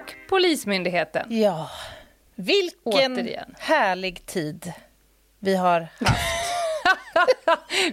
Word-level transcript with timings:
Och 0.00 0.14
Polismyndigheten. 0.28 1.26
Ja, 1.30 1.70
vilken 2.34 3.12
Återigen. 3.12 3.54
härlig 3.58 4.26
tid 4.26 4.72
vi 5.38 5.56
har 5.56 5.80
haft 5.80 6.36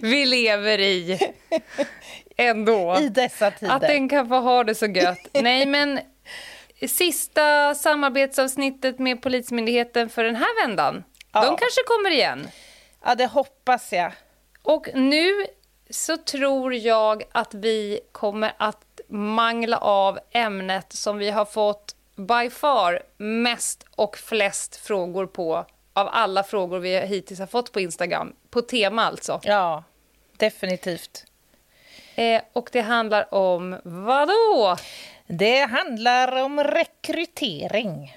Vi 0.02 0.26
lever 0.26 0.80
i 0.80 1.18
ändå. 2.36 2.98
i 3.00 3.08
dessa 3.08 3.50
tider. 3.50 3.72
Att 3.74 3.80
den 3.80 4.08
kan 4.08 4.28
få 4.28 4.40
ha 4.40 4.64
det 4.64 4.74
så 4.74 4.86
gött. 4.86 5.28
Nej, 5.32 5.66
men 5.66 6.00
sista 6.88 7.74
samarbetsavsnittet 7.74 8.98
med 8.98 9.22
Polismyndigheten 9.22 10.08
för 10.08 10.24
den 10.24 10.36
här 10.36 10.66
vändan. 10.66 11.04
Ja. 11.32 11.40
De 11.40 11.56
kanske 11.56 11.82
kommer 11.86 12.10
igen. 12.10 12.48
Ja, 13.04 13.14
det 13.14 13.26
hoppas 13.26 13.92
jag. 13.92 14.12
Och 14.62 14.88
nu 14.94 15.46
så 15.90 16.16
tror 16.16 16.74
jag 16.74 17.22
att 17.32 17.54
vi 17.54 18.00
kommer 18.12 18.52
att 18.58 19.00
mangla 19.08 19.78
av 19.78 20.18
ämnet 20.30 20.92
som 20.92 21.18
vi 21.18 21.30
har 21.30 21.44
fått 21.44 21.93
by 22.16 22.50
far 22.50 23.02
mest 23.16 23.84
och 23.96 24.18
flest 24.18 24.76
frågor 24.76 25.26
på 25.26 25.66
av 25.92 26.08
alla 26.12 26.42
frågor 26.42 26.78
vi 26.78 27.00
hittills 27.00 27.40
har 27.40 27.46
fått 27.46 27.72
på 27.72 27.80
Instagram. 27.80 28.32
På 28.50 28.62
tema 28.62 29.04
alltså. 29.04 29.40
Ja, 29.44 29.84
definitivt. 30.36 31.24
Eh, 32.14 32.42
och 32.52 32.68
det 32.72 32.80
handlar 32.80 33.34
om 33.34 33.80
vadå? 33.84 34.76
Det 35.26 35.60
handlar 35.60 36.42
om 36.42 36.64
rekrytering. 36.64 38.16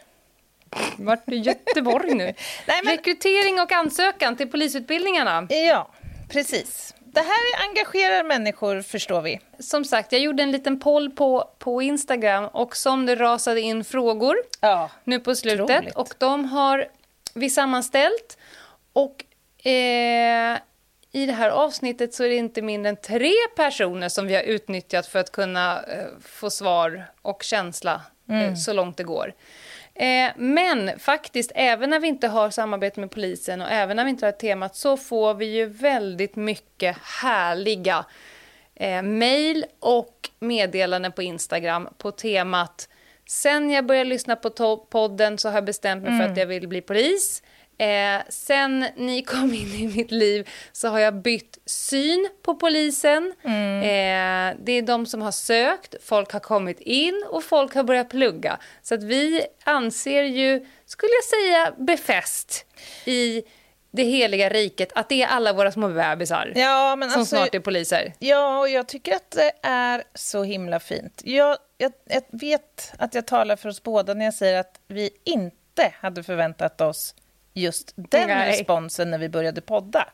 Vart 0.97 1.25
det 1.25 1.35
Göteborg 1.35 2.13
nu? 2.13 2.23
Nej, 2.67 2.81
men- 2.83 2.97
Rekrytering 2.97 3.59
och 3.61 3.71
ansökan 3.71 4.35
till 4.35 4.51
polisutbildningarna. 4.51 5.47
Ja, 5.49 5.87
precis. 6.29 6.95
Det 7.17 7.23
här 7.23 7.69
engagerar 7.69 8.23
människor, 8.23 8.81
förstår 8.81 9.21
vi. 9.21 9.39
Som 9.59 9.85
sagt, 9.85 10.11
jag 10.11 10.21
gjorde 10.21 10.43
en 10.43 10.51
liten 10.51 10.79
poll 10.79 11.11
på, 11.11 11.49
på 11.59 11.81
Instagram 11.81 12.45
och 12.45 12.75
som 12.75 13.05
det 13.05 13.15
rasade 13.15 13.61
in 13.61 13.83
frågor 13.83 14.37
Ja, 14.61 14.89
nu 15.03 15.19
på 15.19 15.35
slutet. 15.35 15.69
Otroligt. 15.69 15.95
Och 15.95 16.13
de 16.17 16.45
har 16.45 16.87
vi 17.33 17.49
sammanställt. 17.49 18.37
Och 18.93 19.23
eh, 19.67 20.57
i 21.11 21.25
det 21.25 21.33
här 21.33 21.49
avsnittet 21.49 22.13
så 22.13 22.23
är 22.23 22.29
det 22.29 22.35
inte 22.35 22.61
mindre 22.61 22.89
än 22.89 22.97
tre 22.97 23.33
personer 23.55 24.09
som 24.09 24.27
vi 24.27 24.35
har 24.35 24.43
utnyttjat 24.43 25.07
för 25.07 25.19
att 25.19 25.31
kunna 25.31 25.83
eh, 25.83 26.05
få 26.21 26.49
svar 26.49 27.11
och 27.21 27.43
känsla 27.43 28.01
eh, 28.29 28.55
så 28.55 28.73
långt 28.73 28.97
det 28.97 29.03
går. 29.03 29.33
Eh, 29.99 30.31
men 30.35 30.99
faktiskt, 30.99 31.51
även 31.55 31.89
när 31.89 31.99
vi 31.99 32.07
inte 32.07 32.27
har 32.27 32.49
samarbete 32.49 32.99
med 32.99 33.11
polisen 33.11 33.61
och 33.61 33.69
även 33.69 33.95
när 33.95 34.03
vi 34.03 34.09
inte 34.09 34.25
har 34.25 34.31
temat 34.31 34.75
så 34.75 34.97
får 34.97 35.33
vi 35.33 35.45
ju 35.45 35.65
väldigt 35.65 36.35
mycket 36.35 36.97
härliga 37.21 38.05
eh, 38.75 39.01
mejl 39.01 39.65
och 39.79 40.29
meddelanden 40.39 41.11
på 41.11 41.21
Instagram 41.21 41.89
på 41.97 42.11
temat 42.11 42.89
Sen 43.29 43.71
jag 43.71 43.85
började 43.85 44.09
lyssna 44.09 44.35
på 44.35 44.77
podden 44.77 45.37
så 45.37 45.49
har 45.49 45.55
jag 45.55 45.65
bestämt 45.65 46.03
mig 46.03 46.19
för 46.19 46.31
att 46.31 46.37
jag 46.37 46.45
vill 46.45 46.67
bli 46.67 46.81
polis. 46.81 47.43
Eh, 47.77 48.21
sen 48.29 48.85
ni 48.95 49.21
kom 49.21 49.53
in 49.53 49.73
i 49.73 49.87
mitt 49.87 50.11
liv 50.11 50.49
så 50.71 50.87
har 50.87 50.99
jag 50.99 51.21
bytt 51.21 51.57
syn 51.65 52.29
på 52.41 52.55
polisen. 52.55 53.33
Eh, 53.43 54.55
det 54.59 54.71
är 54.71 54.81
de 54.81 55.05
som 55.05 55.21
har 55.21 55.31
sökt, 55.31 55.95
folk 56.03 56.33
har 56.33 56.39
kommit 56.39 56.79
in 56.79 57.23
och 57.29 57.43
folk 57.43 57.75
har 57.75 57.83
börjat 57.83 58.09
plugga. 58.09 58.57
Så 58.81 58.95
att 58.95 59.03
vi 59.03 59.45
anser 59.63 60.23
ju, 60.23 60.65
skulle 60.85 61.11
jag 61.11 61.23
säga, 61.23 61.73
befäst 61.77 62.65
i 63.05 63.43
det 63.91 64.03
heliga 64.03 64.49
riket 64.49 64.91
att 64.95 65.09
det 65.09 65.21
är 65.21 65.27
alla 65.27 65.53
våra 65.53 65.71
små 65.71 65.89
bebisar 65.89 66.53
ja 66.55 66.95
men 66.95 67.09
som 67.09 67.19
alltså... 67.19 67.35
snart 67.35 67.55
är 67.55 67.59
poliser. 67.59 68.13
Ja, 68.19 68.59
och 68.59 68.69
jag 68.69 68.87
tycker 68.87 69.15
att 69.15 69.31
det 69.31 69.51
är 69.63 70.03
så 70.13 70.43
himla 70.43 70.79
fint. 70.79 71.21
Jag, 71.25 71.57
jag, 71.77 71.91
jag 72.05 72.21
vet 72.31 72.93
att 72.97 73.15
jag 73.15 73.27
talar 73.27 73.55
för 73.55 73.69
oss 73.69 73.83
båda 73.83 74.13
när 74.13 74.25
jag 74.25 74.33
säger 74.33 74.59
att 74.59 74.79
vi 74.87 75.09
inte 75.23 75.93
hade 75.99 76.23
förväntat 76.23 76.81
oss 76.81 77.15
just 77.61 77.93
den 77.95 78.27
Nej. 78.27 78.49
responsen 78.49 79.11
när 79.11 79.17
vi 79.17 79.29
började 79.29 79.61
podda. 79.61 80.09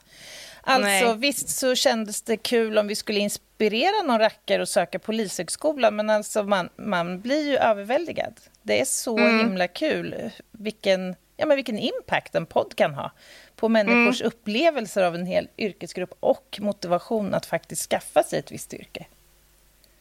Alltså 0.66 1.06
Nej. 1.06 1.18
visst 1.18 1.50
så 1.50 1.76
kändes 1.76 2.22
det 2.22 2.38
kul 2.38 2.78
om 2.78 2.88
vi 2.88 2.96
skulle 2.96 3.20
inspirera 3.20 4.02
någon 4.04 4.20
rackare 4.20 4.62
att 4.62 4.70
söka 4.70 5.00
polishögskolan 5.00 5.96
men 5.96 6.10
alltså 6.10 6.44
man, 6.44 6.70
man 6.76 7.22
blir 7.22 7.48
ju 7.48 7.58
överväldigad. 7.58 8.40
Det 8.62 8.82
är 8.82 8.86
så 8.86 9.18
himla 9.18 9.68
kul 9.68 10.32
vilken, 10.52 11.16
ja, 11.38 11.46
men 11.46 11.56
vilken 11.56 11.80
impact 11.80 12.36
en 12.36 12.46
podd 12.46 12.76
kan 12.76 12.94
ha 12.94 13.12
på 13.56 13.70
människors 13.70 14.22
upplevelser 14.22 15.04
av 15.04 15.16
en 15.16 15.26
hel 15.26 15.48
yrkesgrupp 15.58 16.14
och 16.20 16.60
motivation 16.62 17.34
att 17.34 17.46
faktiskt 17.46 17.90
skaffa 17.90 18.24
sig 18.24 18.40
ett 18.40 18.52
visst 18.52 18.74
yrke. 18.74 19.06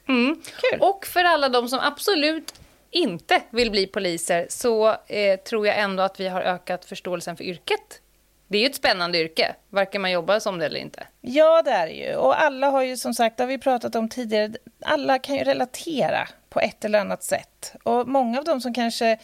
Mm. 0.09 0.43
Kul. 0.61 0.81
Och 0.81 1.07
för 1.07 1.25
alla 1.25 1.49
de 1.49 1.69
som 1.69 1.81
absolut 1.81 2.55
inte 2.93 3.43
vill 3.51 3.71
bli 3.71 3.87
poliser 3.87 4.47
så 4.49 4.97
eh, 5.07 5.41
tror 5.41 5.67
jag 5.67 5.79
ändå 5.79 6.03
att 6.03 6.21
vi 6.21 6.29
har 6.29 6.41
ökat 6.41 6.85
förståelsen 6.85 7.37
för 7.37 7.45
yrket. 7.45 8.01
Det 8.49 8.59
är 8.59 8.63
ju 8.63 8.67
ett 8.67 8.75
spännande 8.75 9.19
yrke, 9.19 9.55
varken 9.69 10.03
man 10.03 10.11
jobbar 10.11 10.39
som 10.39 10.59
det 10.59 10.67
eller 10.67 10.81
inte. 10.81 11.07
Ja, 11.21 11.63
det 11.63 11.71
är 11.71 11.87
det 11.87 11.93
ju. 11.93 12.15
Och 12.15 12.43
alla 12.43 12.71
har 12.71 12.83
ju 12.83 12.97
som 12.97 13.15
sagt, 13.15 13.37
det 13.37 13.43
har 13.43 13.49
vi 13.49 13.59
pratat 13.59 13.95
om 13.95 14.09
tidigare, 14.09 14.53
alla 14.81 15.19
kan 15.19 15.37
ju 15.37 15.45
relatera 15.45 16.29
på 16.49 16.61
ett 16.61 16.85
eller 16.85 16.99
annat 16.99 17.23
sätt. 17.23 17.75
Och 17.83 18.09
många 18.09 18.39
av 18.39 18.45
dem 18.45 18.61
som 18.61 18.75
kanske 18.75 19.19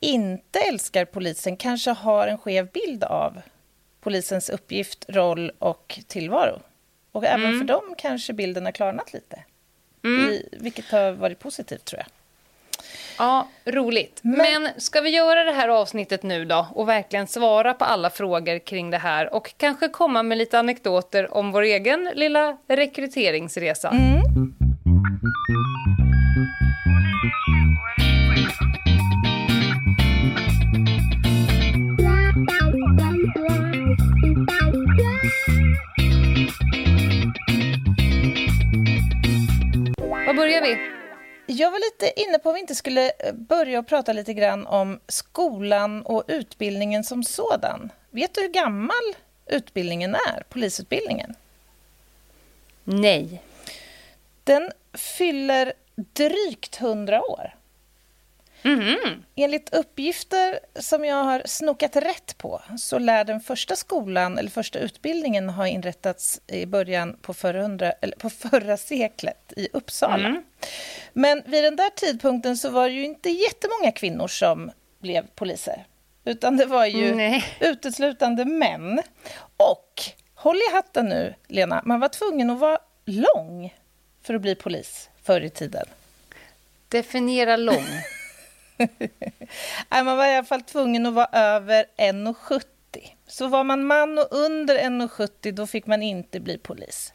inte 0.00 0.58
älskar 0.58 1.04
polisen 1.04 1.56
kanske 1.56 1.90
har 1.90 2.26
en 2.26 2.38
skev 2.38 2.70
bild 2.70 3.04
av 3.04 3.40
polisens 4.00 4.50
uppgift, 4.50 5.04
roll 5.08 5.52
och 5.58 6.00
tillvaro. 6.06 6.60
Och 7.12 7.24
även 7.24 7.58
för 7.58 7.66
dem 7.66 7.94
kanske 7.98 8.32
bilden 8.32 8.64
har 8.64 8.72
klarnat 8.72 9.12
lite. 9.12 9.44
I, 10.30 10.48
vilket 10.52 10.90
har 10.90 11.12
varit 11.12 11.38
positivt, 11.38 11.84
tror 11.84 11.98
jag. 11.98 12.06
Ja, 13.18 13.48
roligt. 13.64 14.20
Men... 14.22 14.68
ska 14.76 15.00
vi 15.00 15.10
göra 15.10 15.44
det 15.44 15.52
här 15.52 15.68
avsnittet 15.68 16.22
nu 16.22 16.44
då 16.44 16.66
och 16.74 16.88
verkligen 16.88 17.26
svara 17.26 17.74
på 17.74 17.84
alla 17.84 18.10
frågor 18.10 18.58
kring 18.58 18.90
det 18.90 18.98
här 18.98 19.34
och 19.34 19.54
kanske 19.56 19.88
komma 19.88 20.22
med 20.22 20.38
lite 20.38 20.58
anekdoter 20.58 21.34
om 21.34 21.52
vår 21.52 21.62
egen 21.62 22.10
lilla 22.14 22.56
rekryteringsresa? 22.68 23.90
Var 40.26 40.34
börjar 40.34 40.62
vi? 40.62 40.97
Jag 41.50 41.70
var 41.70 41.78
lite 41.78 42.20
inne 42.20 42.38
på 42.38 42.48
om 42.48 42.54
vi 42.54 42.60
inte 42.60 42.74
skulle 42.74 43.10
eh, 43.18 43.32
börja 43.34 43.78
och 43.78 43.86
prata 43.86 44.12
lite 44.12 44.34
grann 44.34 44.66
om 44.66 45.00
skolan 45.08 46.02
och 46.02 46.24
utbildningen 46.26 47.04
som 47.04 47.24
sådan. 47.24 47.92
Vet 48.10 48.34
du 48.34 48.40
hur 48.40 48.48
gammal 48.48 49.14
utbildningen 49.46 50.14
är, 50.14 50.42
polisutbildningen? 50.48 51.34
Nej. 52.84 53.42
Den 54.44 54.70
fyller 54.94 55.72
drygt 55.96 56.80
100 56.80 57.22
år. 57.22 57.54
Enligt 59.34 59.74
uppgifter 59.74 60.60
som 60.74 61.04
jag 61.04 61.24
har 61.24 61.42
snokat 61.44 61.96
rätt 61.96 62.38
på 62.38 62.62
så 62.78 62.98
lär 62.98 63.24
den 63.24 63.40
första 63.40 63.76
skolan, 63.76 64.38
eller 64.38 64.50
första 64.50 64.78
utbildningen 64.78 65.48
ha 65.48 65.68
inrättats 65.68 66.40
i 66.46 66.66
början 66.66 67.16
på 67.22 67.34
förra, 67.34 67.62
hundra, 67.62 67.92
på 68.18 68.30
förra 68.30 68.76
seklet 68.76 69.52
i 69.56 69.68
Uppsala. 69.72 70.42
Men 71.12 71.42
vid 71.46 71.64
den 71.64 71.76
där 71.76 71.90
tidpunkten 71.90 72.56
så 72.56 72.70
var 72.70 72.88
det 72.88 72.94
ju 72.94 73.04
inte 73.04 73.30
jättemånga 73.30 73.92
kvinnor 73.92 74.28
som 74.28 74.70
blev 74.98 75.26
poliser. 75.26 75.84
Utan 76.24 76.56
det 76.56 76.66
var 76.66 76.86
ju 76.86 77.14
Nej. 77.14 77.44
uteslutande 77.60 78.44
män. 78.44 79.02
Och, 79.56 80.02
håll 80.34 80.56
i 80.56 80.74
hatten 80.74 81.06
nu, 81.06 81.34
Lena, 81.46 81.82
man 81.84 82.00
var 82.00 82.08
tvungen 82.08 82.50
att 82.50 82.58
vara 82.58 82.78
lång 83.04 83.74
för 84.22 84.34
att 84.34 84.40
bli 84.40 84.54
polis 84.54 85.08
förr 85.22 85.40
i 85.40 85.50
tiden. 85.50 85.86
Definiera 86.88 87.56
lång. 87.56 87.86
Nej, 89.88 90.04
man 90.04 90.16
var 90.16 90.26
i 90.26 90.34
alla 90.34 90.44
fall 90.44 90.62
tvungen 90.62 91.06
att 91.06 91.14
vara 91.14 91.28
över 91.32 91.84
1,70. 91.96 92.62
Så 93.26 93.46
var 93.46 93.64
man 93.64 93.84
man 93.84 94.18
och 94.18 94.28
under 94.30 94.78
1,70 94.78 95.52
då 95.52 95.66
fick 95.66 95.86
man 95.86 96.02
inte 96.02 96.40
bli 96.40 96.58
polis. 96.58 97.12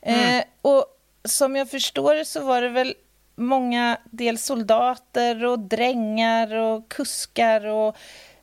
Eh, 0.00 0.44
och 0.62 0.86
som 1.24 1.56
jag 1.56 1.70
förstår 1.70 2.14
det 2.14 2.24
så 2.24 2.44
var 2.44 2.62
det 2.62 2.68
väl 2.68 2.94
många 3.34 3.98
dels 4.04 4.44
soldater 4.44 5.44
och 5.44 5.58
drängar 5.58 6.54
och 6.54 6.88
kuskar 6.88 7.66
och 7.66 7.96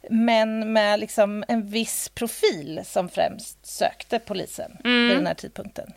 män 0.09 0.73
med 0.73 0.99
liksom 0.99 1.43
en 1.47 1.67
viss 1.67 2.09
profil 2.09 2.81
som 2.85 3.09
främst 3.09 3.65
sökte 3.65 4.19
polisen 4.19 4.77
mm. 4.83 5.07
vid 5.07 5.17
den 5.17 5.27
här 5.27 5.33
tidpunkten. 5.33 5.93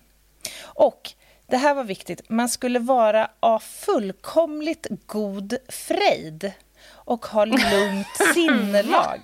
Och 0.62 1.12
det 1.46 1.56
här 1.56 1.74
var 1.74 1.84
viktigt, 1.84 2.28
man 2.28 2.48
skulle 2.48 2.78
vara 2.78 3.30
av 3.40 3.58
fullkomligt 3.58 4.86
god 5.06 5.56
frejd 5.68 6.52
och 6.90 7.26
ha 7.26 7.44
lugnt 7.44 8.16
sinnelag. 8.34 9.20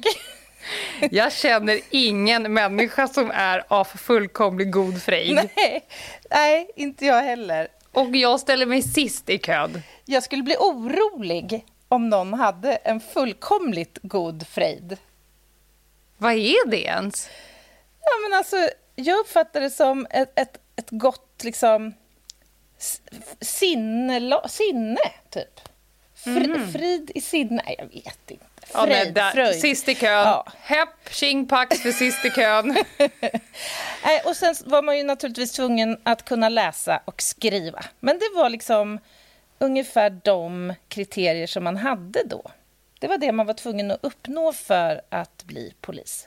Jag 1.10 1.32
känner 1.32 1.80
ingen 1.90 2.52
människa 2.52 3.08
som 3.08 3.30
är 3.30 3.64
av 3.68 3.84
fullkomlig 3.84 4.72
god 4.72 5.02
frejd. 5.02 5.34
Nej, 5.34 5.84
nej, 6.30 6.70
inte 6.76 7.06
jag 7.06 7.22
heller. 7.22 7.68
Och 7.92 8.16
jag 8.16 8.40
ställer 8.40 8.66
mig 8.66 8.82
sist 8.82 9.30
i 9.30 9.38
kön. 9.38 9.82
Jag 10.04 10.22
skulle 10.22 10.42
bli 10.42 10.56
orolig 10.56 11.64
om 11.88 12.08
någon 12.08 12.34
hade 12.34 12.74
en 12.74 13.00
fullkomligt 13.00 13.98
god 14.02 14.46
frejd. 14.46 14.96
Vad 16.18 16.32
är 16.32 16.66
det 16.66 16.82
ens? 16.82 17.28
Ja, 18.00 18.28
men 18.28 18.38
alltså, 18.38 18.56
jag 18.94 19.18
uppfattar 19.18 19.60
det 19.60 19.70
som 19.70 20.06
ett, 20.10 20.38
ett, 20.38 20.58
ett 20.76 20.90
gott 20.90 21.40
liksom, 21.44 21.94
sinne, 23.40 24.40
sinne, 24.48 25.00
typ. 25.30 25.60
Fri, 26.14 26.44
mm. 26.44 26.72
Frid 26.72 27.10
i 27.14 27.20
sinne? 27.20 27.62
Nej, 27.66 27.76
jag 27.78 27.86
vet 27.86 28.30
inte. 28.30 28.44
Fröjd, 28.66 29.12
ja, 29.16 29.32
där, 29.34 29.52
Sist 29.52 29.88
i 29.88 29.94
kön. 29.94 30.10
Ja. 30.10 30.46
Hepp, 30.60 30.88
tjing 31.10 31.48
pax 31.48 31.80
för 31.80 31.92
sist 31.92 32.24
i 32.24 32.30
kön. 32.30 32.76
Och 34.24 34.36
sen 34.36 34.54
var 34.64 34.82
man 34.82 34.98
ju 34.98 35.04
naturligtvis 35.04 35.52
tvungen 35.52 36.00
att 36.02 36.24
kunna 36.24 36.48
läsa 36.48 37.00
och 37.04 37.22
skriva. 37.22 37.84
Men 38.00 38.18
det 38.18 38.30
var 38.34 38.50
liksom 38.50 38.98
ungefär 39.58 40.10
de 40.24 40.74
kriterier 40.88 41.46
som 41.46 41.64
man 41.64 41.76
hade 41.76 42.22
då. 42.26 42.50
Det 42.98 43.08
var 43.08 43.18
det 43.18 43.32
man 43.32 43.46
var 43.46 43.54
tvungen 43.54 43.90
att 43.90 43.98
uppnå 44.02 44.52
för 44.52 45.00
att 45.08 45.44
bli 45.44 45.74
polis. 45.80 46.24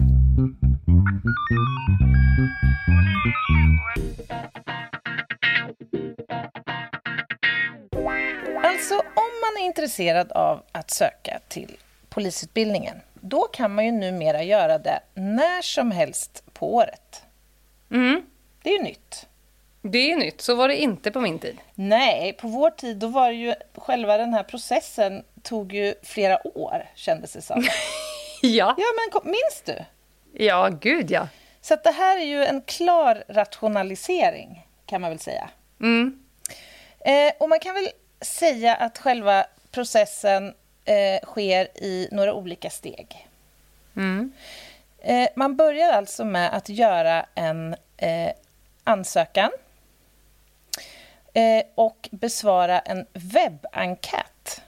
Alltså, 8.75 8.95
om 8.95 9.31
man 9.41 9.61
är 9.61 9.65
intresserad 9.65 10.31
av 10.31 10.63
att 10.71 10.91
söka 10.91 11.39
till 11.47 11.77
polisutbildningen, 12.09 13.01
då 13.13 13.41
kan 13.41 13.75
man 13.75 13.85
ju 13.85 13.91
numera 13.91 14.43
göra 14.43 14.77
det 14.77 14.99
när 15.13 15.61
som 15.61 15.91
helst 15.91 16.43
på 16.53 16.75
året. 16.75 17.23
Mm. 17.91 18.21
Det 18.63 18.69
är 18.69 18.77
ju 18.77 18.83
nytt. 18.83 19.27
Det 19.81 20.11
är 20.11 20.15
nytt, 20.15 20.41
så 20.41 20.55
var 20.55 20.67
det 20.67 20.81
inte 20.81 21.11
på 21.11 21.19
min 21.19 21.39
tid. 21.39 21.57
Nej, 21.75 22.33
på 22.33 22.47
vår 22.47 22.69
tid 22.69 22.97
då 22.97 23.07
var 23.07 23.29
det 23.29 23.35
ju 23.35 23.53
själva 23.75 24.17
den 24.17 24.33
här 24.33 24.43
processen 24.43 25.23
tog 25.43 25.73
ju 25.73 25.93
flera 26.03 26.47
år 26.47 26.89
kändes 26.95 27.33
det 27.33 27.41
som. 27.41 27.63
ja. 28.41 28.75
Ja, 28.77 28.85
men 29.13 29.31
minns 29.31 29.61
du? 29.65 29.85
Ja, 30.45 30.69
gud 30.81 31.11
ja. 31.11 31.27
Så 31.61 31.75
det 31.83 31.91
här 31.91 32.17
är 32.17 32.25
ju 32.25 32.45
en 32.45 32.61
klar 32.61 33.23
rationalisering 33.27 34.67
kan 34.85 35.01
man 35.01 35.09
väl 35.09 35.19
säga. 35.19 35.49
Mm. 35.81 36.25
Eh, 36.99 37.33
och 37.39 37.49
man 37.49 37.59
kan 37.59 37.73
väl 37.73 37.89
säga 38.21 38.75
att 38.75 38.97
själva 38.97 39.45
processen 39.71 40.53
eh, 40.85 41.25
sker 41.27 41.83
i 41.83 42.09
några 42.11 42.33
olika 42.33 42.69
steg. 42.69 43.27
Mm. 43.95 44.31
Eh, 44.99 45.29
man 45.35 45.55
börjar 45.55 45.93
alltså 45.93 46.25
med 46.25 46.53
att 46.53 46.69
göra 46.69 47.25
en 47.35 47.75
eh, 47.97 48.31
ansökan 48.83 49.51
eh, 51.33 51.63
och 51.75 52.09
besvara 52.11 52.79
en 52.79 53.05
webbenkät. 53.13 54.61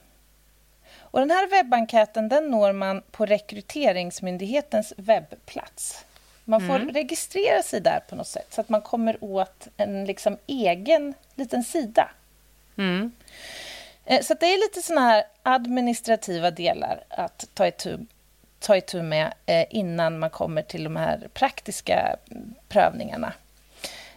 Och 1.10 1.20
den 1.20 1.30
här 1.30 1.48
webbenkäten 1.48 2.28
den 2.28 2.50
når 2.50 2.72
man 2.72 3.02
på 3.10 3.26
Rekryteringsmyndighetens 3.26 4.92
webbplats. 4.96 6.04
Man 6.44 6.60
får 6.60 6.76
mm. 6.76 6.94
registrera 6.94 7.62
sig 7.62 7.80
där 7.80 8.00
på 8.08 8.16
något 8.16 8.28
sätt 8.28 8.46
så 8.50 8.60
att 8.60 8.68
man 8.68 8.82
kommer 8.82 9.24
åt 9.24 9.68
en 9.76 10.04
liksom 10.04 10.36
egen 10.46 11.14
liten 11.34 11.64
sida. 11.64 12.10
Mm. 12.78 13.12
Eh, 14.04 14.22
så 14.22 14.34
det 14.34 14.46
är 14.46 14.58
lite 14.58 14.82
såna 14.82 15.00
här 15.00 15.24
administrativa 15.42 16.50
delar 16.50 17.04
att 17.08 17.48
ta 17.54 17.66
itu, 17.66 17.98
ta 18.60 18.76
itu 18.76 19.02
med 19.02 19.32
eh, 19.46 19.66
innan 19.70 20.18
man 20.18 20.30
kommer 20.30 20.62
till 20.62 20.84
de 20.84 20.96
här 20.96 21.28
praktiska 21.34 22.16
prövningarna. 22.68 23.32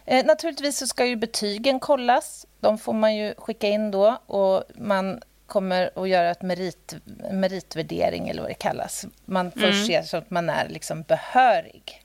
Eh, 0.04 0.26
naturligtvis 0.26 0.78
så 0.78 0.86
ska 0.86 1.06
ju 1.06 1.16
betygen 1.16 1.80
kollas. 1.80 2.46
De 2.60 2.78
får 2.78 2.92
man 2.92 3.16
ju 3.16 3.34
skicka 3.38 3.68
in 3.68 3.90
då 3.90 4.18
och 4.26 4.64
man 4.74 5.20
kommer 5.46 5.90
att 5.94 6.08
göra 6.08 6.30
ett 6.30 6.42
merit, 6.42 6.94
meritvärdering 7.32 8.28
eller 8.28 8.42
vad 8.42 8.50
det 8.50 8.54
kallas. 8.54 9.06
Man 9.24 9.50
får 9.50 9.64
mm. 9.64 9.84
se 9.84 10.02
så 10.02 10.16
att 10.16 10.30
man 10.30 10.50
är 10.50 10.68
liksom 10.68 11.02
behörig. 11.02 12.01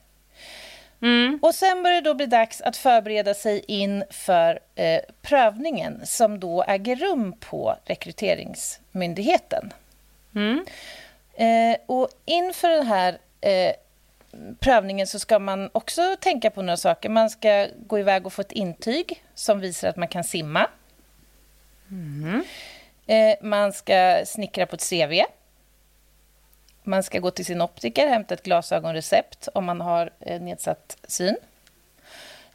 Mm. 1.00 1.38
Och 1.42 1.54
sen 1.54 1.82
börjar 1.82 2.00
det 2.00 2.10
då 2.10 2.14
bli 2.14 2.26
dags 2.26 2.60
att 2.60 2.76
förbereda 2.76 3.34
sig 3.34 3.64
inför 3.68 4.58
eh, 4.74 5.00
prövningen 5.22 6.06
som 6.06 6.40
då 6.40 6.62
äger 6.62 6.96
rum 6.96 7.32
på 7.40 7.76
Rekryteringsmyndigheten. 7.84 9.72
Mm. 10.34 10.64
Eh, 11.34 11.76
och 11.86 12.08
inför 12.24 12.68
den 12.68 12.86
här 12.86 13.18
eh, 13.40 13.72
prövningen 14.58 15.06
så 15.06 15.18
ska 15.18 15.38
man 15.38 15.70
också 15.72 16.16
tänka 16.20 16.50
på 16.50 16.62
några 16.62 16.76
saker. 16.76 17.08
Man 17.08 17.30
ska 17.30 17.66
gå 17.86 17.98
iväg 17.98 18.26
och 18.26 18.32
få 18.32 18.40
ett 18.40 18.52
intyg 18.52 19.22
som 19.34 19.60
visar 19.60 19.88
att 19.88 19.96
man 19.96 20.08
kan 20.08 20.24
simma. 20.24 20.66
Mm. 21.90 22.44
Eh, 23.06 23.36
man 23.42 23.72
ska 23.72 24.22
snickra 24.26 24.66
på 24.66 24.76
ett 24.76 24.90
CV. 24.90 25.22
Man 26.88 27.02
ska 27.02 27.18
gå 27.18 27.30
till 27.30 27.44
sin 27.44 27.62
optiker, 27.62 28.08
hämta 28.08 28.34
ett 28.34 28.42
glasögonrecept 28.42 29.48
om 29.54 29.64
man 29.64 29.80
har 29.80 30.10
eh, 30.20 30.40
nedsatt 30.40 30.96
syn. 31.08 31.36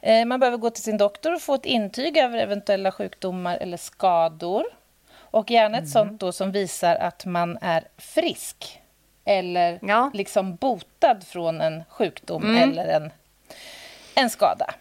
Eh, 0.00 0.24
man 0.24 0.40
behöver 0.40 0.58
gå 0.58 0.70
till 0.70 0.82
sin 0.82 0.96
doktor 0.96 1.34
och 1.34 1.42
få 1.42 1.54
ett 1.54 1.66
intyg 1.66 2.16
över 2.16 2.38
eventuella 2.38 2.92
sjukdomar 2.92 3.56
eller 3.56 3.76
skador. 3.76 4.64
Och 5.16 5.50
gärna 5.50 5.78
ett 5.78 5.82
mm. 5.82 5.90
sånt 5.90 6.20
då 6.20 6.32
som 6.32 6.52
visar 6.52 6.96
att 6.96 7.24
man 7.24 7.58
är 7.60 7.88
frisk 7.96 8.80
eller 9.24 9.78
ja. 9.82 10.10
liksom 10.14 10.56
botad 10.56 11.24
från 11.26 11.60
en 11.60 11.84
sjukdom 11.88 12.44
mm. 12.44 12.62
eller 12.62 12.86
en, 12.86 13.12
en 14.14 14.30
skada. 14.30 14.74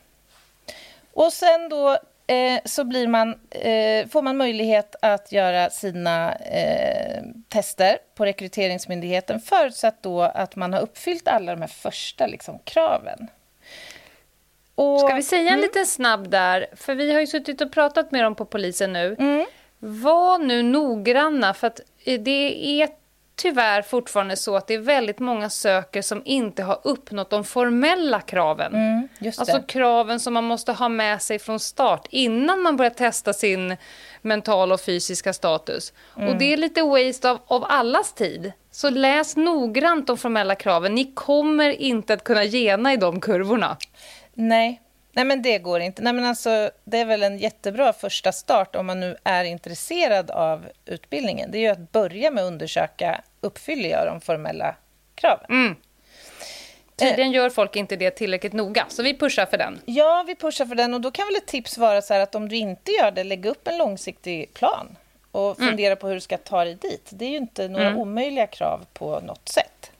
Och 1.14 1.34
sen 1.34 1.70
då 1.70 1.98
eh, 2.34 2.60
så 2.66 2.84
blir 2.84 3.08
man, 3.08 3.30
eh, 3.50 4.08
får 4.08 4.22
man 4.22 4.38
möjlighet 4.38 4.96
att 5.02 5.32
göra 5.32 5.70
sina 5.70 6.36
eh, 6.36 7.24
tester 7.48 7.98
på 8.16 8.26
Rekryteringsmyndigheten 8.26 9.40
förutsatt 9.40 10.04
då 10.04 10.22
att 10.22 10.56
man 10.56 10.74
har 10.74 10.82
uppfyllt 10.82 11.28
alla 11.28 11.56
de 11.56 11.62
här 11.62 11.68
första 11.68 12.28
liksom, 12.28 12.60
kraven. 12.64 13.28
Och, 14.76 15.00
Ska 15.00 15.16
vi 15.16 15.24
säga 15.24 15.42
en 15.42 15.48
mm. 15.48 15.62
liten 15.62 15.86
snabb 15.86 16.30
där? 16.30 16.68
För 16.76 16.96
vi 16.96 17.14
har 17.14 17.20
ju 17.20 17.28
suttit 17.28 17.62
och 17.62 17.72
pratat 17.72 18.12
med 18.12 18.24
dem 18.24 18.36
på 18.36 18.46
polisen 18.46 18.94
nu. 18.94 19.16
Mm. 19.20 19.46
Var 19.80 20.38
nu 20.38 20.64
noggranna, 20.64 21.54
för 21.54 21.68
att 21.68 21.80
det 22.04 22.82
är 22.82 22.90
tyvärr 23.36 23.82
fortfarande 23.82 24.36
så 24.36 24.56
att 24.56 24.68
det 24.68 24.74
är 24.74 24.80
väldigt 24.80 25.20
många 25.20 25.50
söker 25.50 26.02
som 26.02 26.22
inte 26.26 26.64
har 26.64 26.80
uppnått 26.84 27.30
de 27.30 27.44
formella 27.44 28.22
kraven. 28.22 28.76
Mm, 28.76 29.08
alltså 29.38 29.62
kraven 29.62 30.20
som 30.20 30.34
man 30.34 30.44
måste 30.44 30.72
ha 30.72 30.90
med 30.90 31.22
sig 31.22 31.40
från 31.40 31.60
start 31.60 32.08
innan 32.10 32.62
man 32.62 32.78
börjar 32.78 32.92
testa 32.92 33.34
sin 33.34 33.78
mentala 34.22 34.74
och 34.74 34.82
fysiska 34.82 35.34
status. 35.34 35.94
Mm. 36.18 36.30
Och 36.30 36.36
det 36.36 36.54
är 36.54 36.58
lite 36.58 36.82
waste 36.82 37.30
av, 37.30 37.40
av 37.48 37.66
allas 37.70 38.14
tid. 38.14 38.52
Så 38.72 38.90
läs 38.90 39.36
noggrant 39.36 40.08
de 40.08 40.18
formella 40.18 40.56
kraven. 40.56 40.96
Ni 40.96 41.12
kommer 41.14 41.70
inte 41.70 42.14
att 42.14 42.24
kunna 42.24 42.44
gena 42.44 42.94
i 42.94 42.98
de 42.98 43.22
kurvorna. 43.22 43.78
Nej, 44.34 44.82
Nej, 45.16 45.26
men 45.26 45.42
det 45.42 45.60
går 45.60 45.80
inte. 45.80 46.02
Nej, 46.02 46.14
men 46.14 46.26
alltså, 46.26 46.72
det 46.84 46.98
är 46.98 47.06
väl 47.06 47.24
en 47.24 47.38
jättebra 47.38 47.94
första 47.94 48.32
start 48.32 48.76
om 48.76 48.86
man 48.86 49.00
nu 49.00 49.16
är 49.24 49.44
intresserad 49.44 50.32
av 50.32 50.66
utbildningen. 50.86 51.52
Det 51.52 51.58
är 51.58 51.62
ju 51.62 51.68
att 51.68 51.92
börja 51.92 52.32
med 52.32 52.44
att 52.44 52.48
undersöka, 52.48 53.22
uppfyller 53.42 53.90
jag 53.90 54.08
de 54.08 54.22
formella 54.22 54.76
kraven? 55.16 55.46
Mm. 55.50 55.76
Tydligen 56.96 57.32
gör 57.32 57.50
folk 57.50 57.76
inte 57.76 57.96
det 57.96 58.12
tillräckligt 58.12 58.54
noga, 58.54 58.86
så 58.90 59.04
vi 59.04 59.18
pushar 59.18 59.46
för 59.46 59.58
den. 59.58 59.82
Ja, 59.86 60.24
vi 60.28 60.36
pushar 60.36 60.66
för 60.66 60.76
den. 60.76 60.94
Och 60.94 61.02
då 61.02 61.12
kan 61.12 61.28
väl 61.28 61.36
ett 61.36 61.46
tips 61.46 61.78
vara 61.78 62.02
så 62.02 62.14
att 62.14 62.36
om 62.36 62.50
du 62.50 62.56
inte 62.56 62.92
gör 62.92 63.12
det, 63.12 63.24
lägg 63.24 63.46
upp 63.46 63.68
en 63.68 63.78
långsiktig 63.78 64.54
plan 64.54 64.96
och 65.32 65.60
mm. 65.60 65.70
fundera 65.70 65.96
på 65.96 66.08
hur 66.08 66.16
du 66.16 66.22
ska 66.22 66.38
ta 66.38 66.64
dig 66.66 66.76
dit. 66.76 67.10
Det 67.10 67.26
är 67.26 67.30
ju 67.30 67.38
inte 67.38 67.68
några 67.68 67.88
mm. 67.88 68.00
omöjliga 68.00 68.48
krav 68.48 68.86
på 68.94 69.20
något 69.20 69.50
sätt. 69.50 69.92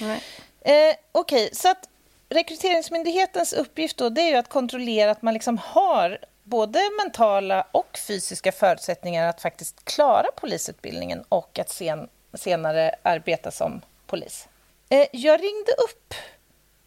Eh, 0.00 0.14
Okej, 0.60 0.96
okay, 1.12 1.48
så 1.52 1.70
att 1.70 1.88
Rekryteringsmyndighetens 2.28 3.52
uppgift 3.52 3.96
då, 3.96 4.08
det 4.08 4.32
är 4.32 4.38
att 4.38 4.48
kontrollera 4.48 5.10
att 5.10 5.22
man 5.22 5.34
liksom 5.34 5.58
har 5.58 6.18
både 6.44 6.80
mentala 7.04 7.66
och 7.72 7.98
fysiska 8.06 8.52
förutsättningar 8.52 9.28
att 9.28 9.40
faktiskt 9.40 9.84
klara 9.84 10.26
polisutbildningen 10.36 11.24
och 11.28 11.58
att 11.58 11.70
sen, 11.70 12.08
senare 12.34 12.94
arbeta 13.02 13.50
som 13.50 13.80
polis. 14.06 14.48
Eh, 14.88 15.06
jag 15.12 15.42
ringde 15.42 15.72
upp 15.72 16.14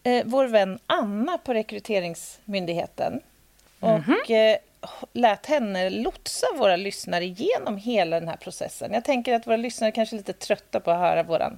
eh, 0.03 0.23
vår 0.25 0.45
vän 0.45 0.79
Anna 0.85 1.37
på 1.37 1.53
Rekryteringsmyndigheten. 1.53 3.21
Mm 3.81 4.01
-hmm. 4.01 4.21
Och 4.21 4.31
eh, 4.31 4.57
lät 5.13 5.45
henne 5.45 5.89
lotsa 5.89 6.47
våra 6.57 6.75
lyssnare 6.75 7.25
igenom 7.25 7.77
hela 7.77 8.19
den 8.19 8.29
här 8.29 8.37
processen. 8.37 8.93
Jag 8.93 9.05
tänker 9.05 9.33
att 9.33 9.47
våra 9.47 9.57
lyssnare 9.57 9.91
kanske 9.91 10.15
är 10.15 10.17
lite 10.17 10.33
trötta 10.33 10.79
på 10.79 10.91
att 10.91 10.99
höra 10.99 11.23
vår 11.23 11.57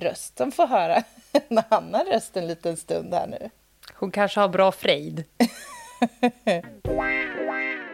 röst. 0.00 0.36
De 0.36 0.52
får 0.52 0.66
höra 0.66 0.96
en 1.48 1.62
annan 1.68 2.06
röst 2.06 2.36
en 2.36 2.46
liten 2.46 2.76
stund 2.76 3.14
här 3.14 3.26
nu. 3.26 3.50
Hon 3.94 4.10
kanske 4.10 4.40
har 4.40 4.48
bra 4.48 4.72
frejd. 4.72 5.24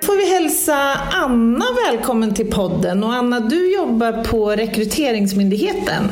får 0.02 0.16
vi 0.16 0.34
hälsa 0.34 0.74
Anna 1.12 1.64
välkommen 1.86 2.34
till 2.34 2.50
podden. 2.50 3.04
Och 3.04 3.14
Anna, 3.14 3.40
du 3.40 3.74
jobbar 3.74 4.24
på 4.24 4.50
Rekryteringsmyndigheten. 4.50 6.08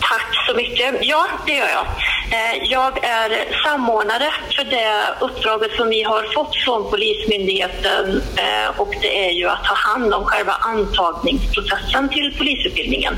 Tack 0.00 0.46
så 0.48 0.56
mycket. 0.56 0.94
Ja, 1.02 1.26
det 1.46 1.52
gör 1.52 1.68
jag. 1.68 1.86
Eh, 2.32 2.62
jag 2.70 3.04
är 3.04 3.62
samordnare 3.64 4.32
för 4.56 4.64
det 4.64 4.90
uppdraget 5.20 5.72
som 5.72 5.88
vi 5.88 6.02
har 6.02 6.34
fått 6.34 6.56
från 6.56 6.90
Polismyndigheten 6.90 8.22
eh, 8.36 8.80
och 8.80 8.94
det 9.02 9.28
är 9.28 9.30
ju 9.30 9.48
att 9.48 9.64
ta 9.64 9.74
hand 9.74 10.14
om 10.14 10.24
själva 10.24 10.52
antagningsprocessen 10.52 12.08
till 12.08 12.34
polisutbildningen. 12.38 13.14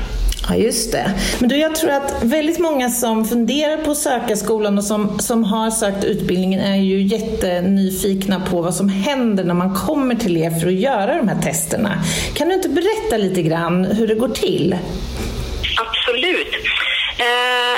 Ja, 0.51 0.57
just 0.57 0.91
det. 0.91 1.13
Men 1.39 1.49
du, 1.49 1.57
jag 1.57 1.75
tror 1.75 1.91
att 1.91 2.23
väldigt 2.23 2.59
många 2.59 2.89
som 2.89 3.25
funderar 3.25 3.77
på 3.77 3.91
att 3.91 3.97
söka 3.97 4.35
skolan 4.35 4.77
och 4.77 4.83
som, 4.83 5.19
som 5.19 5.43
har 5.43 5.71
sökt 5.71 6.03
utbildningen 6.03 6.59
är 6.59 6.75
ju 6.75 7.01
jättenyfikna 7.01 8.39
på 8.39 8.61
vad 8.61 8.75
som 8.75 8.89
händer 8.89 9.43
när 9.43 9.53
man 9.53 9.75
kommer 9.75 10.15
till 10.15 10.37
er 10.37 10.51
för 10.51 10.67
att 10.67 10.73
göra 10.73 11.17
de 11.17 11.27
här 11.27 11.41
testerna. 11.41 12.03
Kan 12.33 12.49
du 12.49 12.55
inte 12.55 12.69
berätta 12.69 13.17
lite 13.17 13.41
grann 13.41 13.85
hur 13.85 14.07
det 14.07 14.15
går 14.15 14.29
till? 14.29 14.77
Absolut. 15.77 16.53
Eh, 17.17 17.77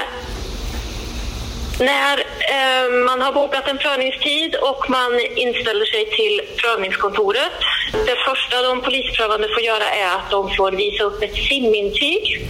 när 1.80 2.33
Eh, 2.50 3.06
man 3.06 3.22
har 3.22 3.32
bokat 3.32 3.68
en 3.68 3.78
prövningstid 3.78 4.56
och 4.56 4.90
man 4.90 5.20
inställer 5.36 5.86
sig 5.86 6.06
till 6.06 6.42
prövningskontoret. 6.58 7.52
Det 7.92 8.16
första 8.16 8.62
de 8.62 8.82
polisprövande 8.82 9.48
får 9.48 9.64
göra 9.64 9.90
är 9.90 10.16
att 10.16 10.32
de 10.32 10.56
får 10.56 10.72
visa 10.72 11.04
upp 11.04 11.24
ett 11.24 11.36
simintyg. 11.36 12.48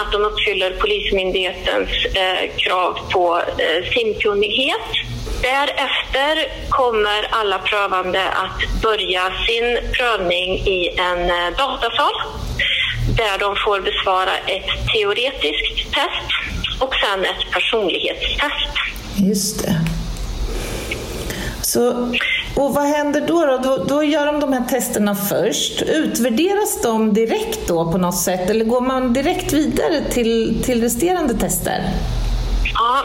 Att 0.00 0.12
de 0.12 0.24
uppfyller 0.24 0.70
Polismyndighetens 0.70 1.90
eh, 2.14 2.50
krav 2.56 2.98
på 3.12 3.42
eh, 3.58 3.92
simkunnighet. 3.92 4.86
Därefter 5.42 6.48
kommer 6.70 7.28
alla 7.30 7.58
prövande 7.58 8.22
att 8.28 8.82
börja 8.82 9.32
sin 9.46 9.78
prövning 9.92 10.58
i 10.58 10.88
en 10.98 11.30
eh, 11.30 11.58
datasal 11.58 12.12
där 13.16 13.38
de 13.38 13.56
får 13.56 13.80
besvara 13.80 14.36
ett 14.36 14.92
teoretiskt 14.92 15.94
test 15.94 16.28
och 16.80 16.94
sen 16.94 17.24
ett 17.24 17.50
personlighetstest. 17.52 18.86
Just 19.16 19.62
det. 19.62 19.74
Så, 21.62 22.12
och 22.56 22.74
vad 22.74 22.84
händer 22.84 23.24
då, 23.26 23.46
då? 23.46 23.58
då? 23.58 23.84
Då 23.84 24.04
gör 24.04 24.26
de 24.26 24.40
de 24.40 24.52
här 24.52 24.64
testerna 24.68 25.14
först. 25.14 25.82
Utvärderas 25.82 26.82
de 26.82 27.14
direkt 27.14 27.68
då 27.68 27.92
på 27.92 27.98
något 27.98 28.18
sätt 28.18 28.50
eller 28.50 28.64
går 28.64 28.80
man 28.80 29.12
direkt 29.12 29.52
vidare 29.52 30.04
till, 30.10 30.62
till 30.64 30.80
resterande 30.80 31.34
tester? 31.34 31.82
Ja, 32.74 33.02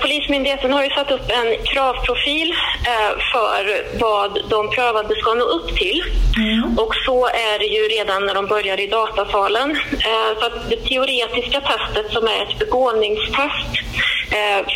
Polismyndigheten 0.00 0.72
har 0.72 0.84
ju 0.84 0.90
satt 0.90 1.10
upp 1.10 1.30
en 1.30 1.64
kravprofil 1.64 2.54
eh, 2.86 3.10
för 3.32 3.98
vad 3.98 4.38
de 4.50 4.70
prövade 4.70 5.16
ska 5.16 5.34
nå 5.34 5.44
upp 5.44 5.76
till. 5.76 6.02
Mm. 6.36 6.78
Och 6.78 6.94
så 7.06 7.26
är 7.26 7.58
det 7.58 7.66
ju 7.66 7.82
redan 7.88 8.26
när 8.26 8.34
de 8.34 8.46
börjar 8.46 8.80
i 8.80 8.86
datasalen. 8.86 9.70
Eh, 9.92 10.40
så 10.40 10.46
att 10.46 10.70
det 10.70 10.76
teoretiska 10.76 11.60
testet 11.60 12.12
som 12.12 12.24
är 12.26 12.42
ett 12.42 12.58
begåvningstest 12.58 13.66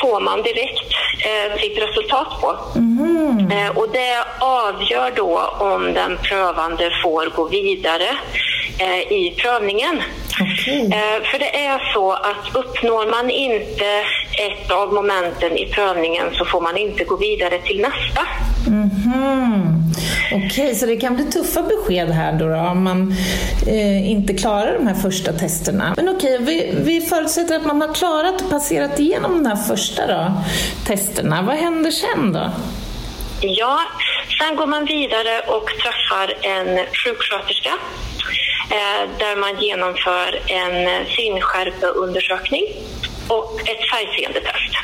får 0.00 0.20
man 0.20 0.42
direkt 0.42 0.92
sitt 1.60 1.78
resultat 1.82 2.40
på. 2.40 2.58
Mm. 2.76 3.76
Och 3.76 3.88
det 3.92 4.24
avgör 4.40 5.12
då 5.16 5.38
om 5.58 5.94
den 5.94 6.18
prövande 6.22 6.90
får 7.02 7.26
gå 7.26 7.48
vidare 7.48 8.16
i 9.10 9.34
prövningen. 9.38 10.02
Okay. 10.40 10.90
För 11.30 11.38
det 11.38 11.66
är 11.66 11.92
så 11.94 12.12
att 12.12 12.54
uppnår 12.54 13.10
man 13.10 13.30
inte 13.30 13.84
ett 14.38 14.70
av 14.70 14.92
momenten 14.92 15.58
i 15.58 15.66
prövningen 15.66 16.26
så 16.32 16.44
får 16.44 16.60
man 16.60 16.76
inte 16.76 17.04
gå 17.04 17.16
vidare 17.16 17.58
till 17.58 17.80
nästa. 17.80 18.20
Mm 18.66 18.90
-hmm. 18.90 19.80
Okej, 20.32 20.46
okay, 20.46 20.74
så 20.74 20.86
det 20.86 20.96
kan 20.96 21.16
bli 21.16 21.24
tuffa 21.24 21.62
besked 21.62 22.10
här 22.10 22.32
då, 22.32 22.48
då 22.48 22.56
om 22.56 22.84
man 22.84 23.14
eh, 23.66 24.10
inte 24.10 24.34
klarar 24.34 24.74
de 24.78 24.86
här 24.86 24.94
första 24.94 25.32
testerna. 25.32 25.94
Men 25.96 26.08
okej, 26.08 26.34
okay, 26.34 26.46
vi, 26.46 26.72
vi 26.84 27.00
förutsätter 27.00 27.56
att 27.56 27.66
man 27.66 27.80
har 27.80 27.94
klarat 27.94 28.42
och 28.42 28.50
passerat 28.50 29.00
igenom 29.00 29.42
de 29.42 29.48
här 29.48 29.56
första 29.56 30.06
då, 30.06 30.32
testerna. 30.86 31.42
Vad 31.42 31.56
händer 31.56 31.90
sen 31.90 32.32
då? 32.32 32.50
Ja, 33.40 33.80
sen 34.38 34.56
går 34.56 34.66
man 34.66 34.84
vidare 34.84 35.40
och 35.46 35.66
träffar 35.82 36.34
en 36.42 36.86
sjuksköterska 36.94 37.70
eh, 37.70 38.39
där 39.18 39.36
man 39.36 39.60
genomför 39.60 40.40
en 40.46 41.06
synskärpeundersökning 41.06 42.64
och 43.28 43.60
ett 43.60 43.90
färgseendetest. 43.90 44.74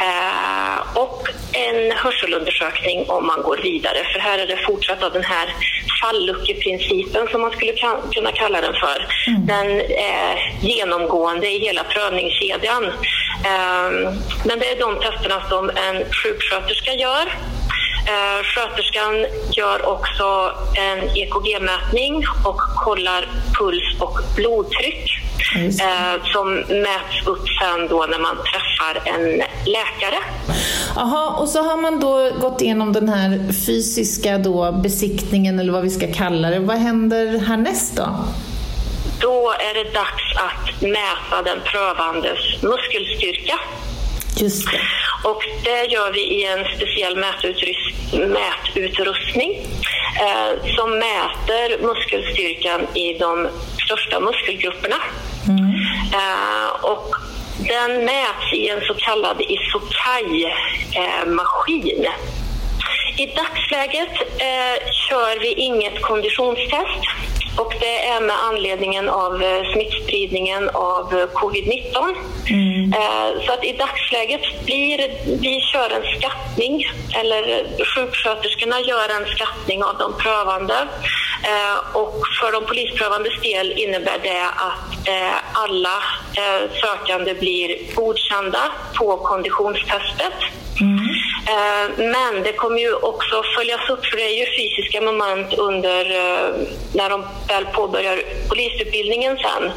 Eh, 0.00 0.96
och 0.96 1.28
en 1.52 1.92
hörselundersökning 1.92 3.10
om 3.10 3.26
man 3.26 3.42
går 3.42 3.56
vidare, 3.56 3.98
för 4.12 4.20
här 4.20 4.38
är 4.38 4.46
det 4.46 4.56
fortsatt 4.56 5.02
av 5.02 5.12
den 5.12 5.24
här 5.24 5.48
falluckeprincipen 6.02 7.28
som 7.30 7.40
man 7.40 7.50
skulle 7.50 7.72
kunna 8.14 8.32
kalla 8.32 8.60
den 8.60 8.74
för. 8.74 9.06
Mm. 9.26 9.46
Den 9.46 9.80
är 9.90 10.58
genomgående 10.60 11.48
i 11.50 11.58
hela 11.58 11.84
prövningskedjan. 11.84 12.84
Eh, 13.44 13.90
men 14.44 14.58
det 14.58 14.70
är 14.72 14.80
de 14.80 15.00
testerna 15.00 15.48
som 15.48 15.70
en 15.70 16.04
sjuksköterska 16.12 16.94
gör 16.94 17.32
Eh, 18.06 18.44
sköterskan 18.44 19.26
gör 19.52 19.88
också 19.88 20.52
en 20.74 21.16
EKG-mätning 21.16 22.24
och 22.44 22.60
kollar 22.84 23.28
puls 23.58 24.00
och 24.00 24.18
blodtryck 24.36 25.10
eh, 25.56 26.24
som 26.32 26.54
mäts 26.54 27.26
upp 27.26 27.44
sen 27.60 27.88
då 27.88 28.06
när 28.10 28.18
man 28.18 28.36
träffar 28.36 29.14
en 29.14 29.42
läkare. 29.66 30.18
Jaha, 30.96 31.36
och 31.36 31.48
så 31.48 31.62
har 31.62 31.76
man 31.76 32.00
då 32.00 32.30
gått 32.40 32.60
igenom 32.62 32.92
den 32.92 33.08
här 33.08 33.52
fysiska 33.66 34.38
då 34.38 34.72
besiktningen 34.72 35.60
eller 35.60 35.72
vad 35.72 35.82
vi 35.82 35.90
ska 35.90 36.12
kalla 36.12 36.50
det. 36.50 36.58
Vad 36.58 36.76
händer 36.76 37.38
härnäst 37.38 37.96
då? 37.96 38.08
Då 39.20 39.50
är 39.70 39.84
det 39.84 39.90
dags 39.90 40.36
att 40.36 40.82
mäta 40.82 41.42
den 41.44 41.58
prövandes 41.64 42.62
muskelstyrka. 42.62 43.58
Just 44.36 44.70
det. 44.70 44.80
Och 45.24 45.42
det 45.64 45.84
gör 45.84 46.12
vi 46.12 46.20
i 46.20 46.44
en 46.44 46.64
speciell 46.76 47.16
mätutrustning 48.12 49.66
eh, 50.20 50.52
som 50.76 50.98
mäter 50.98 51.82
muskelstyrkan 51.82 52.96
i 52.96 53.18
de 53.18 53.48
största 53.84 54.20
muskelgrupperna. 54.20 54.96
Mm. 55.48 55.74
Eh, 56.12 56.68
och 56.82 57.14
den 57.68 58.04
mäts 58.04 58.52
i 58.54 58.68
en 58.68 58.80
så 58.80 58.94
kallad 58.94 59.40
Isokai-maskin. 59.40 62.06
I 63.16 63.26
dagsläget 63.26 64.12
eh, 64.38 64.76
kör 65.08 65.40
vi 65.40 65.52
inget 65.52 66.02
konditionstest 66.02 67.04
och 67.56 67.74
det 67.80 68.06
är 68.08 68.20
med 68.20 68.36
anledningen 68.44 69.08
av 69.08 69.42
eh, 69.42 69.72
smittspridningen 69.72 70.68
av 70.68 71.14
eh, 71.14 71.26
covid-19. 71.26 72.14
Mm. 72.50 72.92
Eh, 72.92 73.46
så 73.46 73.52
att 73.52 73.64
i 73.64 73.72
dagsläget 73.72 74.64
blir 74.64 74.98
vi 75.40 75.60
kör 75.60 75.90
en 75.90 76.18
skattning, 76.18 76.84
eller 77.14 77.66
sjuksköterskorna 77.94 78.80
gör 78.80 79.08
en 79.08 79.26
skattning 79.26 79.84
av 79.84 79.98
de 79.98 80.18
prövande. 80.18 80.88
Och 81.92 82.22
för 82.40 82.52
de 82.52 82.64
polisprövandes 82.64 83.40
del 83.42 83.72
innebär 83.72 84.18
det 84.22 84.44
att 84.44 85.08
alla 85.52 86.02
sökande 86.80 87.34
blir 87.34 87.94
godkända 87.94 88.72
på 88.98 89.16
konditionstestet. 89.16 90.34
Mm. 90.80 90.98
Men 91.96 92.42
det 92.42 92.52
kommer 92.52 92.78
ju 92.78 92.94
också 92.94 93.42
följas 93.56 93.90
upp, 93.90 94.06
för 94.06 94.16
det 94.16 94.22
är 94.22 94.38
ju 94.38 94.46
fysiska 94.58 95.00
moment 95.00 95.54
under 95.54 96.00
eh, 96.10 96.54
när 96.94 97.10
de 97.10 97.24
väl 97.48 97.64
påbörjar 97.64 98.22
polisutbildningen 98.48 99.36
sen. 99.36 99.70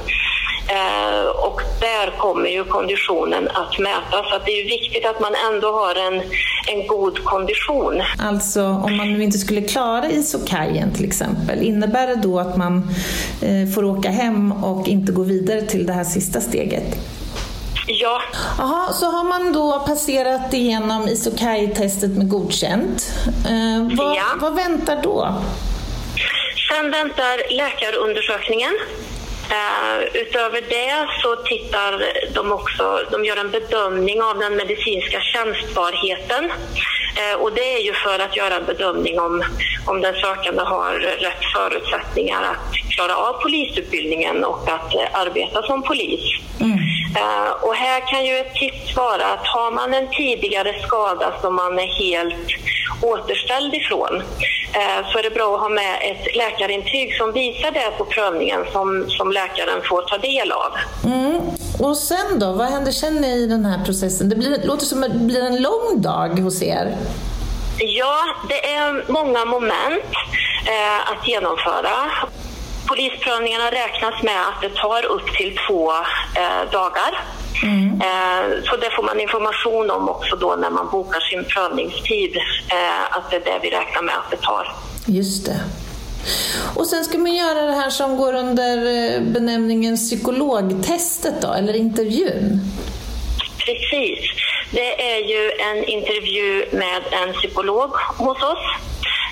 Eh, 0.67 1.25
och 1.25 1.61
där 1.79 2.17
kommer 2.17 2.49
ju 2.49 2.63
konditionen 2.63 3.47
att 3.47 3.79
mätas. 3.79 4.29
Så 4.29 4.35
att 4.35 4.45
det 4.45 4.51
är 4.51 4.65
viktigt 4.65 5.05
att 5.05 5.19
man 5.19 5.33
ändå 5.53 5.71
har 5.71 5.95
en, 5.95 6.21
en 6.67 6.87
god 6.87 7.23
kondition. 7.23 8.01
Alltså 8.19 8.61
om 8.63 8.97
man 8.97 9.13
nu 9.13 9.23
inte 9.23 9.37
skulle 9.37 9.61
klara 9.61 10.09
isokajen 10.09 10.93
till 10.93 11.05
exempel, 11.05 11.61
innebär 11.61 12.07
det 12.07 12.15
då 12.15 12.39
att 12.39 12.57
man 12.57 12.95
får 13.75 13.83
åka 13.83 14.09
hem 14.09 14.51
och 14.51 14.87
inte 14.87 15.11
gå 15.11 15.23
vidare 15.23 15.61
till 15.61 15.85
det 15.85 15.93
här 15.93 16.03
sista 16.03 16.41
steget? 16.41 17.14
Ja. 17.85 18.21
Jaha, 18.57 18.93
så 18.93 19.05
har 19.05 19.23
man 19.23 19.53
då 19.53 19.79
passerat 19.79 20.53
igenom 20.53 21.07
isokaj-testet 21.07 22.17
med 22.17 22.29
godkänt. 22.29 23.13
Eh, 23.27 23.97
vad, 23.97 24.15
ja. 24.17 24.25
vad 24.37 24.55
väntar 24.55 24.99
då? 25.03 25.33
Sen 26.69 26.91
väntar 26.91 27.53
läkarundersökningen. 27.53 28.73
Uh, 29.45 30.03
utöver 30.13 30.61
det 30.69 31.07
så 31.21 31.35
tittar 31.35 32.05
de 32.33 32.51
också, 32.51 32.99
de 33.11 33.25
gör 33.25 33.37
en 33.37 33.51
bedömning 33.51 34.21
av 34.21 34.39
den 34.39 34.55
medicinska 34.55 35.19
tjänstbarheten 35.21 36.51
Eh, 37.15 37.41
och 37.41 37.53
det 37.53 37.73
är 37.77 37.79
ju 37.79 37.93
för 37.93 38.19
att 38.19 38.35
göra 38.35 38.55
en 38.55 38.65
bedömning 38.65 39.19
om, 39.19 39.43
om 39.85 40.01
den 40.01 40.13
sökande 40.13 40.61
har 40.61 40.93
rätt 40.99 41.43
förutsättningar 41.55 42.43
att 42.43 42.73
klara 42.95 43.15
av 43.15 43.33
polisutbildningen 43.33 44.43
och 44.43 44.69
att 44.69 44.95
eh, 44.95 45.19
arbeta 45.21 45.63
som 45.63 45.83
polis. 45.83 46.21
Mm. 46.61 46.79
Uh, 47.15 47.63
och 47.65 47.75
här 47.75 48.07
kan 48.07 48.25
ju 48.25 48.37
ett 48.37 48.53
tips 48.53 48.95
vara 48.95 49.25
att 49.33 49.47
har 49.47 49.71
man 49.71 49.93
en 49.93 50.07
tidigare 50.09 50.81
skada 50.87 51.33
som 51.41 51.55
man 51.55 51.79
är 51.79 51.87
helt 51.87 52.47
återställd 53.01 53.73
ifrån 53.73 54.15
uh, 54.15 55.11
så 55.11 55.19
är 55.19 55.23
det 55.23 55.29
bra 55.29 55.55
att 55.55 55.61
ha 55.61 55.69
med 55.69 55.95
ett 56.01 56.35
läkarintyg 56.35 57.17
som 57.17 57.31
visar 57.31 57.71
det 57.71 57.91
på 57.97 58.05
prövningen 58.05 58.61
som, 58.71 59.05
som 59.09 59.31
läkaren 59.31 59.81
får 59.89 60.01
ta 60.01 60.17
del 60.17 60.51
av. 60.51 60.71
Mm. 61.05 61.41
Och 61.79 61.97
sen 61.97 62.39
då, 62.39 62.51
vad 62.51 62.67
händer 62.67 62.91
sen 62.91 63.25
i 63.25 63.47
den 63.47 63.65
här 63.65 63.85
processen? 63.85 64.29
Det, 64.29 64.35
blir, 64.35 64.49
det 64.49 64.67
låter 64.67 64.85
som 64.85 65.03
att 65.03 65.13
det 65.13 65.19
blir 65.19 65.45
en 65.45 65.61
lång 65.61 66.01
dag 66.01 66.39
hos 66.39 66.61
er. 66.61 66.97
Ja, 67.77 68.17
det 68.49 68.73
är 68.73 69.11
många 69.11 69.45
moment 69.45 70.03
eh, 70.67 71.11
att 71.11 71.27
genomföra. 71.27 72.11
Polisprövningarna 72.87 73.71
räknas 73.71 74.23
med 74.23 74.41
att 74.47 74.61
det 74.61 74.69
tar 74.69 75.05
upp 75.05 75.27
till 75.37 75.57
två 75.67 75.91
eh, 76.41 76.71
dagar. 76.71 77.11
Mm. 77.63 78.01
Eh, 78.01 78.63
så 78.63 78.77
det 78.77 78.89
får 78.95 79.03
man 79.03 79.19
information 79.19 79.91
om 79.91 80.09
också 80.09 80.35
då 80.35 80.55
när 80.55 80.69
man 80.69 80.89
bokar 80.91 81.19
sin 81.19 81.45
prövningstid, 81.45 82.37
eh, 82.71 83.17
att 83.17 83.29
det 83.29 83.35
är 83.35 83.45
det 83.45 83.59
vi 83.61 83.69
räknar 83.69 84.01
med 84.01 84.15
att 84.15 84.31
det 84.31 84.37
tar. 84.37 84.75
Just 85.05 85.45
det. 85.45 85.59
Och 86.75 86.87
sen 86.87 87.05
ska 87.05 87.17
man 87.17 87.35
göra 87.35 87.61
det 87.61 87.71
här 87.71 87.89
som 87.89 88.17
går 88.17 88.33
under 88.33 88.77
eh, 88.77 89.21
benämningen 89.21 89.97
psykologtestet 89.97 91.41
då, 91.41 91.53
eller 91.53 91.75
intervjun? 91.75 92.61
Precis. 93.57 94.19
Det 94.75 95.15
är 95.15 95.19
ju 95.19 95.51
en 95.51 95.83
intervju 95.83 96.65
med 96.71 97.01
en 97.11 97.33
psykolog 97.33 97.91
hos 98.17 98.43
oss 98.43 98.65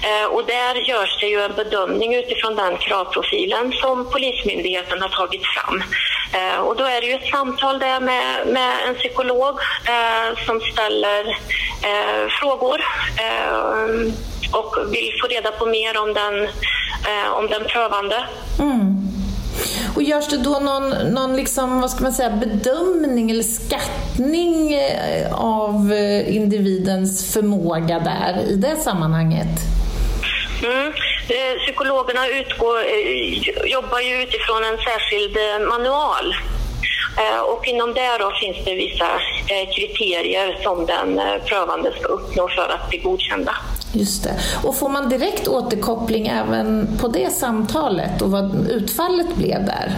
eh, 0.03 0.25
och 0.25 0.45
där 0.45 0.75
görs 0.75 1.17
det 1.19 1.27
ju 1.27 1.41
en 1.41 1.53
bedömning 1.53 2.15
utifrån 2.15 2.55
den 2.55 2.77
kravprofilen 2.77 3.71
som 3.71 4.11
Polismyndigheten 4.11 5.01
har 5.01 5.09
tagit 5.09 5.41
fram. 5.45 5.83
Eh, 6.33 6.59
och 6.59 6.75
då 6.75 6.83
är 6.83 7.01
det 7.01 7.07
ju 7.07 7.13
ett 7.13 7.31
samtal 7.31 7.79
där 7.79 7.99
med, 7.99 8.47
med 8.47 8.73
en 8.87 8.95
psykolog 8.95 9.59
eh, 9.87 10.45
som 10.45 10.61
ställer 10.61 11.29
eh, 11.83 12.27
frågor 12.41 12.81
och 14.53 14.93
vill 14.93 15.11
få 15.21 15.27
reda 15.27 15.51
på 15.51 15.65
mer 15.65 15.97
om 15.97 16.13
den, 16.13 16.49
om 17.33 17.47
den 17.47 17.63
prövande. 17.63 18.27
Mm. 18.59 18.93
Och 19.95 20.03
görs 20.03 20.27
det 20.27 20.37
då 20.37 20.59
någon, 20.59 20.89
någon 20.89 21.35
liksom, 21.35 21.81
vad 21.81 21.91
ska 21.91 22.03
man 22.03 22.13
säga, 22.13 22.29
bedömning 22.29 23.31
eller 23.31 23.43
skattning 23.43 24.73
eh, 24.73 25.33
av 25.33 25.93
eh, 25.93 26.35
individens 26.35 27.33
förmåga 27.33 27.99
där 27.99 28.41
i 28.49 28.55
det 28.55 28.75
sammanhanget? 28.75 29.59
Mm. 30.63 30.87
Eh, 31.29 31.59
psykologerna 31.65 32.27
utgår, 32.27 32.79
jobbar 33.65 33.99
ju 33.99 34.23
utifrån 34.23 34.63
en 34.63 34.77
särskild 34.77 35.37
manual. 35.69 36.35
Och 37.45 37.67
inom 37.67 37.93
det 37.93 38.17
då 38.19 38.31
finns 38.41 38.65
det 38.65 38.75
vissa 38.75 39.07
kriterier 39.75 40.59
som 40.63 40.85
den 40.85 41.21
prövande 41.45 41.91
ska 41.99 42.07
uppnå 42.07 42.47
för 42.47 42.69
att 42.69 42.89
bli 42.89 42.97
godkända. 42.97 43.55
Just 43.93 44.23
det. 44.23 44.39
Och 44.63 44.75
får 44.75 44.89
man 44.89 45.09
direkt 45.09 45.47
återkoppling 45.47 46.27
även 46.27 46.97
på 47.01 47.07
det 47.07 47.29
samtalet 47.29 48.21
och 48.21 48.31
vad 48.31 48.69
utfallet 48.69 49.35
blev 49.35 49.65
där? 49.65 49.91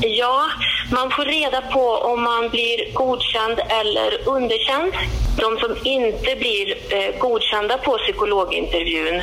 Ja, 0.00 0.46
man 0.92 1.10
får 1.10 1.24
reda 1.24 1.60
på 1.60 1.80
om 1.80 2.22
man 2.22 2.48
blir 2.48 2.94
godkänd 2.94 3.58
eller 3.68 4.28
underkänd. 4.28 4.92
De 5.36 5.58
som 5.58 5.76
inte 5.84 6.36
blir 6.36 6.74
eh, 6.90 7.18
godkända 7.18 7.78
på 7.78 7.98
psykologintervjun 7.98 9.22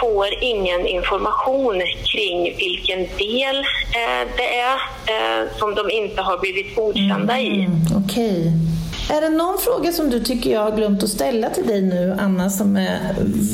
får 0.00 0.26
ingen 0.40 0.86
information 0.86 1.82
kring 2.12 2.56
vilken 2.56 2.98
del 2.98 3.56
eh, 3.56 4.28
det 4.36 4.58
är 4.58 4.74
eh, 5.06 5.48
som 5.58 5.74
de 5.74 5.90
inte 5.90 6.22
har 6.22 6.38
blivit 6.38 6.76
godkända 6.76 7.38
mm, 7.38 7.46
i. 7.46 7.68
Okej. 8.04 8.30
Okay. 8.30 8.79
Är 9.10 9.20
det 9.20 9.28
någon 9.28 9.58
fråga 9.58 9.92
som 9.92 10.10
du 10.10 10.20
tycker 10.20 10.50
jag 10.50 10.60
har 10.60 10.76
glömt 10.76 11.02
att 11.02 11.08
ställa 11.08 11.50
till 11.50 11.66
dig 11.66 11.82
nu, 11.82 12.16
Anna, 12.20 12.50
som 12.50 12.76
är 12.76 12.98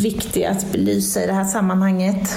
viktig 0.03 0.45
att 0.45 0.73
belysa 0.73 1.23
i 1.23 1.27
det 1.27 1.33
här 1.33 1.45
sammanhanget? 1.45 2.29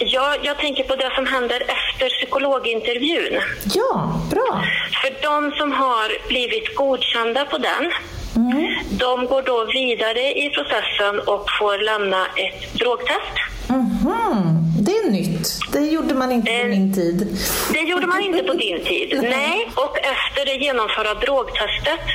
Ja, 0.00 0.36
jag 0.42 0.58
tänker 0.58 0.84
på 0.84 0.96
det 0.96 1.10
som 1.14 1.26
händer 1.26 1.60
efter 1.60 2.08
psykologintervjun. 2.08 3.40
Ja, 3.74 4.20
bra. 4.30 4.64
För 5.02 5.22
de 5.22 5.52
som 5.52 5.72
har 5.72 6.28
blivit 6.28 6.74
godkända 6.74 7.44
på 7.44 7.58
den, 7.58 7.92
mm. 8.36 8.74
de 8.90 9.26
går 9.26 9.42
då 9.42 9.64
vidare 9.64 10.20
i 10.20 10.50
processen 10.50 11.20
och 11.20 11.46
får 11.58 11.84
lämna 11.84 12.26
ett 12.26 12.74
drogtest. 12.74 13.34
Mm. 13.70 14.58
Det 14.80 14.92
är 14.92 15.10
nytt. 15.10 15.60
Det 15.72 15.80
gjorde 15.80 16.14
man 16.14 16.32
inte 16.32 16.52
på 16.62 16.68
min 16.68 16.94
tid. 16.94 17.38
Det 17.72 17.80
gjorde 17.80 18.06
man 18.06 18.20
inte 18.22 18.42
på 18.42 18.52
din 18.52 18.84
tid. 18.84 19.18
Nej, 19.22 19.70
och 19.74 19.98
efter 19.98 20.46
det 20.46 20.64
genomförda 20.64 21.14
drogtestet 21.14 22.06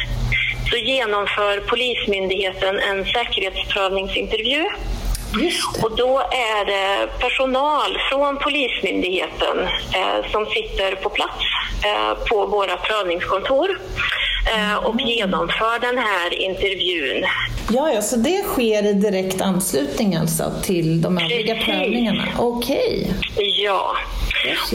så 0.70 0.78
genomför 0.78 1.60
Polismyndigheten 1.60 2.80
en 2.80 3.06
säkerhetsprövningsintervju 3.06 4.66
och 5.82 5.98
då 5.98 6.20
är 6.20 6.66
det 6.66 7.08
personal 7.20 7.98
från 8.12 8.38
Polismyndigheten 8.38 9.60
eh, 9.94 10.32
som 10.32 10.46
sitter 10.46 10.96
på 10.96 11.10
plats 11.10 11.44
eh, 11.86 12.28
på 12.30 12.46
våra 12.46 12.78
prövningskontor 12.78 13.80
eh, 14.56 14.76
och 14.76 14.94
mm. 14.94 15.08
genomför 15.08 15.80
den 15.80 15.98
här 15.98 16.34
intervjun. 16.34 17.26
Ja, 17.70 17.92
ja, 17.94 18.02
så 18.02 18.16
det 18.16 18.44
sker 18.44 18.86
i 18.86 18.94
direkt 18.94 19.42
anslutning 19.42 20.16
alltså 20.16 20.52
till 20.64 21.02
de 21.02 21.18
övriga 21.18 21.56
Precis. 21.56 21.70
prövningarna? 21.70 22.28
Okej. 22.40 23.08
Okay. 23.36 23.64
Ja. 23.64 23.96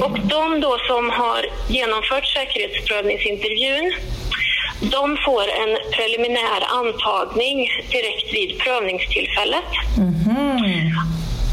Och 0.00 0.18
de 0.20 0.60
då 0.60 0.78
som 0.88 1.10
har 1.10 1.46
genomfört 1.68 2.26
säkerhetsprövningsintervjun 2.26 3.92
de 4.80 5.16
får 5.24 5.42
en 5.42 5.78
preliminär 5.92 6.60
antagning 6.68 7.68
direkt 7.90 8.34
vid 8.34 8.58
prövningstillfället. 8.58 9.70
Mm. 9.96 10.18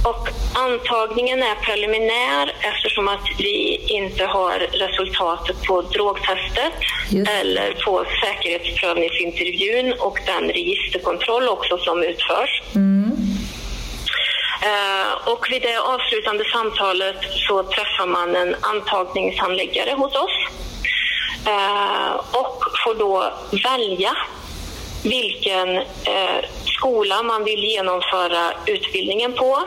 Och 0.04 0.30
antagningen 0.54 1.44
är 1.44 1.56
preliminär 1.56 2.54
eftersom 2.62 3.08
att 3.08 3.28
vi 3.38 3.86
inte 3.88 4.26
har 4.26 4.60
resultatet 4.60 5.64
på 5.64 5.82
drogtestet 5.82 6.74
Just. 7.10 7.32
eller 7.32 7.74
på 7.86 8.06
säkerhetsprövningsintervjun 8.24 9.94
och 10.00 10.20
den 10.26 10.50
registerkontroll 10.50 11.50
också 11.50 11.78
som 11.78 12.04
utförs. 12.04 12.62
Mm. 12.76 13.12
Uh, 14.66 15.34
och 15.34 15.48
vid 15.52 15.62
det 15.62 15.78
avslutande 15.78 16.44
samtalet 16.54 17.18
så 17.48 17.64
träffar 17.64 18.06
man 18.08 18.36
en 18.36 18.56
antagningshandläggare 18.62 19.92
hos 19.92 20.16
oss 20.16 20.48
Eh, 20.75 20.75
och 22.32 22.64
får 22.84 22.96
då 22.96 23.34
välja 23.64 24.16
vilken 25.04 25.78
eh, 25.78 26.46
skola 26.66 27.24
man 27.24 27.44
vill 27.44 27.64
genomföra 27.64 28.52
utbildningen 28.66 29.34
på. 29.34 29.60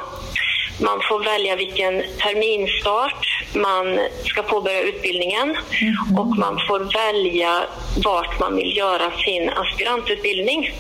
Man 0.81 1.01
får 1.09 1.25
välja 1.25 1.57
vilken 1.57 2.03
terminstart 2.19 3.27
man 3.55 3.99
ska 4.25 4.43
påbörja 4.43 4.81
utbildningen 4.81 5.57
mm. 5.81 6.19
och 6.19 6.39
man 6.39 6.61
får 6.69 6.81
välja 6.81 7.63
vart 8.05 8.41
man 8.41 8.57
vill 8.57 8.77
göra 8.77 9.11
sin 9.25 9.51
aspirantutbildning. 9.51 10.71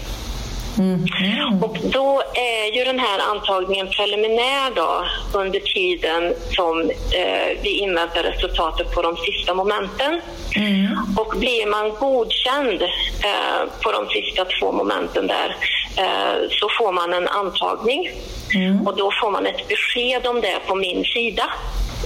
Mm. 0.78 1.62
Och 1.62 1.78
då 1.82 2.22
är 2.34 2.76
ju 2.76 2.84
den 2.84 2.98
här 2.98 3.20
antagningen 3.30 3.88
preliminär 3.88 4.72
då, 4.74 5.04
under 5.38 5.60
tiden 5.60 6.34
som 6.50 6.80
eh, 6.90 7.58
vi 7.62 7.78
inväntar 7.78 8.22
resultatet 8.22 8.94
på 8.94 9.02
de 9.02 9.16
sista 9.16 9.54
momenten. 9.54 10.20
Mm. 10.56 10.98
Och 11.16 11.38
blir 11.38 11.66
man 11.66 11.90
godkänd 11.90 12.82
eh, 12.82 13.60
på 13.82 13.92
de 13.92 14.08
sista 14.08 14.44
två 14.44 14.72
momenten 14.72 15.26
där 15.26 15.56
eh, 15.96 16.48
så 16.50 16.68
får 16.78 16.92
man 16.92 17.12
en 17.12 17.28
antagning. 17.28 18.10
Mm. 18.54 18.86
Och 18.86 18.96
då 18.96 19.10
får 19.22 19.30
man 19.30 19.46
ett 19.46 19.68
besked 19.68 20.26
om 20.26 20.40
det 20.40 20.58
på 20.66 20.74
min 20.74 21.04
sida. 21.04 21.44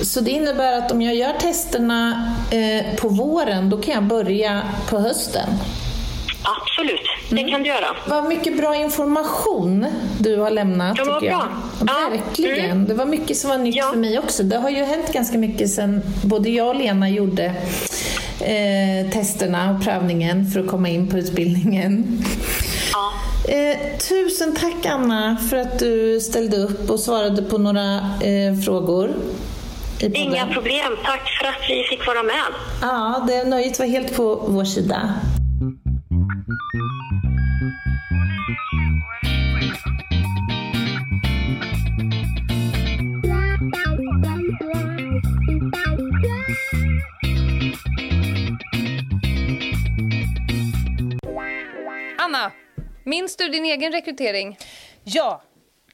Så 0.03 0.21
det 0.21 0.31
innebär 0.31 0.79
att 0.79 0.93
om 0.93 1.03
jag 1.03 1.15
gör 1.15 1.33
testerna 1.33 2.35
eh, 2.51 2.97
på 3.01 3.09
våren, 3.09 3.71
då 3.71 3.77
kan 3.77 3.95
jag 3.95 4.03
börja 4.03 4.63
på 4.91 4.99
hösten? 4.99 5.49
Absolut, 6.45 7.01
det 7.31 7.41
mm. 7.41 7.51
kan 7.51 7.63
du 7.63 7.69
göra. 7.69 7.87
Vad 8.07 8.25
mycket 8.25 8.57
bra 8.57 8.77
information 8.77 9.87
du 10.19 10.37
har 10.37 10.51
lämnat. 10.51 10.97
Det 10.97 11.05
var 11.05 11.21
bra. 11.21 11.49
Jag. 11.81 12.11
Verkligen. 12.11 12.71
Mm. 12.71 12.85
Det 12.87 12.95
var 12.95 13.07
mycket 13.07 13.37
som 13.37 13.51
var 13.51 13.59
nytt 13.59 13.77
ja. 13.77 13.91
för 13.91 13.99
mig 13.99 14.19
också. 14.19 14.43
Det 14.43 14.57
har 14.57 14.71
ju 14.71 14.85
hänt 14.85 15.13
ganska 15.13 15.39
mycket 15.39 15.71
sedan 15.71 16.03
både 16.25 16.51
jag 16.51 16.69
och 16.69 16.77
Lena 16.77 17.09
gjorde 17.09 17.45
eh, 18.41 19.11
testerna 19.13 19.71
och 19.71 19.85
prövningen 19.85 20.51
för 20.51 20.61
att 20.61 20.67
komma 20.67 20.89
in 20.89 21.11
på 21.11 21.19
utbildningen. 21.19 22.25
Ja. 22.93 23.13
Eh, 23.53 23.99
tusen 24.09 24.57
tack 24.57 24.87
Anna 24.87 25.37
för 25.51 25.57
att 25.57 25.79
du 25.79 26.21
ställde 26.21 26.57
upp 26.57 26.91
och 26.91 27.01
svarade 27.01 27.43
på 27.43 27.59
några 27.59 27.95
eh, 28.21 28.61
frågor. 28.65 29.11
Inga 30.15 30.47
problem. 30.47 30.97
Tack 31.05 31.31
för 31.41 31.49
att 31.49 31.71
vi 31.71 31.85
fick 31.91 32.07
vara 32.07 32.23
med. 32.23 32.45
Ja, 32.83 33.25
det 33.29 33.45
nöjet 33.45 33.79
var 33.79 33.87
helt 33.87 34.17
på 34.17 34.45
vår 34.47 34.65
sida. 34.65 35.15
Hanna, 52.33 52.53
minns 53.05 53.37
du 53.37 53.49
din 53.49 53.65
egen 53.65 53.93
rekrytering? 53.93 54.59
Ja, 55.05 55.43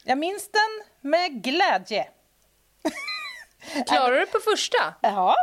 jag 0.04 0.18
minns 0.18 0.50
den 0.50 1.10
med 1.10 1.42
glädje. 1.44 2.08
Klarade 3.88 4.20
du 4.20 4.26
på 4.26 4.38
första? 4.54 4.94
Ja, 5.00 5.36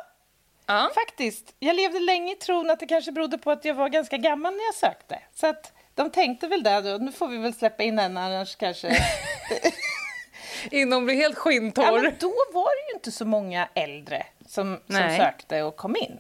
Ja. 0.68 0.92
faktiskt. 0.96 1.56
Jag 1.60 1.76
levde 1.76 2.00
länge 2.00 2.32
i 2.34 2.36
tron 2.36 2.70
att 2.70 2.80
det 2.80 2.86
kanske 2.86 3.12
berodde 3.12 3.38
på 3.38 3.52
att 3.52 3.66
jag 3.66 3.74
var 3.76 3.90
ganska 3.90 4.18
gammal 4.18 4.54
när 4.54 4.66
jag 4.66 4.76
sökte. 4.76 5.20
Så 5.34 5.48
att 5.48 5.74
de 5.96 6.10
tänkte 6.12 6.48
väl 6.48 6.64
då, 6.64 6.80
nu 7.02 7.12
får 7.12 7.28
vi 7.28 7.38
väl 7.38 7.54
släppa 7.54 7.84
in 7.84 8.00
en 8.00 8.18
annars 8.18 8.56
kanske... 8.56 8.98
Innan 10.72 11.06
blir 11.06 11.16
helt 11.16 11.36
Ja, 11.36 11.42
skinntorr. 11.42 12.02
men 12.02 12.14
då 12.20 12.34
var 12.54 12.76
det 12.76 12.92
ju 12.92 12.96
inte 12.96 13.12
så 13.12 13.26
många 13.26 13.68
äldre 13.74 14.26
som, 14.48 14.80
som 14.88 15.16
sökte 15.18 15.64
och 15.64 15.76
kom 15.76 15.96
in. 15.96 16.20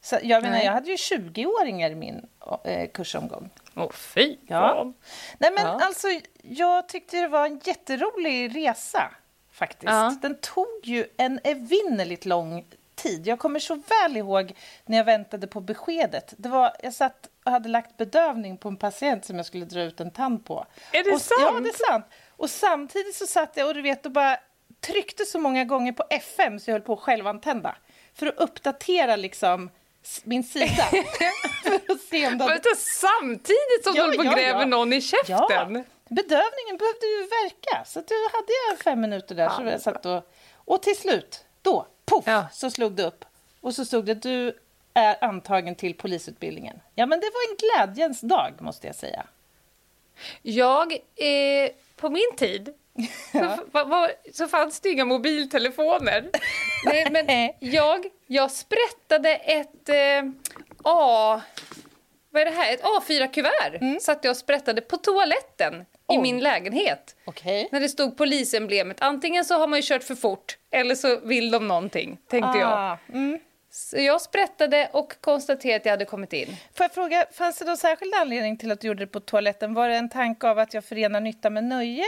Så 0.00 0.18
jag 0.22 0.42
menar, 0.42 0.56
Nej. 0.56 0.66
jag 0.66 0.72
hade 0.72 0.90
ju 0.90 0.96
20-åringar 0.96 1.90
i 1.90 1.94
min 1.94 2.26
eh, 2.64 2.88
kursomgång. 2.90 3.50
Åh, 3.76 3.90
fy 3.92 4.36
Ja. 4.46 4.60
fan. 4.60 4.94
Nej 5.38 5.50
men 5.52 5.66
Ja. 5.66 5.80
alltså, 5.82 6.06
jag 6.42 6.88
tyckte 6.88 7.16
det 7.20 7.28
var 7.28 7.46
en 7.46 7.60
jätterolig 7.64 8.56
resa 8.56 9.10
faktiskt. 9.52 9.90
Ja. 9.92 10.14
Den 10.22 10.34
tog 10.40 10.80
ju 10.82 11.06
en 11.16 11.40
evinnerligt 11.44 12.24
lång 12.24 12.64
tid. 12.94 13.26
Jag 13.26 13.38
kommer 13.38 13.58
så 13.60 13.74
väl 13.74 14.16
ihåg 14.16 14.52
när 14.84 14.96
jag 14.96 15.04
väntade 15.04 15.46
på 15.46 15.60
beskedet. 15.60 16.34
Det 16.36 16.48
var, 16.48 16.72
jag 16.82 16.94
satt 16.94 17.28
och 17.44 17.52
hade 17.52 17.68
lagt 17.68 17.96
bedövning 17.96 18.56
på 18.56 18.68
en 18.68 18.76
patient 18.76 19.24
som 19.24 19.36
jag 19.36 19.46
skulle 19.46 19.64
dra 19.64 19.80
ut 19.82 20.00
en 20.00 20.10
tand 20.10 20.46
på. 20.46 20.66
Är 20.92 21.04
det 21.04 21.12
och, 21.12 21.20
sant? 21.20 21.40
Ja, 21.40 21.60
det 21.60 21.68
är 21.68 21.90
sant. 21.92 22.04
Och 22.36 22.50
samtidigt 22.50 23.14
så 23.14 23.26
satt 23.26 23.56
jag 23.56 23.68
och 23.68 23.74
du 23.74 23.82
vet 23.82 24.06
och 24.06 24.12
bara 24.12 24.36
tryckte 24.80 25.24
så 25.24 25.38
många 25.38 25.64
gånger 25.64 25.92
på 25.92 26.04
FM 26.10 26.58
så 26.60 26.70
jag 26.70 26.74
höll 26.74 26.82
på 26.82 26.92
att 26.92 27.00
självantända. 27.00 27.76
För 28.14 28.26
att 28.26 28.36
uppdatera 28.38 29.16
liksom 29.16 29.70
min 30.24 30.44
sida. 30.44 30.66
för 31.62 31.92
att 31.92 32.00
se 32.00 32.26
om 32.26 32.38
det 32.38 32.44
hade 32.44 32.54
Vänta, 32.54 32.68
samtidigt 32.76 33.84
som 33.84 33.94
Ja, 33.96 34.02
du 34.02 34.02
håller 34.02 34.16
på 34.18 34.24
ja, 34.24 34.32
gräver 34.32 34.60
ja. 34.60 34.66
någon 34.66 34.92
i 34.92 35.00
käften? 35.00 35.34
Ja, 35.48 35.64
bedövningen 36.08 36.76
behövde 36.78 37.06
ju 37.06 37.26
verka. 37.26 37.84
Så 37.84 38.00
då 38.00 38.14
hade 38.32 38.52
jag 38.68 38.78
fem 38.78 39.00
minuter 39.00 39.34
där. 39.34 39.48
Så 39.48 39.62
jag 39.62 39.80
satt 39.80 40.06
och, 40.06 40.30
och 40.54 40.82
till 40.82 40.96
slut, 40.96 41.44
då, 41.62 41.86
poff, 42.04 42.24
så 42.52 42.70
slog 42.70 42.92
det 42.92 43.04
upp. 43.04 43.24
Och 43.60 43.74
så 43.74 43.84
stod 43.84 44.04
det, 44.04 44.14
du 44.14 44.58
är 44.94 45.24
antagen 45.24 45.74
till 45.74 45.94
polisutbildningen. 45.94 46.80
Ja, 46.94 47.06
men 47.06 47.20
det 47.20 47.26
var 47.26 47.50
en 47.50 47.56
glädjens 47.56 48.20
dag, 48.20 48.54
måste 48.60 48.86
jag 48.86 48.96
säga. 48.96 49.26
Jag, 50.42 50.92
eh, 50.92 51.70
på 51.96 52.10
min 52.10 52.36
tid, 52.36 52.74
så, 53.32 53.58
va, 53.72 53.84
va, 53.84 54.08
så 54.32 54.48
fanns 54.48 54.80
det 54.80 54.88
inga 54.88 55.04
mobiltelefoner. 55.04 56.30
Nej, 56.84 57.06
men 57.10 57.52
jag, 57.58 58.06
jag 58.26 58.50
sprättade 58.50 59.34
ett 59.34 59.88
eh, 59.88 60.30
A... 60.84 61.40
Vad 62.32 62.42
är 62.42 62.46
det 62.46 62.56
här? 62.56 62.74
Ett 62.74 62.82
A4-kuvert 62.82 64.02
satt 64.02 64.24
jag 64.24 64.30
och 64.30 64.36
sprättade 64.36 64.80
på 64.80 64.96
toaletten 64.96 65.84
i 66.12 66.18
min 66.18 66.40
lägenhet. 66.40 67.16
Okej. 67.24 67.68
När 67.72 67.80
det 67.80 67.88
stod 67.88 68.16
polisemblemet. 68.16 69.00
Antingen 69.00 69.44
så 69.44 69.54
har 69.54 69.66
man 69.66 69.78
ju 69.78 69.82
kört 69.82 70.02
för 70.02 70.14
fort 70.14 70.58
eller 70.70 70.94
så 70.94 71.20
vill 71.20 71.50
de 71.50 71.68
någonting, 71.68 72.18
tänkte 72.28 72.58
jag. 72.58 72.72
Ah, 72.72 72.98
mm. 73.12 73.38
Så 73.72 73.96
jag 74.00 74.20
sprättade 74.20 74.90
och 74.92 75.20
konstaterade 75.20 75.76
att 75.76 75.84
jag 75.84 75.92
hade 75.92 76.04
kommit 76.04 76.32
in. 76.32 76.56
Får 76.74 76.84
jag 76.84 76.94
fråga, 76.94 77.26
fanns 77.32 77.58
det 77.58 77.64
någon 77.64 77.76
särskild 77.76 78.14
anledning 78.14 78.56
till 78.56 78.72
att 78.72 78.80
du 78.80 78.86
gjorde 78.86 79.02
det 79.02 79.06
på 79.06 79.20
toaletten? 79.20 79.74
Var 79.74 79.88
det 79.88 79.96
en 79.96 80.08
tanke 80.08 80.48
av 80.48 80.58
att 80.58 80.74
jag 80.74 80.84
förenar 80.84 81.20
nytta 81.20 81.50
med 81.50 81.64
nöje? 81.64 82.04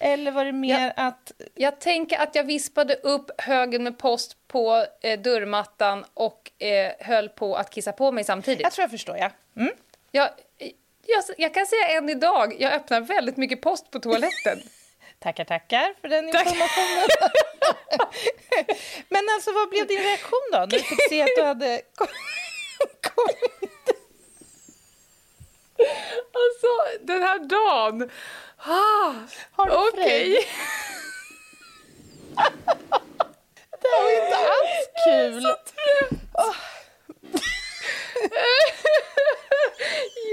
Eller 0.00 0.30
var 0.30 0.44
det 0.44 0.52
mer 0.52 0.92
att... 0.96 1.32
Jag 1.54 1.80
tänker 1.80 2.18
att 2.18 2.34
jag 2.34 2.44
vispade 2.44 2.94
upp 2.94 3.40
högen 3.40 3.82
med 3.82 3.98
post 3.98 4.36
på 4.48 4.86
eh, 5.02 5.20
dörrmattan 5.20 6.04
och 6.14 6.62
eh, 6.62 6.92
höll 7.00 7.28
på 7.28 7.56
att 7.56 7.70
kissa 7.70 7.92
på 7.92 8.12
mig 8.12 8.24
samtidigt. 8.24 8.62
Jag 8.62 8.72
tror 8.72 8.82
jag 8.82 8.90
förstår, 8.90 9.16
ja. 9.16 9.30
Mm. 9.56 9.72
Jag, 10.10 10.28
jag, 11.06 11.24
jag 11.38 11.54
kan 11.54 11.66
säga 11.66 11.88
än 11.88 12.08
idag, 12.08 12.56
jag 12.58 12.72
öppnar 12.72 13.00
väldigt 13.00 13.36
mycket 13.36 13.60
post 13.62 13.90
på 13.90 13.98
toaletten. 14.00 14.58
Tackar, 15.18 15.44
tackar 15.44 15.94
för 16.00 16.08
den 16.08 16.28
informationen. 16.28 17.08
Men 19.08 19.22
alltså, 19.34 19.52
vad 19.52 19.68
blev 19.70 19.86
din 19.86 20.02
reaktion 20.02 20.48
då, 20.52 20.58
när 20.58 20.66
du 20.66 20.78
fick 20.78 21.08
se 21.08 21.22
att 21.22 21.28
du 21.36 21.42
hade 21.42 21.82
kommit? 23.02 23.74
alltså, 26.32 26.98
den 27.00 27.22
här 27.22 27.38
dagen. 27.38 28.10
Ah, 28.66 29.12
Har 29.52 29.66
du 29.66 29.72
Okej. 29.72 29.92
fred? 29.94 30.44
Det 33.80 33.88
här 33.88 34.02
var 34.02 34.10
inte 34.24 34.36
alls 34.36 34.88
kul. 35.06 35.42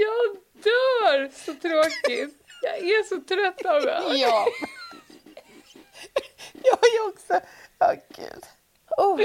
jag 0.00 0.36
dör! 0.64 1.30
Så 1.44 1.54
tråkigt. 1.54 2.34
Jag 2.62 2.78
är 2.78 3.02
så 3.04 3.20
trött 3.20 3.66
av 3.66 3.82
det. 3.82 4.02
Ja. 4.16 4.46
Jag 6.52 6.78
är 6.78 7.08
också... 7.08 7.40
Ja, 7.78 7.94
gud. 8.16 8.44
Oh. 8.96 9.16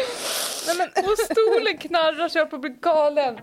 Nej, 0.68 0.78
men, 0.78 1.06
Och 1.12 1.18
stolen 1.20 1.78
knarrar 1.78 2.30
så 2.30 2.38
jag 2.38 2.50
på 2.50 2.58
bli 2.58 2.70
galen. 2.70 3.40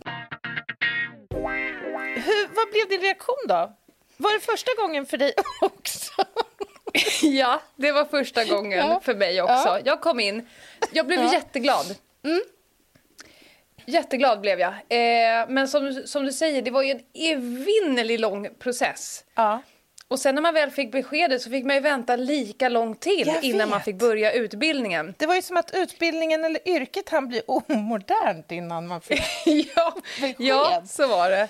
hur, 2.16 2.55
vad 2.55 2.70
blev 2.70 2.88
din 2.88 3.00
reaktion 3.00 3.37
då? 3.48 3.77
Var 4.16 4.35
det 4.35 4.40
första 4.40 4.70
gången 4.83 5.07
för 5.07 5.16
dig 5.16 5.33
också? 5.61 6.12
Ja, 7.22 7.61
det 7.77 7.92
var 7.92 8.05
första 8.05 8.44
gången 8.44 8.79
Ja. 8.79 9.00
för 9.05 9.14
mig 9.14 9.42
också. 9.42 9.55
Ja. 9.68 9.81
Jag 9.85 10.00
kom 10.00 10.20
in, 10.20 10.48
jag 10.92 11.07
blev 11.07 11.20
Ja. 11.20 11.33
jätteglad. 11.33 11.96
Jätteglad 13.87 14.40
blev 14.40 14.61
jag. 14.61 14.72
Eh, 14.72 15.48
men 15.48 15.68
som, 15.68 16.03
som 16.07 16.24
du 16.24 16.33
säger, 16.33 16.62
det 16.62 16.70
var 16.70 16.83
ju 16.83 16.90
en 16.90 17.00
evinnerlig 17.14 18.20
lång 18.20 18.48
process. 18.59 19.24
Ja. 19.35 19.62
Och 20.09 20.18
sen 20.20 20.35
när 20.35 20.42
man 20.42 20.55
väl 20.55 20.70
fick 20.70 20.92
beskedet 20.92 21.42
så 21.42 21.50
fick 21.50 21.64
man 21.64 21.74
ju 21.77 21.81
vänta 21.83 22.16
lika 22.16 22.68
lång 22.68 22.96
till 22.96 23.33
innan 23.42 23.68
man 23.70 23.81
fick 23.83 23.96
börja 23.96 24.33
utbildningen. 24.33 25.14
Det 25.18 25.27
var 25.27 25.35
ju 25.35 25.42
som 25.42 25.57
att 25.57 25.70
utbildningen 25.74 26.44
eller 26.44 26.68
yrket 26.68 27.09
han 27.09 27.29
bli 27.29 27.42
omodernt 27.46 28.53
innan 28.53 28.87
man 28.87 29.00
fick... 29.00 29.20
ja, 29.77 29.94
Besked. 30.20 30.35
ja, 30.38 30.83
så 30.87 31.07
var 31.07 31.31
det. 31.31 31.48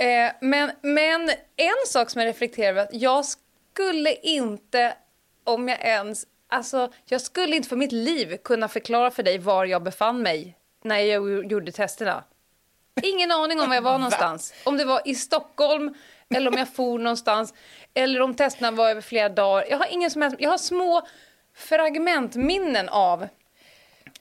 Eh, 0.00 0.32
men, 0.40 0.70
men 0.82 1.30
en 1.56 1.86
sak 1.86 2.10
som 2.10 2.20
jag 2.20 2.28
reflekterar 2.28 2.68
över 2.68 2.82
att 2.82 2.94
jag 2.94 3.24
skulle 3.24 4.14
inte, 4.14 4.94
om 5.44 5.68
jag 5.68 5.80
ens, 5.80 6.26
alltså 6.48 6.92
jag 7.04 7.20
skulle 7.20 7.56
inte 7.56 7.68
för 7.68 7.76
mitt 7.76 7.92
liv 7.92 8.36
kunna 8.44 8.68
förklara 8.68 9.10
för 9.10 9.22
dig 9.22 9.38
var 9.38 9.64
jag 9.64 9.82
befann 9.82 10.22
mig 10.22 10.56
när 10.84 10.98
jag 10.98 11.52
gjorde 11.52 11.72
testerna. 11.72 12.24
Ingen 13.02 13.30
aning 13.30 13.60
om 13.60 13.68
var 13.68 13.74
jag 13.74 13.82
var 13.82 13.98
någonstans. 13.98 14.54
Om 14.64 14.76
det 14.76 14.84
var 14.84 15.02
i 15.04 15.14
Stockholm 15.14 15.94
eller 16.34 16.50
om 16.50 16.58
jag 16.58 16.74
for 16.74 16.98
någonstans 16.98 17.54
eller 17.94 18.20
om 18.20 18.34
testerna 18.34 18.70
var 18.70 18.90
över 18.90 19.00
flera 19.00 19.28
dagar. 19.28 19.66
Jag 19.70 19.78
har 19.78 19.86
ingen 19.90 20.10
som 20.10 20.22
helst, 20.22 20.36
jag 20.40 20.50
har 20.50 20.58
små 20.58 21.06
fragmentminnen 21.54 22.88
av 22.88 23.28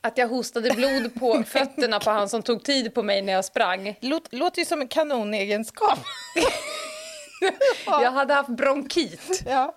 att 0.02 0.18
jag 0.18 0.28
hostade 0.28 0.70
blod 0.72 1.16
på 1.20 1.44
fötterna 1.48 2.00
på 2.00 2.10
han 2.10 2.30
som 2.30 2.44
tog 2.44 2.64
tid 2.64 2.94
på 2.94 3.04
mig 3.04 3.22
när 3.22 3.34
jag 3.34 3.46
sprang. 3.46 3.96
Låt, 4.02 4.34
låter 4.34 4.60
ju 4.60 4.66
som 4.66 4.82
en 4.82 4.88
kanonegenskap. 4.88 6.00
Jag 7.86 8.12
hade 8.12 8.34
haft 8.34 8.50
bronkit. 8.50 9.42
Ja. 9.46 9.76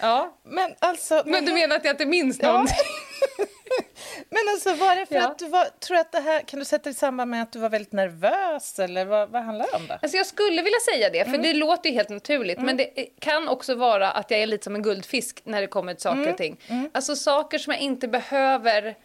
Ja. 0.00 0.36
Men 0.44 0.74
alltså... 0.78 1.22
Men 1.26 1.44
du 1.44 1.52
menar 1.52 1.76
att 1.76 1.84
jag 1.84 1.92
inte 1.92 2.06
minns 2.06 2.38
Ja. 2.40 2.52
någonting? 2.52 2.76
Men 4.30 4.38
alltså 4.52 4.74
var 4.84 4.96
det 4.96 5.06
för 5.06 5.14
Ja. 5.14 5.26
att 5.30 5.38
du 5.38 5.48
var... 5.48 5.64
Tror 5.64 5.96
att 5.96 6.12
det 6.12 6.20
här... 6.20 6.40
Kan 6.40 6.58
du 6.58 6.64
sätta 6.64 6.82
det 6.84 6.90
i 6.90 6.94
samband 6.94 7.30
med 7.30 7.42
att 7.42 7.52
du 7.52 7.58
var 7.58 7.68
väldigt 7.68 7.92
nervös 7.92 8.78
eller 8.78 9.04
vad, 9.04 9.30
vad 9.30 9.42
handlar 9.42 9.66
det 9.70 9.76
om 9.76 9.86
då? 9.86 9.94
Alltså 10.02 10.16
jag 10.16 10.26
skulle 10.26 10.62
vilja 10.62 10.78
säga 10.92 11.10
det, 11.10 11.24
för 11.24 11.28
Mm. 11.30 11.42
det 11.42 11.54
låter 11.54 11.88
ju 11.90 11.94
helt 11.96 12.08
naturligt. 12.08 12.60
Men 12.60 12.76
det 12.76 12.86
kan 13.20 13.48
också 13.48 13.74
vara 13.74 14.10
att 14.10 14.30
jag 14.30 14.40
är 14.40 14.46
lite 14.46 14.64
som 14.64 14.74
en 14.74 14.82
guldfisk 14.82 15.40
när 15.44 15.60
det 15.60 15.66
kommer 15.66 15.94
till 15.94 16.06
Mm. 16.10 16.18
saker 16.24 16.32
och 16.32 16.38
ting. 16.38 16.88
Alltså 16.94 17.16
saker 17.16 17.58
som 17.58 17.72
jag 17.72 17.82
inte 17.82 18.08
behöver 18.08 18.96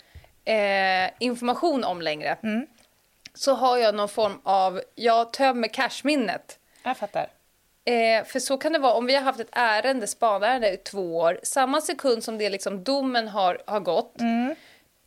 eh, 0.45 1.11
information 1.19 1.83
om 1.83 2.01
längre. 2.01 2.37
Mm. 2.43 2.67
Så 3.33 3.53
har 3.53 3.77
jag 3.77 3.95
någon 3.95 4.09
form 4.09 4.39
av, 4.43 4.81
jag 4.95 5.33
tömmer 5.33 5.67
cashminnet. 5.67 6.59
Jag 6.83 6.97
fattar. 6.97 7.27
Eh, 7.85 8.25
för 8.25 8.39
så 8.39 8.57
kan 8.57 8.73
det 8.73 8.79
vara 8.79 8.93
om 8.93 9.05
vi 9.05 9.15
har 9.15 9.21
haft 9.21 9.39
ett 9.39 9.49
ärende, 9.51 10.07
spanärende 10.07 10.73
i 10.73 10.77
två 10.77 11.17
år. 11.17 11.39
Samma 11.43 11.81
sekund 11.81 12.23
som 12.23 12.37
det 12.37 12.49
liksom 12.49 12.83
domen 12.83 13.27
har, 13.27 13.61
har 13.67 13.79
gått, 13.79 14.15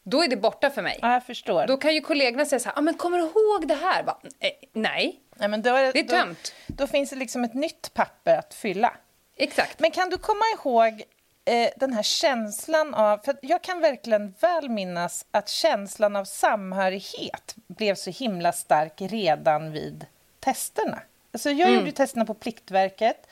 då 0.03 0.22
är 0.22 0.29
det 0.29 0.37
borta 0.37 0.70
för 0.70 0.83
mig. 0.83 0.98
Ja, 1.03 1.12
jag 1.12 1.27
förstår. 1.27 1.66
Då 1.66 1.77
kan 1.77 1.94
ju 1.94 2.01
kollegorna 2.01 2.44
säga 2.44 2.61
så 2.61 2.68
här, 2.68 2.79
ah, 2.79 2.81
men 2.81 2.94
kommer 2.94 3.18
du 3.18 3.24
ihåg 3.24 3.68
det 3.68 3.74
här? 3.74 4.03
Bara, 4.03 4.18
eh, 4.40 4.51
nej, 4.72 5.20
Nej, 5.38 5.48
men 5.48 5.62
då 5.62 5.74
är, 5.74 5.92
det 5.92 5.98
är 5.98 6.03
då, 6.03 6.09
tömt. 6.16 6.55
då 6.66 6.87
finns 6.87 7.11
det 7.11 7.16
liksom 7.16 7.44
ett 7.44 7.55
nytt 7.55 7.94
papper 7.94 8.38
att 8.38 8.55
fylla. 8.55 8.92
Exakt. 9.37 9.81
Men 9.81 9.90
kan 9.90 10.11
du 10.11 10.16
komma 10.18 10.44
ihåg 10.55 11.03
eh, 11.49 11.71
den 11.77 11.93
här 11.93 12.03
känslan 12.03 12.95
av... 12.95 13.19
För 13.25 13.37
jag 13.43 13.63
kan 13.63 13.81
verkligen 13.81 14.35
väl 14.41 14.69
minnas 14.69 15.27
att 15.31 15.49
känslan 15.49 16.17
av 16.17 16.25
samhörighet 16.25 17.55
blev 17.67 17.95
så 17.95 18.11
himla 18.11 18.53
stark 18.53 18.93
redan 18.97 19.73
vid 19.73 20.07
testerna. 20.41 21.03
Alltså 21.33 21.51
jag 21.51 21.71
gjorde 21.71 21.87
ju 21.87 21.93
testerna 21.93 22.25
på 22.25 22.35
Pliktverket 22.35 23.27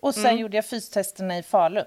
och 0.00 0.14
sen 0.14 0.36
gjorde 0.36 0.56
jag 0.56 0.64
fystesterna 0.64 1.38
i 1.38 1.42
Falun. 1.42 1.84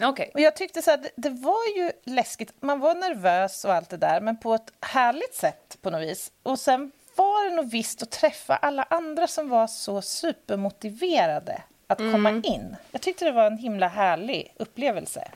Okej. 0.00 0.30
Och 0.34 0.40
jag 0.40 0.56
tyckte 0.56 0.82
så 0.82 0.90
här, 0.90 0.98
det, 0.98 1.10
det 1.16 1.30
var 1.30 1.76
ju 1.76 1.92
läskigt. 2.04 2.52
Man 2.60 2.80
var 2.80 2.94
nervös 2.94 3.64
och 3.64 3.74
allt 3.74 3.90
det 3.90 3.96
där, 3.96 4.20
men 4.20 4.36
på 4.36 4.54
ett 4.54 4.72
härligt 4.80 5.34
sätt 5.34 5.78
på 5.82 5.90
något 5.90 6.02
vis. 6.02 6.32
Och 6.42 6.58
sen 6.58 6.92
var 7.16 7.50
det 7.50 7.56
nog 7.56 7.70
visst 7.70 8.02
att 8.02 8.10
träffa 8.10 8.56
alla 8.56 8.82
andra 8.82 9.26
som 9.26 9.48
var 9.48 9.66
så 9.66 10.02
supermotiverade 10.02 11.62
att 11.92 11.98
komma 11.98 12.28
Mm. 12.28 12.42
in. 12.44 12.76
Jag 12.92 13.00
tyckte 13.02 13.24
det 13.24 13.32
var 13.32 13.46
en 13.46 13.58
himla 13.58 13.88
härlig 13.88 14.52
upplevelse. 14.56 15.30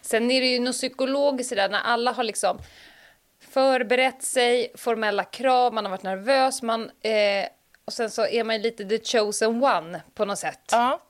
Sen 0.00 0.30
är 0.30 0.40
det 0.40 0.46
ju 0.46 0.60
något 0.60 0.76
psykologiskt 0.76 1.52
i 1.52 1.54
det 1.54 1.68
när 1.68 1.80
alla 1.80 2.12
har 2.12 2.24
liksom 2.24 2.58
förberett 3.40 4.22
sig, 4.22 4.72
formella 4.74 5.24
krav, 5.24 5.74
man 5.74 5.84
har 5.84 5.90
varit 5.90 6.02
nervös, 6.02 6.62
man, 6.62 6.90
eh, 7.00 7.46
och 7.84 7.92
sen 7.92 8.10
så 8.10 8.26
är 8.26 8.44
man 8.44 8.60
lite 8.62 8.84
the 8.84 8.98
chosen 8.98 9.64
one 9.64 10.00
på 10.14 10.24
något 10.24 10.38
sätt. 10.38 10.60
Ja, 10.70 11.00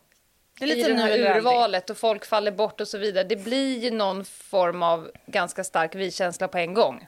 det 0.58 0.64
är 0.64 0.68
I 0.68 0.74
lite 0.74 0.88
det 0.88 0.94
nu 0.94 1.00
här 1.02 1.36
urvalet 1.36 1.90
och 1.90 1.96
folk 1.96 2.24
faller 2.26 2.50
bort 2.52 2.80
och 2.80 2.88
så 2.88 2.98
vidare. 2.98 3.24
Det 3.24 3.36
blir 3.36 3.78
ju 3.78 3.90
någon 3.90 4.24
form 4.24 4.82
av 4.82 5.10
ganska 5.26 5.64
stark 5.64 5.94
vi-känsla 5.94 6.48
på 6.48 6.58
en 6.58 6.74
gång. 6.74 7.06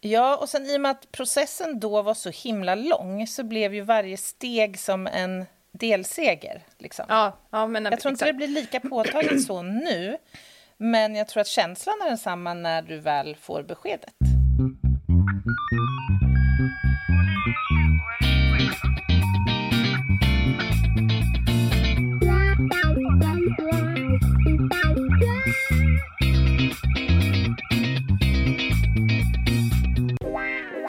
Ja, 0.00 0.36
och 0.36 0.48
sen 0.48 0.66
i 0.66 0.76
och 0.76 0.80
med 0.80 0.90
att 0.90 1.12
processen 1.12 1.80
då 1.80 2.02
var 2.02 2.14
så 2.14 2.30
himla 2.30 2.74
lång 2.74 3.26
så 3.26 3.42
blev 3.42 3.74
ju 3.74 3.80
varje 3.80 4.16
steg 4.16 4.78
som 4.80 5.06
en 5.06 5.46
delseger. 5.78 6.62
Liksom. 6.78 7.04
Ja, 7.08 7.38
ja 7.50 7.66
men 7.66 7.84
Jag 7.84 8.00
tror 8.00 8.12
inte 8.12 8.24
det 8.24 8.32
blir 8.32 8.48
lika 8.48 8.80
påtagligt 8.80 9.46
så 9.46 9.62
nu, 9.62 10.16
men 10.76 11.14
jag 11.14 11.28
tror 11.28 11.40
att 11.40 11.46
känslan 11.46 11.94
är 12.04 12.08
densamma 12.08 12.54
när 12.54 12.82
du 12.82 12.98
väl 12.98 13.36
får 13.36 13.62
beskedet. 13.62 14.14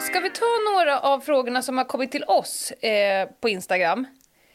Ska 0.00 0.20
vi 0.20 0.30
ta 0.30 0.44
några 0.74 1.00
av 1.00 1.20
frågorna 1.20 1.62
som 1.62 1.78
har 1.78 1.84
kommit 1.84 2.12
till 2.12 2.24
oss 2.24 2.70
eh, 2.70 3.28
på 3.40 3.48
Instagram? 3.48 4.06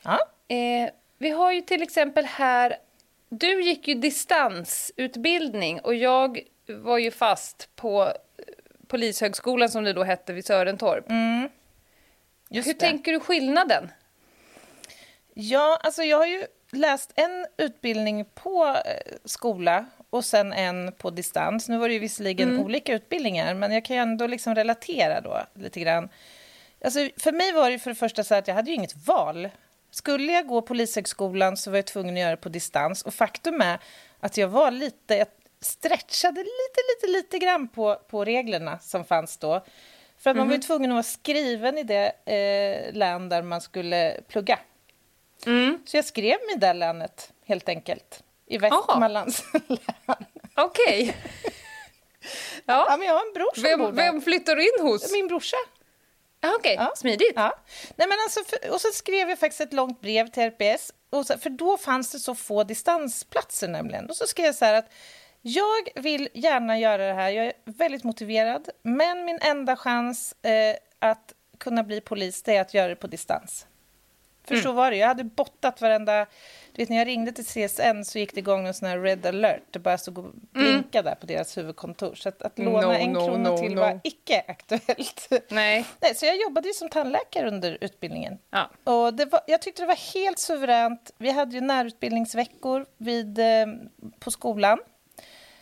Ja, 0.03 0.19
Eh, 0.47 0.89
vi 1.17 1.29
har 1.29 1.51
ju 1.51 1.61
till 1.61 1.81
exempel 1.81 2.25
här... 2.25 2.77
Du 3.29 3.61
gick 3.63 3.87
ju 3.87 3.95
distansutbildning 3.95 5.79
och 5.79 5.95
jag 5.95 6.39
var 6.67 6.97
ju 6.97 7.11
fast 7.11 7.69
på 7.75 8.03
eh, 8.03 8.13
Polishögskolan 8.87 9.69
som 9.69 9.83
det 9.83 9.93
då 9.93 10.03
hette 10.03 10.33
vid 10.33 10.45
Sörentorp. 10.45 11.05
just 12.49 12.67
Hur 12.67 12.73
det. 12.73 12.79
tänker 12.79 13.11
du 13.11 13.19
skillnaden? 13.19 13.91
Ja, 15.33 15.79
alltså 15.83 16.03
jag 16.03 16.17
har 16.17 16.25
ju 16.25 16.45
läst 16.71 17.11
en 17.15 17.45
utbildning 17.57 18.25
på 18.25 18.65
eh, 18.65 19.13
skola 19.25 19.85
och 20.09 20.25
sen 20.25 20.53
en 20.53 20.91
på 20.91 21.09
distans. 21.09 21.69
Nu 21.69 21.77
var 21.77 21.87
det 21.87 21.93
ju 21.93 21.99
visserligen 21.99 22.59
olika 22.59 22.93
utbildningar, 22.93 23.53
men 23.53 23.71
jag 23.71 23.85
kan 23.85 23.95
ju 23.95 24.01
ändå 24.01 24.27
liksom 24.27 24.55
relatera 24.55 25.21
då 25.21 25.41
lite 25.53 25.79
grann. 25.79 26.09
Alltså, 26.83 27.09
för 27.17 27.31
mig 27.31 27.51
var 27.51 27.71
det 27.71 27.79
för 27.79 27.89
det 27.91 27.95
första 27.95 28.23
så 28.23 28.35
att 28.35 28.47
jag 28.47 28.55
hade 28.55 28.69
ju 28.69 28.75
inget 28.75 29.07
val. 29.07 29.49
Skulle 29.91 30.31
jag 30.31 30.47
gå 30.47 30.61
Polishögskolan 30.61 31.57
så 31.57 31.71
var 31.71 31.77
jag 31.77 31.85
tvungen 31.85 32.15
att 32.15 32.19
göra 32.21 32.31
det 32.31 32.37
på 32.37 32.49
distans. 32.49 33.01
Och 33.01 33.13
faktum 33.13 33.61
är 33.61 33.79
att 34.19 34.37
jag 34.37 34.47
var 34.47 34.71
lite, 34.71 35.15
jag 35.15 35.27
stretchade 35.61 36.39
lite, 36.39 36.79
lite, 36.95 37.17
lite 37.17 37.39
grann 37.39 37.67
på, 37.67 37.95
på 38.09 38.25
reglerna 38.25 38.79
som 38.79 39.05
fanns 39.05 39.37
då. 39.37 39.65
För 40.17 40.29
att 40.29 40.37
man 40.37 40.47
var 40.47 40.55
ju 40.55 40.61
tvungen 40.61 40.91
att 40.91 40.95
vara 40.95 41.03
skriven 41.03 41.77
i 41.77 41.83
det 41.83 42.05
eh, 42.25 42.93
län 42.93 43.29
där 43.29 43.41
man 43.41 43.61
skulle 43.61 44.21
plugga. 44.27 44.59
Så 45.85 45.97
jag 45.97 46.05
skrev 46.05 46.37
mig 46.45 46.55
i 46.55 46.59
det 46.59 46.73
länet, 46.73 47.33
helt 47.45 47.69
enkelt. 47.69 48.23
I 48.45 48.57
Västmanlands 48.57 49.43
län. 49.67 50.25
Okej. 50.55 51.15
Ja, 52.65 52.85
ja. 52.89 52.97
men 52.97 53.07
jag 53.07 53.13
har 53.13 53.25
en 53.27 53.33
bror 53.33 53.49
som 53.53 53.63
bor 53.63 53.69
Vem, 53.69 53.95
där. 53.95 54.03
vem 54.03 54.21
flyttar 54.21 54.55
du 54.55 54.63
in 54.63 54.87
hos? 54.87 55.11
Min 55.11 55.27
brorsa. 55.27 55.57
Okej, 56.59 56.75
Ja. 56.75 56.93
smidigt. 56.95 57.33
Ja. 57.35 57.55
Nej, 57.95 58.07
men 58.07 58.17
alltså, 58.25 58.39
för, 58.43 58.73
och 58.73 58.81
så 58.81 58.87
skrev 58.93 59.29
jag 59.29 59.39
faktiskt 59.39 59.61
ett 59.61 59.73
långt 59.73 60.01
brev 60.01 60.27
till 60.27 60.43
RPS. 60.43 60.91
Och 61.09 61.25
så, 61.25 61.37
för 61.37 61.49
då 61.49 61.77
fanns 61.77 62.11
det 62.11 62.19
så 62.19 62.35
få 62.35 62.63
distansplatser 62.63 63.67
nämligen. 63.67 64.09
Och 64.09 64.15
så 64.15 64.27
skrev 64.27 64.45
jag 64.45 64.55
så 64.55 64.65
här 64.65 64.73
att 64.73 64.91
jag 65.41 65.87
vill 65.95 66.29
gärna 66.33 66.79
göra 66.79 67.07
det 67.07 67.13
här. 67.13 67.29
Jag 67.29 67.45
är 67.45 67.53
väldigt 67.65 68.03
motiverad. 68.03 68.69
Men 68.81 69.25
min 69.25 69.39
enda 69.41 69.75
chans 69.75 70.35
eh, 70.45 70.75
att 70.99 71.33
kunna 71.57 71.83
bli 71.83 72.01
polis 72.01 72.43
det 72.43 72.55
är 72.57 72.61
att 72.61 72.73
göra 72.73 72.87
det 72.87 72.95
på 72.95 73.07
distans. 73.07 73.67
För 74.47 74.55
så 74.55 74.71
var 74.71 74.91
det. 74.91 74.97
Jag 74.97 75.07
hade 75.07 75.23
bottat 75.23 75.81
varenda... 75.81 76.25
Vet, 76.81 76.89
när 76.89 76.97
jag 76.97 77.07
ringde 77.07 77.31
till 77.31 77.45
CSN 77.45 78.03
så 78.03 78.19
gick 78.19 78.33
det 78.33 78.39
igång 78.39 78.67
en 78.67 78.73
sån 78.73 78.87
här 78.87 78.99
red 78.99 79.25
alert. 79.25 79.63
Det 79.71 79.79
bara 79.79 79.97
stod 79.97 80.17
och 80.17 80.25
blinkade 80.51 81.09
där 81.09 81.15
på 81.15 81.25
deras 81.25 81.57
huvudkontor. 81.57 82.15
Så 82.15 82.29
att, 82.29 82.41
att 82.41 82.59
låna 82.59 82.87
No, 82.87 82.91
en 82.91 83.13
no, 83.13 83.27
krona 83.27 83.49
no, 83.49 83.57
till 83.57 83.75
var 83.75 83.99
icke 84.03 84.43
aktuellt. 84.47 85.29
Nej. 85.49 85.85
Nej, 85.99 86.15
så 86.15 86.25
jag 86.25 86.41
jobbade 86.41 86.67
ju 86.67 86.73
som 86.73 86.89
tandläkare 86.89 87.47
under 87.47 87.77
utbildningen. 87.81 88.37
Ja. 88.49 88.69
Och 88.83 89.13
det 89.13 89.25
var, 89.25 89.41
jag 89.47 89.61
tyckte 89.61 89.81
det 89.81 89.85
var 89.87 90.13
helt 90.13 90.39
suveränt. 90.39 91.11
Vi 91.17 91.31
hade 91.31 91.55
ju 91.55 91.61
närutbildningsveckor 91.61 92.85
vid, 92.97 93.39
eh, 93.39 93.67
på 94.19 94.31
skolan. 94.31 94.79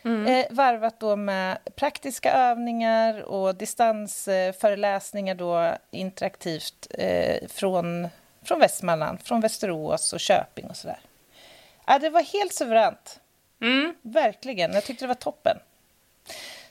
Eh, 0.04 0.46
varvat 0.50 1.00
då 1.00 1.16
med 1.16 1.58
praktiska 1.76 2.32
övningar 2.32 3.22
och 3.22 3.54
distansföreläsningar 3.54 5.34
då 5.34 5.74
interaktivt 5.90 6.86
eh, 6.90 7.48
från, 7.48 8.08
från 8.42 8.60
Västmanland, 8.60 9.20
från 9.22 9.40
Västerås 9.40 10.12
och 10.12 10.20
Köping 10.20 10.66
och 10.66 10.76
sådär. 10.76 11.00
Ja, 11.90 11.98
det 11.98 12.10
var 12.10 12.22
helt 12.22 12.54
suveränt. 12.54 13.20
Mm. 13.62 13.94
Verkligen. 14.02 14.72
Jag 14.72 14.84
tyckte 14.84 15.04
det 15.04 15.08
var 15.08 15.14
toppen. 15.14 15.56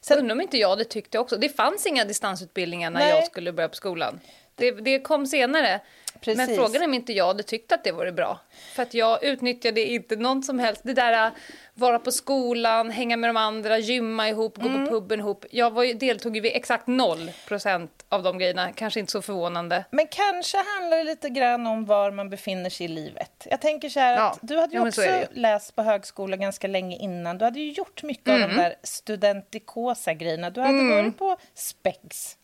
Sen- 0.02 0.20
Undrar 0.20 0.36
om 0.36 0.42
inte 0.42 0.58
jag 0.58 0.78
det 0.78 0.84
tyckte 0.86 1.20
också. 1.20 1.38
Det 1.38 1.50
fanns 1.50 1.86
inga 1.86 2.06
distansutbildningar 2.06 2.90
när 2.90 3.00
Nej. 3.00 3.10
jag 3.10 3.26
skulle 3.26 3.52
börja 3.52 3.70
på 3.70 3.76
skolan. 3.76 4.20
Det, 4.56 4.72
det 4.72 5.00
kom 5.00 5.28
senare. 5.28 5.80
Men 6.26 6.36
Precis. 6.38 6.56
frågan 6.56 6.82
är 6.82 6.86
om 6.86 6.94
inte 6.94 7.14
jag 7.14 7.28
hade 7.28 7.44
tyckt 7.44 7.72
att 7.72 7.84
det 7.84 7.92
vore 7.92 8.12
bra. 8.12 8.40
För 8.76 8.84
att 8.84 8.94
jag 8.94 9.24
utnyttjade 9.24 9.82
inte 9.86 10.16
någon 10.16 10.44
som 10.44 10.60
helst, 10.60 10.82
det 10.84 10.94
där 10.94 11.14
att 11.28 11.34
vara 11.74 12.00
på 12.00 12.12
skolan, 12.12 12.90
hänga 12.92 13.18
med 13.18 13.30
de 13.30 13.38
andra, 13.38 13.78
gymma 13.78 14.30
ihop, 14.30 14.58
gå 14.58 14.68
Mm. 14.68 14.86
på 14.86 14.92
puben 14.92 15.20
ihop. 15.20 15.46
Jag 15.52 15.72
var, 15.72 15.84
ju- 15.84 15.94
deltog 15.94 16.36
ju 16.36 16.42
vid 16.42 16.52
exakt 16.56 16.88
noll 16.88 17.32
procent 17.48 18.06
av 18.10 18.24
de 18.24 18.38
grejerna, 18.38 18.72
kanske 18.72 19.00
inte 19.00 19.12
så 19.12 19.22
förvånande. 19.22 19.86
Men 19.92 20.08
kanske 20.08 20.58
handlar 20.58 20.98
det 20.98 21.04
lite 21.04 21.30
grann 21.30 21.68
om 21.68 21.86
var 21.86 22.12
man 22.12 22.30
befinner 22.30 22.70
sig 22.70 22.86
i 22.86 22.90
livet. 22.90 23.48
Jag 23.50 23.62
tänker 23.62 23.90
så 23.90 24.00
här 24.00 24.16
Ja. 24.18 24.30
att 24.30 24.40
du 24.42 24.58
hade 24.58 24.72
ju 24.74 24.78
Ja, 24.80 24.84
men 24.84 24.92
så 24.92 25.02
också 25.02 25.12
det 25.12 25.28
läst 25.32 25.76
på 25.76 25.82
högskolan 25.82 26.40
ganska 26.40 26.68
länge 26.68 26.98
innan. 26.98 27.38
Du 27.38 27.46
hade 27.46 27.60
ju 27.60 27.72
gjort 27.72 28.04
mycket 28.04 28.28
Mm. 28.28 28.44
av 28.44 28.50
de 28.50 28.56
där 28.56 28.76
studentikosa 28.84 30.14
grejerna. 30.14 30.50
Du 30.50 30.62
hade 30.62 30.84
varit 30.96 31.18
på 31.18 31.38
Spex. 31.54 32.36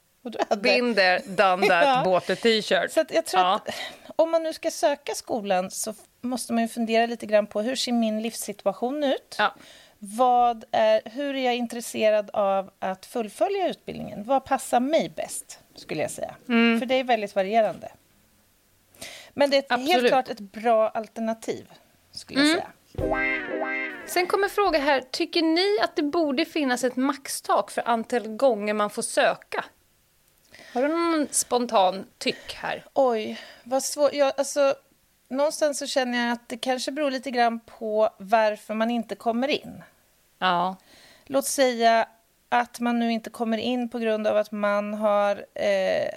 Hade... 0.49 0.93
There, 0.95 1.19
done 1.25 1.67
that, 1.67 1.83
Ja. 1.85 2.01
bought 2.05 2.29
a 2.29 2.35
t-shirt. 2.35 2.91
Så 2.91 3.03
jag 3.09 3.25
tror 3.25 3.43
Ja. 3.43 3.55
att 3.55 3.69
om 4.15 4.31
man 4.31 4.43
nu 4.43 4.53
ska 4.53 4.71
söka 4.71 5.15
skolan 5.15 5.71
så 5.71 5.93
måste 6.21 6.53
man 6.53 6.61
ju 6.63 6.67
fundera 6.67 7.05
lite 7.05 7.25
grann 7.25 7.47
på 7.47 7.61
hur 7.61 7.75
ser 7.75 7.91
min 7.91 8.21
livssituation 8.21 9.03
ut? 9.03 9.35
Ja. 9.39 9.55
Vad 9.99 10.63
är, 10.71 11.01
hur 11.05 11.35
är 11.35 11.45
jag 11.45 11.55
intresserad 11.55 12.29
av 12.33 12.71
att 12.79 13.05
fullfölja 13.05 13.67
utbildningen? 13.69 14.23
Vad 14.23 14.45
passar 14.45 14.79
mig 14.79 15.09
bäst, 15.15 15.59
skulle 15.75 16.01
jag 16.01 16.11
säga. 16.11 16.35
Mm. 16.49 16.79
För 16.79 16.85
det 16.85 16.95
är 16.95 17.03
väldigt 17.03 17.35
varierande. 17.35 17.91
Men 19.33 19.49
det 19.49 19.57
är 19.57 19.75
ett, 19.75 19.87
helt 19.87 20.07
klart 20.07 20.29
ett 20.29 20.39
bra 20.39 20.89
alternativ, 20.89 21.65
skulle 22.11 22.39
Mm. 22.39 22.51
jag 22.51 22.57
säga. 22.57 22.71
Sen 24.07 24.27
kommer 24.27 24.47
fråga 24.49 24.79
här. 24.79 25.01
Tycker 25.11 25.41
ni 25.41 25.79
att 25.83 25.95
det 25.95 26.03
borde 26.03 26.45
finnas 26.45 26.83
ett 26.83 26.95
maxtak 26.95 27.71
för 27.71 27.87
antal 27.87 28.27
gånger 28.27 28.73
man 28.73 28.89
får 28.89 29.01
söka? 29.01 29.65
Har 30.73 30.81
du 30.81 30.87
någon 30.87 31.27
spontan 31.31 32.05
tyck 32.17 32.53
här? 32.53 32.85
Oj, 32.93 33.41
vad 33.63 33.83
svårt. 33.83 34.13
Jag, 34.13 34.33
alltså, 34.37 34.75
någonstans 35.27 35.79
så 35.79 35.87
känner 35.87 36.25
jag 36.25 36.31
att 36.31 36.49
det 36.49 36.57
kanske 36.57 36.91
beror 36.91 37.11
lite 37.11 37.31
grann 37.31 37.59
på 37.59 38.09
varför 38.17 38.73
man 38.73 38.91
inte 38.91 39.15
kommer 39.15 39.47
in. 39.47 39.83
Ja. 40.39 40.75
Låt 41.25 41.45
säga 41.45 42.07
att 42.49 42.79
man 42.79 42.99
nu 42.99 43.11
inte 43.11 43.29
kommer 43.29 43.57
in 43.57 43.89
på 43.89 43.99
grund 43.99 44.27
av 44.27 44.37
att 44.37 44.51
man 44.51 44.93
har 44.93 45.45
eh, 45.53 46.09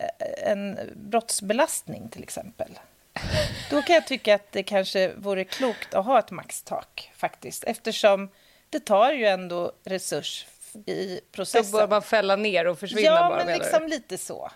en 0.51 0.79
brottsbelastning 0.95 2.09
till 2.09 2.23
exempel. 2.23 2.79
Då 3.71 3.83
kan 3.83 3.95
jag 3.95 4.07
tycka 4.07 4.35
att 4.35 4.53
det 4.53 4.63
kanske 4.63 5.13
vore 5.17 5.45
klokt 5.45 5.95
att 5.95 6.05
ha 6.05 6.19
ett 6.19 6.31
maxtak 6.31 7.13
faktiskt 7.17 7.65
eftersom 7.65 8.29
det 8.71 8.81
tar 8.81 9.13
ju 9.13 9.27
ändå 9.27 9.73
resurs 9.85 10.47
i 10.87 11.21
Då 11.25 11.37
processen. 11.37 11.73
bör 11.73 11.89
man 11.89 12.03
fälla 12.03 12.37
ner 12.37 12.67
och 12.67 12.79
försvinna 12.79 13.07
ja, 13.07 13.21
bara 13.21 13.29
men 13.29 13.47
menar 13.47 13.59
du? 13.59 13.65
liksom 13.65 13.87
lite 13.89 14.19
så. 14.19 14.51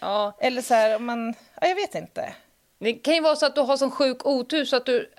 Ja. 0.00 0.36
Eller 0.40 0.62
så 0.62 0.74
här 0.74 0.96
om 0.96 1.04
man... 1.04 1.34
Ja, 1.60 1.68
jag 1.68 1.74
vet 1.74 1.94
inte. 1.94 2.34
Det 2.78 2.92
kan 2.92 3.14
ju 3.14 3.20
vara 3.20 3.36
så 3.36 3.46
att 3.46 3.54
du 3.54 3.60
har 3.60 3.76
sån 3.76 3.90
sjuk 3.90 4.26
otur 4.26 4.64
så 4.64 4.76
att 4.76 4.86
du 4.86 5.10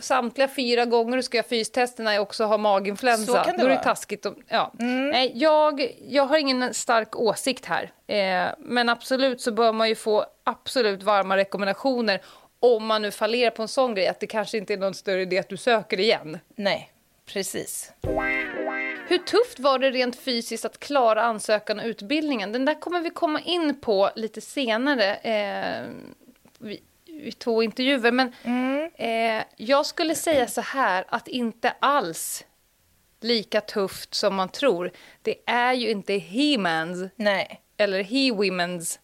samtliga 0.00 0.48
fyra 0.48 0.84
gånger 0.84 1.16
du 1.16 1.22
ska 1.22 1.36
göra 1.36 1.46
fystesterna 1.48 2.20
också 2.20 2.44
har 2.44 2.58
maginfluensa. 2.58 3.32
Så 3.32 3.38
kan 3.38 3.56
det 3.56 3.62
Då 3.62 3.68
är 3.68 3.70
det 3.70 3.82
taskigt. 3.82 4.26
Om, 4.26 4.42
ja. 4.48 4.72
Nej, 4.78 5.32
jag, 5.34 5.96
jag 6.08 6.26
har 6.26 6.38
ingen 6.38 6.74
stark 6.74 7.16
åsikt 7.16 7.64
här. 7.64 7.92
Eh, 8.06 8.48
men 8.58 8.88
absolut 8.88 9.40
så 9.40 9.52
bör 9.52 9.72
man 9.72 9.88
ju 9.88 9.94
få 9.94 10.26
absolut 10.44 11.02
varma 11.02 11.36
rekommendationer 11.36 12.20
om 12.60 12.86
man 12.86 13.02
nu 13.02 13.10
fallerar 13.10 13.50
på 13.50 13.62
en 13.62 13.68
sån 13.68 13.94
grej 13.94 14.06
att 14.08 14.20
det 14.20 14.26
kanske 14.26 14.58
inte 14.58 14.72
är 14.72 14.78
någon 14.78 14.94
större 14.94 15.22
idé 15.22 15.38
att 15.38 15.48
du 15.48 15.56
söker 15.56 16.00
igen. 16.00 16.38
Nej, 16.56 16.92
precis. 17.26 17.92
Hur 19.08 19.18
tufft 19.18 19.58
var 19.58 19.78
det 19.78 19.90
rent 19.90 20.16
fysiskt 20.16 20.64
att 20.64 20.78
klara 20.78 21.22
ansökan 21.22 21.78
och 21.78 21.84
utbildningen? 21.84 22.52
Den 22.52 22.64
där 22.64 22.80
kommer 22.80 23.00
vi 23.00 23.10
komma 23.10 23.40
in 23.40 23.80
på 23.80 24.10
lite 24.16 24.40
senare 24.40 25.14
eh, 25.14 25.84
i, 26.70 26.80
i 27.06 27.32
två 27.32 27.62
intervjuer. 27.62 28.12
Men 28.12 28.32
mm. 28.42 28.90
eh, 28.94 29.44
jag 29.56 29.86
skulle 29.86 30.14
säga 30.14 30.46
så 30.46 30.60
här 30.60 31.04
att 31.08 31.28
inte 31.28 31.74
alls 31.80 32.44
lika 33.20 33.60
tufft 33.60 34.14
som 34.14 34.34
man 34.34 34.48
tror. 34.48 34.90
Det 35.22 35.34
är 35.46 35.72
ju 35.72 35.90
inte 35.90 36.12
he-mans 36.14 37.10
eller 37.76 38.02
he-womens 38.02 38.98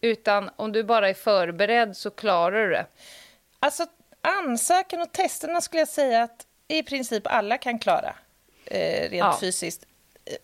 utan 0.00 0.50
om 0.56 0.72
du 0.72 0.84
bara 0.84 1.08
är 1.08 1.14
förberedd 1.14 1.96
så 1.96 2.10
klarar 2.10 2.66
du 2.66 2.70
det. 2.70 2.86
Alltså 3.60 3.86
ansökan 4.20 5.00
och 5.00 5.12
testerna 5.12 5.60
skulle 5.60 5.80
jag 5.80 5.88
säga 5.88 6.22
att 6.22 6.46
i 6.68 6.82
princip 6.82 7.26
alla 7.26 7.58
kan 7.58 7.78
klara 7.78 8.14
eh, 8.70 9.10
rent 9.10 9.12
ja. 9.12 9.38
fysiskt. 9.40 9.86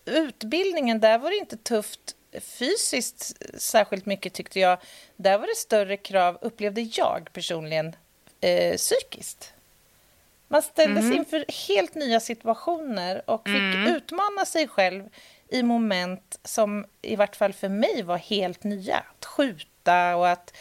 Utbildningen, 0.05 0.99
där 0.99 1.17
var 1.17 1.29
det 1.29 1.37
inte 1.37 1.57
tufft 1.57 2.15
fysiskt 2.39 3.33
särskilt 3.61 4.05
mycket 4.05 4.33
tyckte 4.33 4.59
jag. 4.59 4.77
Där 5.15 5.37
var 5.37 5.47
det 5.47 5.55
större 5.55 5.97
krav, 5.97 6.37
upplevde 6.41 6.81
jag 6.81 7.29
personligen, 7.33 7.95
eh, 8.41 8.75
psykiskt. 8.77 9.53
Man 10.47 10.61
ställdes 10.61 11.03
mm. 11.03 11.17
inför 11.17 11.45
helt 11.67 11.95
nya 11.95 12.19
situationer 12.19 13.29
och 13.29 13.47
fick 13.47 13.55
mm. 13.55 13.95
utmana 13.95 14.45
sig 14.45 14.67
själv 14.67 15.09
i 15.49 15.63
moment 15.63 16.39
som 16.43 16.85
i 17.01 17.15
vart 17.15 17.35
fall 17.35 17.53
för 17.53 17.69
mig 17.69 18.03
var 18.03 18.17
helt 18.17 18.63
nya. 18.63 18.97
Att 18.97 19.25
skjuta 19.25 20.15
och 20.15 20.29
att 20.29 20.53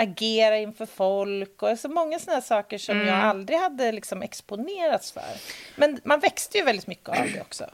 agera 0.00 0.58
inför 0.58 0.86
folk 0.86 1.62
och 1.62 1.78
så 1.78 1.88
många 1.88 2.18
sådana 2.18 2.40
saker 2.40 2.78
som 2.78 2.96
mm. 2.96 3.08
jag 3.08 3.16
aldrig 3.16 3.58
hade 3.58 3.92
liksom 3.92 4.22
exponerats 4.22 5.12
för. 5.12 5.22
Men 5.76 6.00
man 6.04 6.20
växte 6.20 6.58
ju 6.58 6.64
väldigt 6.64 6.86
mycket 6.86 7.08
av 7.08 7.14
det 7.34 7.40
också. 7.46 7.64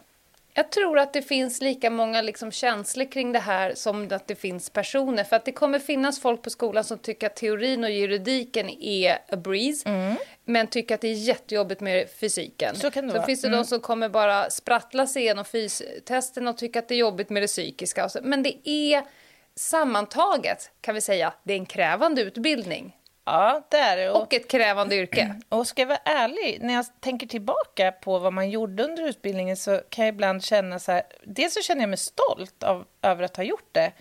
Jag 0.59 0.71
tror 0.71 0.99
att 0.99 1.13
det 1.13 1.23
finns 1.23 1.61
lika 1.61 1.91
många 1.91 2.23
liksom 2.23 2.53
känslor 2.53 3.13
kring 3.13 3.33
det 3.33 3.39
här 3.39 3.75
som 3.75 4.09
att 4.11 4.27
det 4.27 4.35
finns 4.35 4.71
personer. 4.71 5.25
För 5.25 5.37
att 5.37 5.45
det 5.45 5.53
kommer 5.53 5.79
finnas 5.79 6.21
folk 6.21 6.43
på 6.43 6.51
skolan 6.51 6.85
som 6.85 6.99
tycker 6.99 7.27
att 7.27 7.37
teorin 7.37 7.85
och 7.85 7.91
juridiken 7.91 8.71
är 8.71 9.13
a 9.13 9.37
breeze. 9.37 9.89
Mm. 9.89 10.17
Men 10.45 10.67
tycker 10.67 10.95
att 10.95 11.01
det 11.01 11.09
är 11.09 11.15
jättejobbigt 11.15 11.81
med 11.81 12.11
fysiken. 12.11 12.77
Så, 12.77 12.91
kan 12.91 13.07
det 13.07 13.13
så 13.13 13.17
vara. 13.17 13.27
finns 13.27 13.41
det 13.41 13.49
mm. 13.49 13.59
de 13.59 13.65
som 13.65 13.81
kommer 13.81 14.09
bara 14.09 14.51
sprattla 14.51 15.07
sig 15.07 15.23
igenom 15.23 15.45
fystesten 15.45 16.49
och 16.49 16.59
tycker 16.59 16.79
att 16.79 16.89
det 16.89 16.95
är 16.95 16.99
jobbigt 16.99 17.31
med 17.31 17.43
det 17.43 17.47
psykiska. 17.47 18.09
Men 18.23 18.43
det 18.43 18.69
är 18.69 19.03
sammantaget 19.57 20.71
kan 20.81 20.95
vi 20.95 21.01
säga, 21.01 21.33
det 21.43 21.53
är 21.53 21.59
en 21.59 21.67
krävande 21.67 22.23
utbildning. 22.23 22.97
Ja, 23.25 23.63
det 23.71 23.77
är 23.77 23.97
det. 23.97 24.11
Och, 24.11 24.23
och 24.23 24.35
ett 24.35 24.49
krävande 24.51 24.97
yrke. 24.97 25.41
Och 25.49 25.67
ska 25.67 25.83
jag 25.83 25.87
vara 25.87 26.01
ärlig, 26.05 26.59
när 26.63 26.75
jag 26.75 26.87
tänker 27.01 27.27
tillbaka 27.27 27.93
på 27.93 28.19
vad 28.19 28.33
man 28.33 28.51
gjorde 28.51 28.85
under 28.85 29.09
utbildningen 29.09 29.57
så 29.57 29.81
kan 29.89 30.05
jag 30.05 30.15
ibland 30.15 30.45
känna 30.45 30.79
så 30.79 30.93
här, 30.93 31.03
dels 31.25 31.55
så 31.55 31.63
känner 31.63 31.81
jag 31.81 31.89
mig 31.89 31.99
stolt 31.99 32.63
av, 32.63 32.85
över 33.03 33.25
att 33.25 33.37
ha 33.37 33.45
gjort 33.45 33.69
det, 33.73 33.93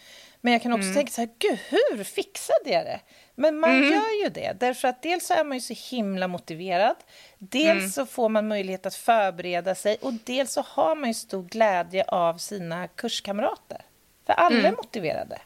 men 0.42 0.54
jag 0.54 0.62
kan 0.62 0.74
också 0.74 0.84
mm. 0.84 0.96
tänka 0.96 1.12
så 1.12 1.22
här, 1.22 1.30
gud, 1.40 1.60
hur 1.70 2.04
fixade 2.04 2.70
jag 2.70 2.86
det? 2.86 3.00
Men 3.36 3.60
man 3.60 3.70
mm. 3.70 3.92
gör 3.92 4.24
ju 4.24 4.30
det, 4.30 4.54
därför 4.60 4.88
att 4.88 5.02
dels 5.02 5.28
så 5.28 5.34
är 5.34 5.44
man 5.44 5.58
ju 5.58 5.62
så 5.62 5.96
himla 5.96 6.28
motiverad, 6.28 6.96
dels 7.38 7.80
mm. 7.80 7.90
så 7.90 8.06
får 8.06 8.30
man 8.30 8.48
möjlighet 8.48 8.86
att 8.86 8.96
förbereda 8.96 9.76
sig 9.76 9.98
och 10.02 10.14
dels 10.14 10.54
så 10.54 10.62
har 10.62 10.96
man 10.96 11.10
ju 11.10 11.14
stor 11.14 11.44
glädje 11.44 12.04
av 12.04 12.38
sina 12.38 12.88
kurskamrater. 12.88 13.82
För 14.26 14.34
alla 14.34 14.60
mm. 14.60 14.74
är 14.74 14.78
motiverade. 14.78 15.42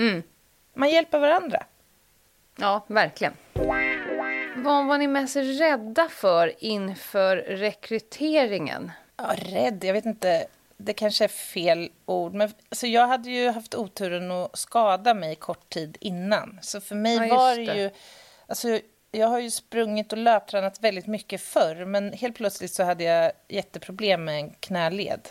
Mm. 0.00 0.22
Man 0.74 0.90
hjälper 0.90 1.18
varandra. 1.18 1.62
Ja, 2.56 2.84
verkligen. 2.86 3.32
Vad 4.56 4.86
var 4.86 4.98
ni 4.98 5.06
mest 5.06 5.36
rädda 5.36 6.08
för 6.08 6.64
inför 6.64 7.36
rekryteringen? 7.36 8.92
Ja, 9.16 9.32
rädd? 9.36 9.84
Jag 9.84 9.92
vet 9.92 10.06
inte. 10.06 10.46
Det 10.76 10.92
kanske 10.92 11.24
är 11.24 11.28
fel 11.28 11.90
ord. 12.06 12.34
Men, 12.34 12.52
alltså, 12.68 12.86
jag 12.86 13.06
hade 13.06 13.30
ju 13.30 13.50
haft 13.50 13.74
oturen 13.74 14.30
att 14.30 14.58
skada 14.58 15.14
mig 15.14 15.34
kort 15.34 15.70
tid 15.70 15.96
innan. 16.00 16.58
Så 16.62 16.80
för 16.80 16.94
mig 16.94 17.16
ja, 17.16 17.36
var 17.36 17.56
det 17.56 17.74
ju... 17.74 17.90
Alltså, 18.46 18.80
jag 19.12 19.28
har 19.28 19.38
ju 19.38 19.50
sprungit 19.50 20.12
och 20.12 20.18
löptränat 20.18 20.80
väldigt 20.80 21.06
mycket 21.06 21.40
förr 21.40 21.84
men 21.84 22.12
helt 22.12 22.36
plötsligt 22.36 22.72
så 22.72 22.82
hade 22.82 23.04
jag 23.04 23.32
jätteproblem 23.48 24.24
med 24.24 24.34
en 24.40 24.50
knäled 24.50 25.28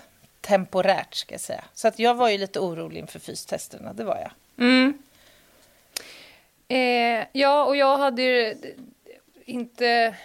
temporärt 0.50 1.16
ska 1.16 1.34
jag 1.34 1.42
säga. 1.42 1.64
Så 1.74 1.88
att 1.88 2.00
jag 2.00 2.16
var 2.16 2.30
ju 2.30 2.38
lite 2.38 2.60
orolig 2.60 3.00
inför 3.00 3.20
fystesterna, 3.20 3.94
det 3.94 4.04
var 4.04 4.18
jag. 4.18 4.32
Mm. 4.66 4.94
Eh, 6.68 7.28
ja, 7.32 7.66
och 7.66 7.76
jag 7.76 7.98
hade 7.98 8.22
ju 8.22 8.56
inte... 9.46 10.16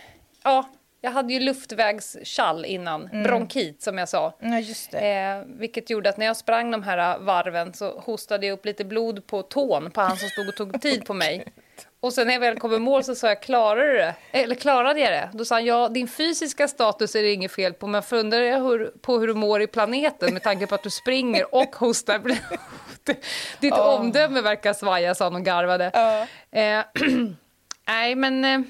Ja, 0.42 0.68
jag 1.00 1.10
hade 1.10 1.32
ju 1.32 1.40
luftvägskall 1.40 2.64
innan, 2.64 3.08
mm. 3.08 3.22
bronkit 3.22 3.82
som 3.82 3.98
jag 3.98 4.08
sa. 4.08 4.34
Ja, 4.40 4.60
just 4.60 4.90
det. 4.90 4.98
Eh, 4.98 5.42
vilket 5.46 5.90
gjorde 5.90 6.08
att 6.08 6.16
när 6.16 6.26
jag 6.26 6.36
sprang 6.36 6.70
de 6.70 6.82
här 6.82 7.18
varven 7.18 7.74
så 7.74 8.00
hostade 8.00 8.46
jag 8.46 8.54
upp 8.54 8.64
lite 8.64 8.84
blod 8.84 9.26
på 9.26 9.42
tån 9.42 9.90
på 9.90 10.00
han 10.00 10.16
som 10.16 10.28
stod 10.28 10.48
och 10.48 10.56
tog 10.56 10.80
tid 10.80 11.06
på 11.06 11.14
mig. 11.14 11.44
Och 12.04 12.12
sen 12.12 12.26
när 12.26 12.34
jag 12.34 12.40
väl 12.40 12.58
kom 12.58 12.74
i 12.74 12.78
mål 12.78 13.04
så 13.04 13.14
sa 13.14 13.28
jag, 13.28 13.42
klarade 13.42 13.92
du 13.92 13.98
det? 13.98 14.14
Eller 14.32 14.54
klarade 14.54 15.00
jag 15.00 15.12
det? 15.12 15.30
Då 15.32 15.44
sa 15.44 15.54
han, 15.54 15.64
ja 15.64 15.88
din 15.88 16.08
fysiska 16.08 16.68
status 16.68 17.14
är 17.14 17.22
det 17.22 17.32
inget 17.32 17.52
fel 17.52 17.72
på, 17.72 17.86
men 17.86 18.02
funderar 18.02 18.44
jag 18.44 18.60
hur, 18.60 18.92
på 19.00 19.18
hur 19.18 19.26
du 19.26 19.34
mår 19.34 19.62
i 19.62 19.66
planeten 19.66 20.32
med 20.32 20.42
tanke 20.42 20.66
på 20.66 20.74
att 20.74 20.82
du 20.82 20.90
springer 20.90 21.54
och 21.54 21.76
hostar. 21.76 22.20
Ditt 23.60 23.72
oh. 23.72 24.00
omdöme 24.00 24.40
verkar 24.40 24.72
svaja, 24.72 25.14
sa 25.14 25.24
han 25.24 25.34
och 25.34 25.44
garvade. 25.44 25.90
Oh. 25.94 26.58
Eh, 26.60 26.84
nej, 27.86 28.14
men... 28.14 28.44
Eh, 28.44 28.60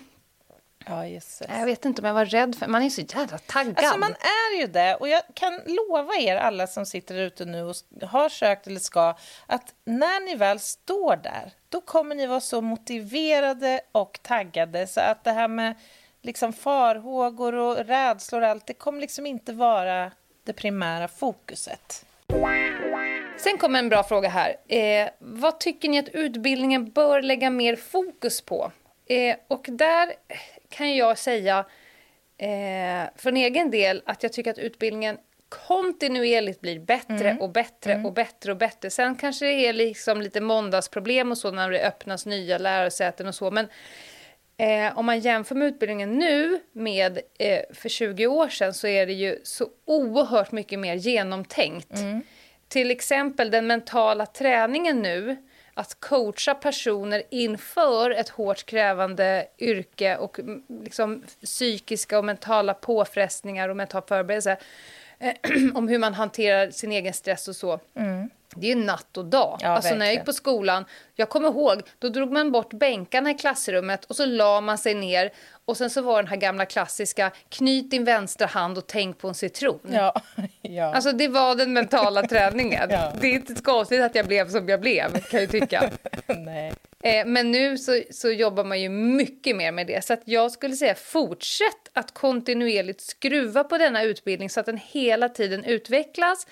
Ja, 0.86 1.06
Jesus. 1.06 1.46
Jag 1.48 1.66
vet 1.66 1.84
inte 1.84 2.02
om 2.02 2.06
jag 2.06 2.14
var 2.14 2.24
rädd 2.24 2.56
för 2.58 2.66
Man 2.66 2.82
är 2.82 2.90
så 2.90 3.00
jävla 3.00 3.38
taggad. 3.38 3.78
Alltså 3.78 3.98
man 3.98 4.12
är 4.12 4.60
ju 4.60 4.66
det. 4.66 4.94
Och 4.94 5.08
jag 5.08 5.22
kan 5.34 5.60
lova 5.66 6.14
er 6.14 6.36
alla 6.36 6.66
som 6.66 6.86
sitter 6.86 7.14
ute 7.14 7.44
nu 7.44 7.62
och 7.62 7.76
har 8.02 8.28
sökt 8.28 8.66
eller 8.66 8.80
ska 8.80 9.16
att 9.46 9.74
när 9.84 10.24
ni 10.24 10.34
väl 10.34 10.60
står 10.60 11.16
där, 11.16 11.52
då 11.68 11.80
kommer 11.80 12.14
ni 12.14 12.26
vara 12.26 12.40
så 12.40 12.60
motiverade 12.60 13.80
och 13.92 14.18
taggade 14.22 14.86
så 14.86 15.00
att 15.00 15.24
det 15.24 15.32
här 15.32 15.48
med 15.48 15.74
liksom 16.22 16.52
farhågor 16.52 17.54
och 17.54 17.76
rädslor 17.76 18.42
och 18.42 18.48
allt, 18.48 18.66
det 18.66 18.74
kommer 18.74 19.00
liksom 19.00 19.26
inte 19.26 19.52
vara 19.52 20.12
det 20.44 20.52
primära 20.52 21.08
fokuset. 21.08 22.04
Sen 23.36 23.58
kommer 23.58 23.78
en 23.78 23.88
bra 23.88 24.02
fråga 24.02 24.28
här. 24.28 24.56
Eh, 24.68 25.08
vad 25.18 25.60
tycker 25.60 25.88
ni 25.88 25.98
att 25.98 26.08
utbildningen 26.08 26.90
bör 26.90 27.22
lägga 27.22 27.50
mer 27.50 27.76
fokus 27.76 28.40
på? 28.40 28.72
Eh, 29.06 29.36
och 29.48 29.66
där 29.68 30.12
kan 30.76 30.96
jag 30.96 31.18
säga 31.18 31.64
eh, 32.38 33.10
från 33.16 33.36
egen 33.36 33.70
del 33.70 34.02
att 34.06 34.22
jag 34.22 34.32
tycker 34.32 34.50
att 34.50 34.58
utbildningen 34.58 35.18
kontinuerligt 35.48 36.60
blir 36.60 36.78
bättre 36.78 37.30
mm. 37.30 37.40
och 37.42 37.50
bättre 37.50 37.92
mm. 37.92 38.06
och 38.06 38.12
bättre 38.12 38.52
och 38.52 38.58
bättre. 38.58 38.90
Sen 38.90 39.16
kanske 39.16 39.46
det 39.46 39.52
är 39.52 39.72
liksom 39.72 40.22
lite 40.22 40.40
måndagsproblem 40.40 41.30
och 41.30 41.38
så 41.38 41.50
när 41.50 41.70
det 41.70 41.86
öppnas 41.86 42.26
nya 42.26 42.58
lärosäten 42.58 43.26
och 43.26 43.34
så. 43.34 43.50
Men 43.50 43.68
eh, 44.56 44.98
om 44.98 45.06
man 45.06 45.20
jämför 45.20 45.54
med 45.54 45.68
utbildningen 45.68 46.18
nu 46.18 46.60
med 46.72 47.18
eh, 47.38 47.60
för 47.74 47.88
20 47.88 48.26
år 48.26 48.48
sedan 48.48 48.74
så 48.74 48.86
är 48.86 49.06
det 49.06 49.12
ju 49.12 49.38
så 49.44 49.68
oerhört 49.84 50.52
mycket 50.52 50.78
mer 50.78 50.94
genomtänkt. 50.94 51.98
Mm. 51.98 52.20
Till 52.68 52.90
exempel 52.90 53.50
den 53.50 53.66
mentala 53.66 54.26
träningen 54.26 55.02
nu 55.02 55.36
att 55.74 56.00
coacha 56.00 56.54
personer 56.54 57.22
inför 57.30 58.10
ett 58.10 58.28
hårt 58.28 58.66
krävande 58.66 59.46
yrke 59.58 60.16
och 60.16 60.40
mm, 60.40 60.62
liksom 60.84 61.22
psykiska 61.44 62.18
och 62.18 62.24
mentala 62.24 62.74
påfrestningar 62.74 63.68
och 63.68 63.76
mental 63.76 64.02
förberedelse 64.08 64.56
eh, 65.18 65.34
om 65.74 65.88
hur 65.88 65.98
man 65.98 66.14
hanterar 66.14 66.70
sin 66.70 66.92
egen 66.92 67.12
stress 67.12 67.48
och 67.48 67.56
så. 67.56 67.80
Mm. 67.94 68.30
Det 68.56 68.72
är 68.72 68.76
natt 68.76 69.16
och 69.16 69.24
dag. 69.24 69.58
Ja, 69.62 69.68
alltså 69.68 69.94
när 69.94 70.06
jag 70.06 70.14
gick 70.14 70.24
på 70.24 70.32
skolan, 70.32 70.84
jag 71.14 71.28
kommer 71.28 71.48
ihåg, 71.48 71.82
då 71.98 72.08
drog 72.08 72.32
man 72.32 72.52
bort 72.52 72.72
bänkarna 72.72 73.30
i 73.30 73.34
klassrummet 73.34 74.04
och 74.04 74.16
så 74.16 74.26
la 74.26 74.60
man 74.60 74.78
sig 74.78 74.94
ner 74.94 75.32
och 75.64 75.76
sen 75.76 75.90
så 75.90 76.02
var 76.02 76.16
den 76.16 76.26
här 76.26 76.36
gamla 76.36 76.66
klassiska, 76.66 77.30
knyt 77.48 77.90
din 77.90 78.04
vänstra 78.04 78.46
hand 78.46 78.78
och 78.78 78.86
tänk 78.86 79.18
på 79.18 79.28
en 79.28 79.34
citron. 79.34 79.80
Ja, 79.92 80.22
ja. 80.62 80.94
Alltså 80.94 81.12
det 81.12 81.28
var 81.28 81.54
den 81.54 81.72
mentala 81.72 82.22
träningen. 82.26 82.90
ja. 82.90 83.12
Det 83.20 83.26
är 83.26 83.32
inte 83.32 83.54
konstigt 83.54 84.00
att 84.00 84.14
jag 84.14 84.26
blev 84.26 84.50
som 84.50 84.68
jag 84.68 84.80
blev, 84.80 85.20
kan 85.20 85.40
jag 85.40 85.50
tycka. 85.50 85.90
Nej. 86.26 86.72
Eh, 87.02 87.26
men 87.26 87.50
nu 87.50 87.78
så, 87.78 88.02
så 88.10 88.30
jobbar 88.30 88.64
man 88.64 88.80
ju 88.80 88.88
mycket 88.88 89.56
mer 89.56 89.72
med 89.72 89.86
det. 89.86 90.04
Så 90.04 90.12
att 90.12 90.22
jag 90.24 90.50
skulle 90.52 90.76
säga 90.76 90.94
fortsätt 90.94 91.88
att 91.92 92.14
kontinuerligt 92.14 93.00
skruva 93.00 93.64
på 93.64 93.78
denna 93.78 94.02
utbildning 94.02 94.50
så 94.50 94.60
att 94.60 94.66
den 94.66 94.80
hela 94.86 95.28
tiden 95.28 95.64
utvecklas. 95.64 96.46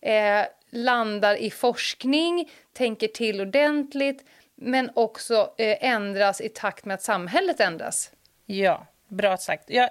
Eh, 0.00 0.46
landar 0.72 1.34
i 1.34 1.50
forskning, 1.50 2.50
tänker 2.72 3.08
till 3.08 3.40
ordentligt 3.40 4.24
men 4.54 4.90
också 4.94 5.54
eh, 5.58 5.76
ändras 5.80 6.40
i 6.40 6.48
takt 6.48 6.84
med 6.84 6.94
att 6.94 7.02
samhället 7.02 7.60
ändras. 7.60 8.10
Ja, 8.46 8.86
bra 9.08 9.36
sagt. 9.36 9.70
Jag, 9.70 9.90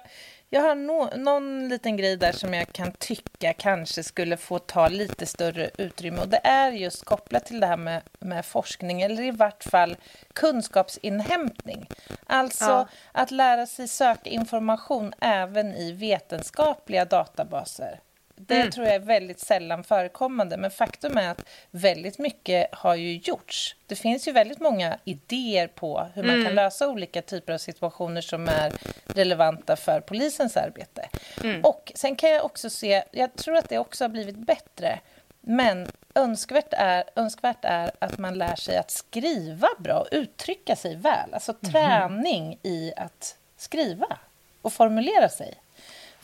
jag 0.50 0.60
har 0.60 0.74
no, 0.74 1.16
någon 1.16 1.68
liten 1.68 1.96
grej 1.96 2.16
där 2.16 2.32
som 2.32 2.54
jag 2.54 2.72
kan 2.72 2.92
tycka 2.92 3.52
kanske 3.52 4.02
skulle 4.02 4.36
få 4.36 4.58
ta 4.58 4.88
lite 4.88 5.26
större 5.26 5.70
utrymme. 5.78 6.20
Och 6.20 6.28
Det 6.28 6.40
är 6.44 6.72
just 6.72 7.04
kopplat 7.04 7.46
till 7.46 7.60
det 7.60 7.66
här 7.66 7.76
med, 7.76 8.02
med 8.20 8.46
forskning, 8.46 9.02
eller 9.02 9.22
i 9.22 9.30
vart 9.30 9.64
fall 9.64 9.96
kunskapsinhämtning. 10.32 11.88
Alltså 12.26 12.64
ja. 12.64 12.88
att 13.12 13.30
lära 13.30 13.66
sig 13.66 13.88
söka 13.88 14.30
information 14.30 15.14
även 15.20 15.74
i 15.74 15.92
vetenskapliga 15.92 17.04
databaser 17.04 18.00
Det 18.46 18.54
mm. 18.54 18.70
tror 18.70 18.86
jag 18.86 18.94
är 18.94 19.00
väldigt 19.00 19.40
sällan 19.40 19.84
förekommande. 19.84 20.56
Men 20.56 20.70
faktum 20.70 21.18
är 21.18 21.30
att 21.30 21.44
väldigt 21.70 22.18
mycket 22.18 22.74
har 22.74 22.94
ju 22.94 23.16
gjorts. 23.16 23.76
Det 23.86 23.96
finns 23.96 24.28
ju 24.28 24.32
väldigt 24.32 24.60
många 24.60 24.98
idéer 25.04 25.66
på 25.66 26.08
hur 26.14 26.22
man 26.22 26.34
mm. 26.34 26.46
kan 26.46 26.54
lösa 26.54 26.88
olika 26.88 27.22
typer 27.22 27.52
av 27.52 27.58
situationer 27.58 28.20
som 28.20 28.48
är 28.48 28.72
relevanta 29.06 29.76
för 29.76 30.00
polisens 30.00 30.56
arbete. 30.56 31.08
Mm. 31.44 31.64
Och 31.64 31.92
sen 31.94 32.16
kan 32.16 32.30
jag 32.30 32.44
också 32.44 32.70
se, 32.70 33.04
jag 33.10 33.34
tror 33.34 33.56
att 33.56 33.68
det 33.68 33.78
också 33.78 34.04
har 34.04 34.08
blivit 34.08 34.36
bättre. 34.36 34.98
Men 35.40 35.88
önskvärt 36.14 36.72
är, 36.72 37.04
önskvärt 37.16 37.64
är 37.64 37.90
att 37.98 38.18
man 38.18 38.38
lär 38.38 38.56
sig 38.56 38.76
att 38.76 38.90
skriva 38.90 39.68
bra 39.78 40.00
och 40.00 40.08
uttrycka 40.10 40.76
sig 40.76 40.96
väl. 40.96 41.34
Alltså 41.34 41.54
mhm. 41.60 41.72
träning 41.72 42.58
i 42.62 42.92
att 42.96 43.36
skriva 43.56 44.18
och 44.62 44.72
formulera 44.72 45.28
sig. 45.28 45.54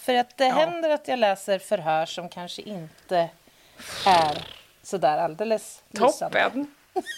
För 0.09 0.15
att 0.15 0.37
det 0.37 0.47
ja. 0.47 0.55
händer 0.55 0.91
att 0.91 1.09
jag 1.09 1.19
läser 1.19 1.59
förhör 1.59 2.07
som 2.07 2.29
kanske 2.29 2.63
inte 2.63 3.31
är 4.07 4.47
så 4.83 4.99
där 4.99 5.19
alldeles 5.19 5.83
lysande. 5.91 6.43
Toppen! 6.43 6.67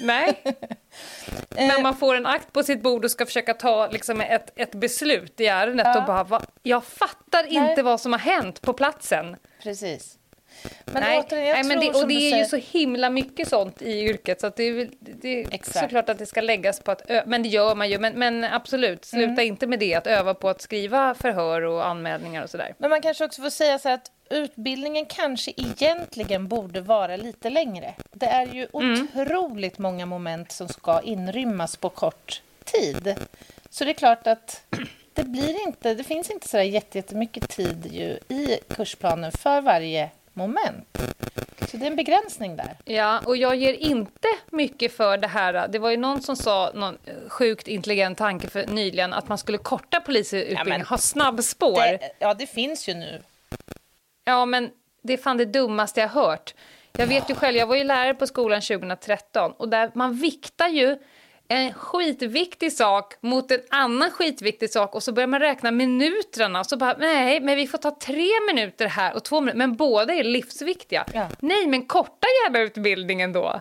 Nej. 0.01 0.43
När 1.49 1.83
man 1.83 1.97
får 1.97 2.15
en 2.15 2.27
akt 2.27 2.53
på 2.53 2.63
sitt 2.63 2.83
bord 2.83 3.05
och 3.05 3.11
ska 3.11 3.27
försöka 3.27 3.55
ta 3.55 3.87
liksom 3.87 4.21
ett, 4.21 4.53
ett 4.57 4.75
beslut 4.75 5.41
i 5.41 5.47
ärendet 5.47 5.87
ja. 5.87 6.01
och 6.01 6.07
bara, 6.07 6.25
va, 6.25 6.43
jag 6.63 6.85
fattar 6.85 7.43
Nej. 7.43 7.71
inte 7.71 7.83
vad 7.83 8.01
som 8.01 8.13
har 8.13 8.21
hänt 8.21 8.61
på 8.61 8.73
platsen. 8.73 9.37
Precis. 9.63 10.19
Men 10.85 11.03
nej, 11.03 11.19
återigen, 11.19 11.53
nej, 11.53 11.65
men 11.65 11.81
det, 11.81 11.91
och 11.91 12.09
det 12.09 12.33
är 12.33 12.39
ju 12.39 12.45
så 12.45 12.57
himla 12.57 13.11
mycket 13.11 13.49
sånt 13.49 13.83
i 13.83 14.01
yrket 14.01 14.41
så 14.41 14.47
att 14.47 14.57
det 14.57 14.65
är, 14.65 14.89
det 15.01 15.43
är 15.43 15.81
såklart 15.81 16.09
att 16.09 16.19
det 16.19 16.27
ska 16.27 16.41
läggas 16.41 16.81
på 16.81 16.91
att 16.91 17.11
men 17.27 17.43
det 17.43 17.49
gör 17.49 17.75
man 17.75 17.91
ju, 17.91 17.99
men, 17.99 18.19
men 18.19 18.45
absolut, 18.45 19.05
sluta 19.05 19.33
mm. 19.33 19.47
inte 19.47 19.67
med 19.67 19.79
det, 19.79 19.95
att 19.95 20.07
öva 20.07 20.35
på 20.35 20.49
att 20.49 20.61
skriva 20.61 21.15
förhör 21.15 21.63
och 21.63 21.87
anmälningar 21.87 22.43
och 22.43 22.51
sådär. 22.51 22.75
Men 22.79 22.91
man 22.91 23.01
kanske 23.01 23.25
också 23.25 23.43
får 23.43 23.51
säga 23.51 23.79
så 23.79 23.89
att 23.89 24.11
utbildningen 24.31 25.07
kanske 25.07 25.53
egentligen 25.57 26.49
borde 26.49 26.81
vara 26.81 27.17
lite 27.17 27.51
längre. 27.51 27.95
Det 28.13 28.27
är 28.27 28.47
ju 28.47 28.69
mm. 28.75 29.09
otroligt 29.13 29.79
många 29.79 30.07
moment 30.07 30.53
som 30.53 30.69
ska 30.69 31.01
inrymmas 31.01 31.77
på 31.77 31.89
kort 31.89 32.43
tid. 32.65 33.17
Så 33.71 33.85
det 33.85 33.91
är 33.91 33.95
klart 33.95 34.27
att 34.27 34.65
det 35.15 35.25
blir 35.25 35.67
inte, 35.67 35.95
det 35.95 36.05
finns 36.05 36.31
inte 36.31 36.49
så 36.49 36.59
jättemycket 36.59 37.49
tid 37.49 37.89
ju 37.93 38.37
i 38.37 38.59
kursplanen 38.69 39.33
för 39.33 39.61
varje 39.61 40.11
moment. 40.41 40.99
Så 41.71 41.77
det 41.77 41.87
är 41.87 41.91
en 41.91 41.97
begränsning 41.97 42.57
där. 42.57 42.77
Ja, 42.85 43.21
och 43.25 43.37
jag 43.37 43.57
ger 43.57 43.73
inte 43.73 44.29
mycket 44.51 44.97
för 44.97 45.19
det 45.19 45.27
här. 45.27 45.69
Det 45.69 45.79
var 45.79 45.91
ju 45.91 45.97
någon 45.97 46.23
som 46.23 46.37
sa, 46.37 46.71
någon 46.75 46.99
sjukt 47.29 47.69
intelligent 47.69 48.19
tanke 48.19 48.49
för 48.49 48.67
nyligen, 48.67 49.13
att 49.13 49.29
man 49.29 49.39
skulle 49.39 49.59
korta 49.59 50.01
polisutbildningen, 50.01 50.81
ja, 50.81 50.87
ha 50.87 50.99
snabbspår. 50.99 51.81
Det, 51.81 52.13
ja, 52.19 52.35
det 52.35 52.47
finns 52.47 52.89
ju 52.89 52.95
nu. 52.95 53.23
Ja, 54.25 54.47
men 54.47 54.71
det 55.03 55.13
är 55.13 55.17
fan 55.17 55.37
det 55.37 55.45
dummaste 55.45 56.01
jag 56.01 56.09
hört. 56.09 56.55
Jag 56.93 57.07
vet 57.07 57.31
ju 57.31 57.35
själv, 57.35 57.57
jag 57.57 57.67
var 57.67 57.77
ju 57.77 57.85
lärare 57.85 58.15
på 58.15 58.27
skolan 58.27 58.61
2013 58.61 59.53
och 59.53 59.69
där 59.69 59.91
man 59.95 60.15
viktar 60.15 60.69
ju 60.69 60.99
en 61.53 61.75
skitviktig 61.75 62.73
sak 62.73 63.15
mot 63.21 63.51
en 63.51 63.61
annan 63.71 64.11
skitviktig 64.11 64.71
sak 64.71 64.95
och 64.95 65.03
så 65.03 65.13
börjar 65.13 65.27
man 65.27 65.41
räkna 65.41 65.71
minuterna 65.71 66.61
och 66.61 66.67
så 66.67 66.77
bara 66.77 66.97
nej, 66.99 67.41
men 67.41 67.57
vi 67.57 67.67
får 67.67 67.79
ta 67.79 67.91
tre 67.91 68.29
minuter 68.53 68.87
här 68.87 69.15
och 69.15 69.25
två 69.25 69.41
minuter, 69.41 69.59
men 69.59 69.77
båda 69.77 70.15
är 70.15 70.25
livsviktiga. 70.25 71.05
Ja. 71.15 71.27
Nej, 71.41 71.67
men 71.67 71.87
korta 71.87 72.27
gärna 72.45 72.61
utbildningen 72.61 73.33
då. 73.33 73.61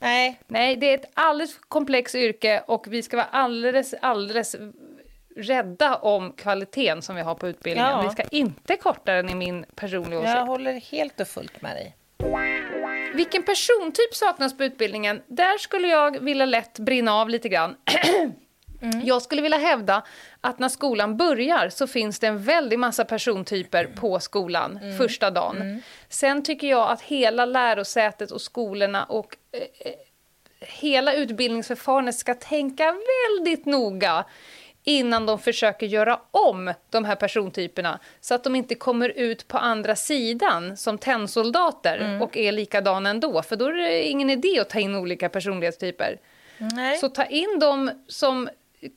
Nej. 0.00 0.40
Nej, 0.46 0.76
det 0.76 0.90
är 0.90 0.94
ett 0.94 1.10
alldeles 1.14 1.58
komplext 1.68 2.14
yrke 2.14 2.62
och 2.66 2.86
vi 2.88 3.02
ska 3.02 3.16
vara 3.16 3.28
alldeles, 3.30 3.94
alldeles 4.00 4.56
rädda 5.36 5.96
om 5.96 6.32
kvaliteten 6.32 7.02
som 7.02 7.16
vi 7.16 7.22
har 7.22 7.34
på 7.34 7.48
utbildningen. 7.48 7.90
Ja. 7.90 8.02
Vi 8.02 8.10
ska 8.10 8.22
inte 8.22 8.76
korta 8.76 9.12
den 9.12 9.28
i 9.28 9.34
min 9.34 9.64
personliga 9.74 10.18
åsikt. 10.18 10.34
Jag 10.34 10.46
håller 10.46 10.72
helt 10.72 11.20
och 11.20 11.28
fullt 11.28 11.62
med 11.62 11.76
dig. 11.76 11.96
Vilken 13.14 13.42
persontyp 13.42 14.14
saknas 14.14 14.56
på 14.56 14.64
utbildningen? 14.64 15.22
Där 15.26 15.58
skulle 15.58 15.88
jag 15.88 16.20
vilja 16.20 16.46
lätt 16.46 16.78
brinna 16.78 17.14
av 17.14 17.28
lite 17.28 17.48
grann. 17.48 17.76
Mm. 18.82 19.06
Jag 19.06 19.22
skulle 19.22 19.42
vilja 19.42 19.58
hävda 19.58 20.02
att 20.40 20.58
när 20.58 20.68
skolan 20.68 21.16
börjar 21.16 21.68
så 21.68 21.86
finns 21.86 22.18
det 22.18 22.26
en 22.26 22.42
väldig 22.42 22.78
massa 22.78 23.04
persontyper 23.04 23.84
på 23.84 24.20
skolan 24.20 24.78
mm. 24.82 24.98
första 24.98 25.30
dagen. 25.30 25.56
Mm. 25.56 25.82
Sen 26.08 26.42
tycker 26.42 26.66
jag 26.66 26.90
att 26.90 27.02
hela 27.02 27.46
lärosätet 27.46 28.30
och 28.30 28.40
skolorna 28.40 29.04
och 29.04 29.36
eh, 29.52 29.60
eh 29.60 29.94
hela 30.66 31.14
utbildningsförfarandet 31.14 32.14
ska 32.14 32.34
tänka 32.34 32.84
väldigt 32.84 33.66
noga 33.66 34.24
innan 34.84 35.26
de 35.26 35.38
försöker 35.38 35.86
göra 35.86 36.20
om 36.30 36.72
de 36.90 37.04
här 37.04 37.16
persontyperna 37.16 37.98
så 38.20 38.34
att 38.34 38.44
de 38.44 38.54
inte 38.54 38.74
kommer 38.74 39.08
ut 39.08 39.48
på 39.48 39.58
andra 39.58 39.96
sidan 39.96 40.76
som 40.76 40.98
tennsoldater 40.98 41.98
mm. 41.98 42.22
och 42.22 42.36
är 42.36 42.52
likadana 42.52 43.10
ändå. 43.10 43.42
För 43.42 43.56
då 43.56 43.66
är 43.66 43.72
det 43.72 44.02
ingen 44.02 44.30
idé 44.30 44.60
att 44.60 44.70
ta 44.70 44.78
in 44.78 44.94
olika 44.94 45.28
personlighetstyper. 45.28 46.18
Nej. 46.58 46.98
Så 46.98 47.08
ta 47.08 47.24
in 47.24 47.58
dem 47.60 47.90
som 48.08 48.48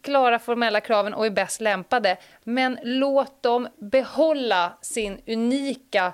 klarar 0.02 0.40
formella 0.40 0.82
kraven 0.82 1.14
och 1.14 1.26
är 1.26 1.30
bäst 1.30 1.62
lämpade 1.62 2.18
men 2.44 2.80
låt 2.84 3.44
dem 3.44 3.68
behålla 3.78 4.78
sin 4.82 5.22
unika 5.28 6.14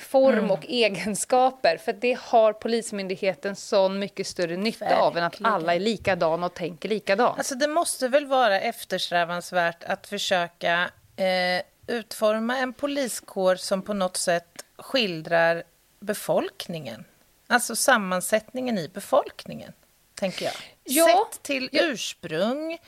form 0.00 0.38
mm. 0.38 0.50
och 0.50 0.64
egenskaper. 0.68 1.76
För 1.76 1.92
det 1.92 2.18
har 2.20 2.52
Polismyndigheten 2.52 3.56
så 3.56 3.88
mycket 3.88 4.26
större 4.26 4.56
nytta 4.56 4.84
Verkligen. 4.84 5.04
av 5.04 5.16
än 5.16 5.24
att 5.24 5.36
alla 5.42 5.74
är 5.74 5.80
likadana 5.80 6.46
och 6.46 6.54
tänker 6.54 6.88
likadant. 6.88 7.38
Alltså 7.38 7.54
det 7.54 7.68
måste 7.68 8.08
väl 8.08 8.26
vara 8.26 8.60
eftersträvansvärt 8.60 9.84
att 9.84 10.06
försöka 10.06 10.90
eh, 11.16 11.62
utforma 11.86 12.58
en 12.58 12.72
poliskår 12.72 13.56
som 13.56 13.82
på 13.82 13.94
något 13.94 14.16
sätt 14.16 14.64
skildrar 14.76 15.62
befolkningen. 16.00 17.04
Alltså 17.46 17.76
sammansättningen 17.76 18.78
i 18.78 18.88
befolkningen, 18.88 19.72
tänker 20.14 20.44
jag. 20.44 20.54
Ja, 20.84 21.06
Sett 21.06 21.42
till 21.42 21.68
ja. 21.72 21.82
ursprung, 21.82 22.78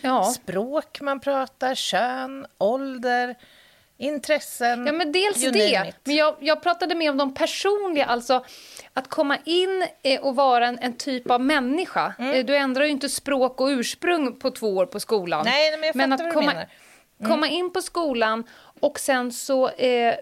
ja. 0.00 0.24
språk 0.24 1.00
man 1.00 1.20
pratar, 1.20 1.74
kön, 1.74 2.46
ålder 2.58 3.36
intressen. 4.02 4.86
Ja, 4.86 4.92
men 4.92 5.12
dels 5.12 5.52
det. 5.52 5.92
Men 6.04 6.16
jag, 6.16 6.36
jag 6.40 6.62
pratade 6.62 6.94
mer 6.94 7.10
om 7.10 7.16
de 7.16 7.34
personliga, 7.34 8.04
alltså 8.04 8.44
att 8.94 9.08
komma 9.08 9.38
in 9.44 9.86
eh, 10.02 10.20
och 10.20 10.36
vara 10.36 10.66
en, 10.66 10.78
en 10.78 10.96
typ 10.96 11.30
av 11.30 11.40
människa. 11.40 12.14
Mm. 12.18 12.34
Eh, 12.34 12.44
du 12.44 12.56
ändrar 12.56 12.84
ju 12.84 12.90
inte 12.90 13.08
språk 13.08 13.60
och 13.60 13.66
ursprung 13.66 14.38
på 14.38 14.50
två 14.50 14.76
år 14.76 14.86
på 14.86 15.00
skolan. 15.00 15.44
Nej, 15.44 15.76
men 15.76 15.86
jag 15.86 15.96
men 15.96 16.12
att 16.12 16.34
komma, 16.34 16.52
mm. 16.52 16.66
komma 17.30 17.48
in 17.48 17.72
på 17.72 17.82
skolan 17.82 18.44
och 18.80 19.00
sen 19.00 19.32
så 19.32 19.68
eh, 19.68 20.14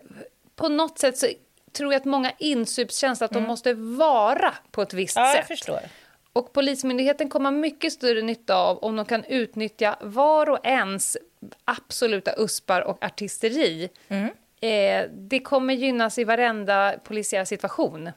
på 0.57 0.69
något 0.69 0.99
sätt 0.99 1.19
så 1.19 1.27
tror 1.73 1.93
jag 1.93 2.01
att 2.01 2.05
många 2.05 2.33
insups 2.39 2.99
känslan 2.99 3.25
att 3.25 3.33
mm. 3.33 3.43
de 3.43 3.49
måste 3.49 3.75
vara 3.75 4.55
på 4.71 4.83
ett 4.83 4.95
visst 4.95 5.17
ja, 5.17 5.35
sätt. 5.49 5.71
Och 6.33 6.53
Polismyndigheten 6.53 7.29
kommer 7.29 7.51
ha 7.51 7.59
mycket 7.59 7.93
större 7.93 8.23
nytta 8.23 8.57
av 8.57 8.79
om 8.79 8.97
de 8.97 9.05
kan 9.05 9.25
utnyttja 9.25 9.97
var 10.01 10.51
och 10.51 10.67
ens 10.67 11.17
absoluta 11.65 12.35
uspar 12.39 12.81
och 12.81 13.05
artisteri. 13.05 13.89
Mm. 14.09 14.31
Eh, 14.61 15.11
det 15.11 15.41
kommer 15.41 15.75
gynnas 15.75 16.19
i 16.19 16.25
varenda 16.25 16.95
polisiär 17.05 17.45
situation. 17.45 18.11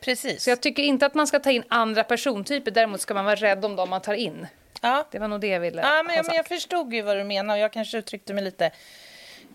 Precis. 0.00 0.42
Så 0.42 0.50
jag 0.50 0.60
tycker 0.60 0.82
inte 0.82 1.06
att 1.06 1.14
man 1.14 1.26
ska 1.26 1.38
ta 1.38 1.50
in 1.50 1.62
andra 1.68 2.04
persontyper, 2.04 2.70
däremot 2.70 3.00
ska 3.00 3.14
man 3.14 3.24
vara 3.24 3.34
rädd 3.34 3.64
om 3.64 3.76
dem 3.76 3.90
man 3.90 4.00
tar 4.00 4.14
in. 4.14 4.46
Ja. 4.82 5.06
Det 5.10 5.18
var 5.18 5.28
nog 5.28 5.40
det 5.40 5.46
jag 5.46 5.60
ville 5.60 5.82
ja, 5.82 6.02
men, 6.06 6.16
ha 6.16 6.22
men 6.22 6.36
Jag 6.36 6.46
förstod 6.46 6.94
ju 6.94 7.02
vad 7.02 7.16
du 7.16 7.24
menar 7.24 7.54
och 7.54 7.60
jag 7.60 7.72
kanske 7.72 7.98
uttryckte 7.98 8.34
mig 8.34 8.44
lite 8.44 8.70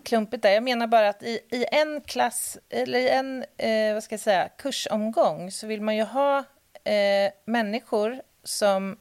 klumpigt 0.04 0.42
där. 0.42 0.50
Jag 0.50 0.62
menar 0.62 0.86
bara 0.86 1.08
att 1.08 1.22
i, 1.22 1.40
i 1.50 1.66
en 1.72 2.00
klass, 2.00 2.58
eller 2.70 2.98
i 2.98 3.08
en 3.08 3.44
eh, 3.56 3.94
vad 3.94 4.02
ska 4.02 4.12
jag 4.12 4.20
säga, 4.20 4.48
kursomgång 4.58 5.50
så 5.50 5.66
vill 5.66 5.82
man 5.82 5.96
ju 5.96 6.02
ha 6.02 6.44
eh, 6.86 7.30
människor 7.44 8.20
som 8.44 8.96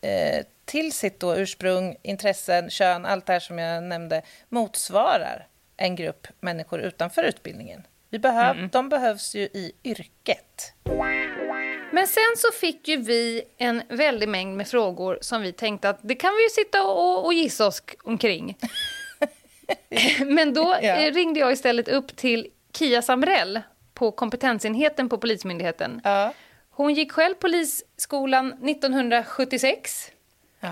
eh, 0.00 0.46
till 0.64 0.92
sitt 0.92 1.20
då 1.20 1.36
ursprung, 1.36 1.96
intressen, 2.02 2.70
kön, 2.70 3.06
allt 3.06 3.26
det 3.26 3.32
här 3.32 3.40
som 3.40 3.58
jag 3.58 3.82
nämnde, 3.82 4.22
motsvarar 4.48 5.46
en 5.76 5.96
grupp 5.96 6.26
människor 6.40 6.80
utanför 6.80 7.22
utbildningen. 7.22 7.86
Vi 8.10 8.18
behöv, 8.18 8.56
mm. 8.56 8.68
De 8.72 8.88
behövs 8.88 9.34
ju 9.34 9.40
i 9.42 9.72
yrket. 9.84 10.72
Men 11.92 12.06
sen 12.06 12.36
så 12.36 12.52
fick 12.60 12.88
ju 12.88 12.96
vi 12.96 13.42
en 13.58 13.82
väldig 13.88 14.28
mängd 14.28 14.56
med 14.56 14.68
frågor 14.68 15.18
som 15.20 15.42
vi 15.42 15.52
tänkte 15.52 15.88
att 15.88 15.98
det 16.02 16.14
kan 16.14 16.30
vi 16.36 16.42
ju 16.42 16.48
sitta 16.48 16.82
och, 16.82 17.24
och 17.24 17.34
gissa 17.34 17.66
oss 17.66 17.82
omkring. 18.04 18.58
Men 20.26 20.54
då 20.54 20.76
ja. 20.82 20.96
Eh, 20.96 21.12
ringde 21.12 21.40
jag 21.40 21.52
istället 21.52 21.88
upp 21.88 22.16
till 22.16 22.50
Kia 22.72 23.02
Samrell 23.02 23.60
på 23.94 24.12
kompetensenheten 24.12 25.08
på 25.08 25.18
Polismyndigheten. 25.18 26.00
Ja. 26.04 26.32
Hon 26.82 26.94
gick 26.94 27.12
själv 27.12 27.34
polisskolan 27.34 28.52
1976. 28.52 30.10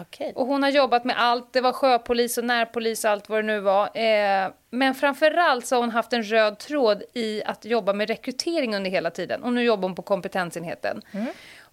Okay. 0.02 0.32
Och 0.34 0.46
hon 0.46 0.62
har 0.62 0.70
jobbat 0.70 1.04
med 1.04 1.20
allt. 1.20 1.52
Det 1.52 1.60
var 1.60 1.72
sjöpolis 1.72 2.38
och 2.38 2.44
närpolis 2.44 3.04
och 3.04 3.10
allt 3.10 3.28
vad 3.28 3.38
det 3.38 3.46
nu 3.46 3.60
var. 3.60 3.98
Eh, 3.98 4.50
men 4.70 4.94
framförallt 4.94 5.66
så 5.66 5.76
har 5.76 5.80
hon 5.80 5.90
haft 5.90 6.12
en 6.12 6.22
röd 6.22 6.58
tråd 6.58 7.02
i 7.14 7.42
att 7.44 7.64
jobba 7.64 7.92
med 7.92 8.08
rekrytering 8.08 8.76
under 8.76 8.90
hela 8.90 9.10
tiden. 9.10 9.42
Och 9.42 9.52
nu 9.52 9.62
jobbar 9.62 9.82
hon 9.82 9.94
på 9.94 10.02
kompetensenheten. 10.02 11.02
Mm. 11.12 11.26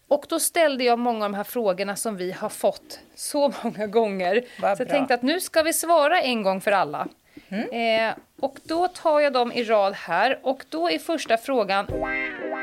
Och 0.08 0.26
då 0.30 0.40
ställde 0.40 0.84
jag 0.84 1.00
många 1.00 1.26
av 1.26 1.32
de 1.32 1.38
här 1.38 1.44
frågorna 1.44 1.96
som 1.96 2.18
vi 2.18 2.32
har 2.32 2.50
fått 2.50 3.00
så 3.16 3.54
många 3.64 3.88
gånger. 3.88 4.46
Vad 4.62 4.78
så 4.78 4.82
jag 4.82 4.90
tänkte 4.90 5.14
att 5.14 5.22
nu 5.22 5.40
ska 5.40 5.64
vi 5.64 5.74
svara 5.74 6.22
en 6.22 6.44
gång 6.44 6.62
för 6.62 6.72
alla. 6.72 7.08
Eh, 7.50 8.16
och 8.40 8.58
då 8.64 8.88
tar 8.88 9.20
jag 9.20 9.34
dem 9.34 9.52
i 9.52 9.64
rad 9.64 9.94
här. 9.94 10.40
Och 10.44 10.66
då 10.70 10.90
är 10.90 11.00
första 11.00 11.38
frågan. 11.38 11.88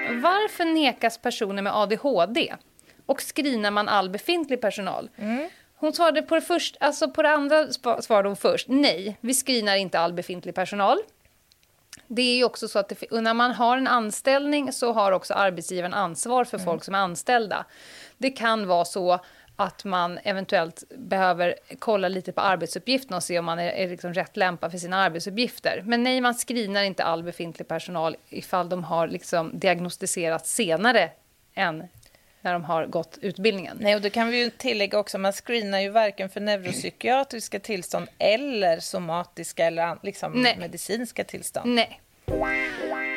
Varför 0.09 0.65
nekas 0.65 1.19
personer 1.19 1.63
med 1.63 1.77
ADHD? 1.77 2.55
Och 3.07 3.21
screenar 3.21 3.71
man 3.71 3.89
all 3.89 4.11
befintlig 4.11 4.61
personal? 4.61 5.11
Hon 5.77 5.93
svarade 5.93 6.23
på 6.23 6.35
det, 6.35 6.41
först, 6.41 6.77
alltså 6.81 7.11
på 7.11 7.23
det 7.23 7.31
andra 7.31 7.67
svarade 8.03 8.29
hon 8.29 8.37
först. 8.37 8.69
Nej, 8.69 9.19
vi 9.21 9.35
screenar 9.35 9.77
inte 9.77 9.99
all 9.99 10.13
befintlig 10.13 10.55
personal. 10.55 10.99
Det 12.07 12.23
är 12.23 12.37
ju 12.37 12.45
också 12.45 12.69
så 12.69 12.79
att 12.79 12.89
det, 12.89 13.11
när 13.11 13.35
man 13.35 13.51
har 13.51 13.77
en 13.77 13.87
anställning 13.87 14.73
så 14.73 14.93
har 14.93 15.13
också 15.13 15.35
arbetsgivaren 15.35 15.95
ansvar 15.95 16.45
för 16.45 16.59
folk 16.59 16.85
som 16.85 16.95
är 16.95 16.99
anställda. 16.99 17.65
Det 18.19 18.31
kan 18.31 18.67
vara 18.67 18.85
så 18.85 19.21
att 19.57 19.85
man 19.85 20.19
eventuellt 20.25 20.83
behöver 20.97 21.55
kolla 21.79 22.09
lite 22.09 22.33
på 22.33 22.41
arbetsuppgifterna 22.41 23.17
och 23.17 23.23
se 23.23 23.39
om 23.39 23.45
man 23.45 23.59
är, 23.59 23.71
är 23.71 23.89
liksom 23.89 24.15
rätt 24.15 24.37
lämpad 24.37 24.71
för 24.71 24.79
sina 24.79 24.97
arbetsuppgifter. 24.97 25.83
Men 25.87 26.03
nej, 26.03 26.21
man 26.21 26.35
screenar 26.35 26.83
inte 26.83 27.05
all 27.05 27.23
befintlig 27.23 27.69
personal 27.69 28.17
ifall 28.29 28.69
de 28.69 28.85
har 28.85 29.09
liksom 29.09 29.59
diagnostiserats 29.59 30.55
senare 30.55 31.11
än 31.55 31.89
när 32.41 32.53
de 32.53 32.65
har 32.65 32.87
gått 32.87 33.19
utbildningen. 33.21 33.77
Nej, 33.81 33.95
och 33.95 34.01
då 34.01 34.11
kan 34.11 34.29
vi 34.29 34.45
ju 34.45 34.51
tillägga 34.51 34.99
också, 34.99 35.19
man 35.19 35.33
screenar 35.33 35.81
ju 35.81 35.89
varken 35.89 36.29
för 36.29 36.41
neuropsykiatriska 36.41 37.61
tillstånd 37.61 38.09
eller 38.19 38.81
somatiska 38.81 39.67
eller 39.67 39.99
liksom 40.03 40.43
medicinska 40.43 41.25
tillstånd. 41.25 41.75
Nej. 41.75 42.01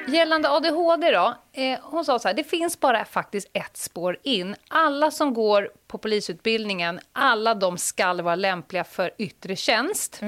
Gällande 0.08 0.49
ADHD 0.49 1.12
då, 1.12 1.36
eh, 1.53 1.80
hon 1.84 2.05
sa 2.05 2.20
så 2.20 2.28
här, 2.28 2.36
det 2.36 2.43
finns 2.43 2.80
bara 2.80 3.05
faktiskt 3.05 3.49
ett 3.53 3.78
spår 3.78 4.18
in. 4.24 4.55
Alla 4.68 5.12
som 5.12 5.34
går 5.34 5.70
på 5.88 5.97
polisutbildningen, 5.97 6.99
alla 7.14 7.55
de 7.55 7.78
skall 7.78 8.22
vara 8.22 8.36
lämpliga 8.36 8.84
för 8.84 9.12
yttre 9.18 9.55
tjänst. 9.55 10.20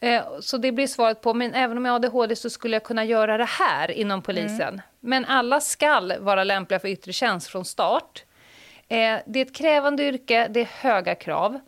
Eh, 0.00 0.22
så 0.40 0.56
det 0.58 0.72
blir 0.72 0.86
svaret 0.86 1.20
på, 1.20 1.34
men 1.34 1.54
även 1.54 1.76
om 1.76 1.84
jag 1.84 1.92
har 1.92 1.96
ADHD 1.96 2.36
så 2.36 2.50
skulle 2.50 2.76
jag 2.76 2.84
kunna 2.84 3.04
göra 3.04 3.38
det 3.38 3.44
här 3.44 3.90
inom 3.90 4.22
polisen. 4.22 4.80
Men 5.00 5.24
alla 5.24 5.60
skall 5.60 6.12
vara 6.20 6.44
lämpliga 6.44 6.80
för 6.80 6.88
yttre 6.88 7.12
tjänst 7.12 7.46
från 7.48 7.64
start. 7.64 8.24
Eh, 8.88 9.18
det 9.26 9.38
är 9.40 9.42
ett 9.42 9.54
krävande 9.54 10.02
yrke, 10.02 10.48
det 10.50 10.60
är 10.60 10.68
höga 10.80 11.14
krav. 11.14 11.60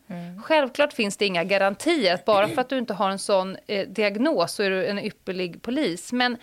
Självklart 0.45 0.93
finns 0.93 1.17
det 1.17 1.27
inga 1.27 1.45
garantier, 1.45 2.19
bara 2.27 2.49
för 2.49 2.61
att 2.61 2.69
du 2.69 2.79
inte 2.79 2.95
har 2.95 3.11
en 3.11 3.19
sån 3.19 3.57
eh, 3.67 3.89
diagnos 3.89 4.53
så 4.53 4.63
är 4.63 4.71
du 4.71 4.87
en 4.87 4.99
ypperlig 4.99 5.63
polis. 5.63 6.13
Men 6.13 6.37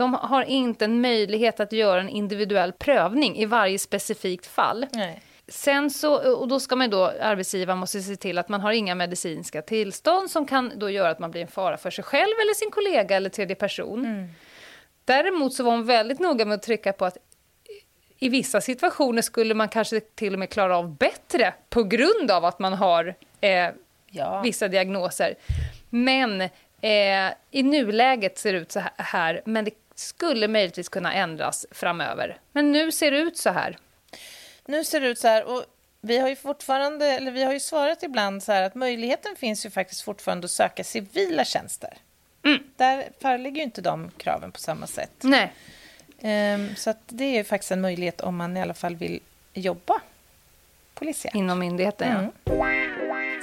de 0.00 0.14
har 0.14 0.42
inte 0.42 0.84
en 0.84 1.00
möjlighet 1.00 1.60
att 1.60 1.72
göra 1.72 2.00
en 2.00 2.08
individuell 2.08 2.72
prövning 2.72 3.36
i 3.36 3.46
varje 3.46 3.78
specifikt 3.78 4.46
fall. 4.46 4.86
Nej. 4.92 5.22
Sen 5.48 5.90
så, 5.90 6.34
och 6.36 6.48
då 6.48 6.60
ska 6.60 6.76
man 6.76 6.90
då, 6.90 7.04
arbetsgivaren 7.20 7.78
måste 7.78 8.00
se 8.00 8.16
till 8.16 8.38
att 8.38 8.48
man 8.48 8.60
har 8.60 8.72
inga 8.72 8.94
medicinska 8.94 9.62
tillstånd 9.62 10.30
som 10.30 10.46
kan 10.46 10.72
då 10.76 10.90
göra 10.90 11.10
att 11.10 11.18
man 11.18 11.30
blir 11.30 11.42
en 11.42 11.48
fara 11.48 11.76
för 11.76 11.90
sig 11.90 12.04
själv 12.04 12.32
eller 12.42 12.54
sin 12.54 12.70
kollega 12.70 13.16
eller 13.16 13.30
tredje 13.30 13.56
person. 13.56 14.28
Däremot 15.04 15.52
så 15.54 15.64
var 15.64 15.70
hon 15.72 15.86
väldigt 15.86 16.18
noga 16.18 16.44
med 16.44 16.54
att 16.54 16.62
trycka 16.62 16.92
på 16.92 17.04
att 17.04 17.16
i 18.18 18.28
vissa 18.28 18.60
situationer 18.60 19.22
skulle 19.22 19.54
man 19.54 19.68
kanske 19.68 20.00
till 20.00 20.32
och 20.32 20.38
med 20.38 20.50
klara 20.50 20.76
av 20.78 20.96
bättre 20.96 21.54
på 21.68 21.82
grund 21.82 22.30
av 22.30 22.44
att 22.44 22.58
man 22.58 22.72
har 22.72 23.14
eh, 23.40 23.68
Ja. 24.12 24.40
vissa 24.42 24.68
diagnoser. 24.68 25.34
Men 25.90 26.40
eh, 26.40 27.32
i 27.50 27.62
nuläget 27.62 28.38
ser 28.38 28.52
det 28.52 28.58
ut 28.58 28.72
så 28.72 28.82
här, 28.96 29.42
men 29.44 29.64
det 29.64 29.70
skulle 30.00 30.48
möjligtvis 30.48 30.88
kunna 30.88 31.14
ändras 31.14 31.66
framöver. 31.70 32.38
Men 32.52 32.72
nu 32.72 32.92
ser 32.92 33.10
det 33.10 33.18
ut 33.18 33.36
så 33.38 33.50
här. 33.50 33.78
Nu 34.66 34.84
ser 34.84 35.00
det 35.00 35.06
ut 35.08 35.18
så 35.18 35.28
här, 35.28 35.44
och 35.44 35.64
vi 36.00 36.18
har 36.18 36.28
ju 36.28 36.36
fortfarande, 36.36 37.06
eller 37.06 37.30
vi 37.30 37.42
har 37.44 37.52
ju 37.52 37.60
svarat 37.60 38.02
ibland 38.02 38.42
så 38.42 38.52
här 38.52 38.62
att 38.62 38.74
möjligheten 38.74 39.36
finns 39.36 39.66
ju 39.66 39.70
faktiskt 39.70 40.02
fortfarande 40.02 40.44
att 40.44 40.50
söka 40.50 40.84
civila 40.84 41.44
tjänster. 41.44 41.98
Där 42.76 43.08
föreligger 43.20 43.56
ju 43.56 43.62
inte 43.62 43.80
de 43.80 44.10
kraven 44.16 44.52
på 44.52 44.60
samma 44.60 44.86
sätt. 44.86 45.10
Nej. 45.20 45.52
Ehm, 46.20 46.76
så 46.76 46.94
det 47.08 47.24
är 47.24 47.34
ju 47.36 47.44
faktiskt 47.44 47.70
en 47.72 47.80
möjlighet 47.80 48.20
om 48.20 48.36
man 48.36 48.56
i 48.56 48.62
alla 48.62 48.74
fall 48.74 48.96
vill 48.96 49.20
jobba 49.54 50.00
polisiärt. 50.94 51.34
Inom 51.34 51.58
myndigheten, 51.58 52.08
Mm. 52.12 52.30
ja. 52.44 52.52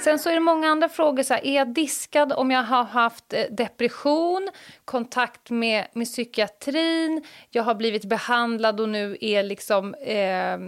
Sen 0.00 0.18
så 0.18 0.28
är 0.30 0.34
det 0.34 0.40
många 0.40 0.68
andra 0.68 0.88
frågor. 0.88 1.22
Så 1.22 1.34
här, 1.34 1.46
är 1.46 1.54
jag 1.54 1.68
diskad 1.68 2.32
om 2.32 2.50
jag 2.50 2.62
har 2.62 2.84
haft 2.84 3.32
eh, 3.32 3.42
depression, 3.50 4.48
kontakt 4.84 5.50
med, 5.50 5.86
med 5.92 6.06
psykiatrin, 6.06 7.24
jag 7.50 7.62
har 7.62 7.74
blivit 7.74 8.04
behandlad 8.04 8.80
och 8.80 8.88
nu 8.88 9.16
är 9.20 9.42
liksom... 9.42 9.94
Eh, 9.94 10.58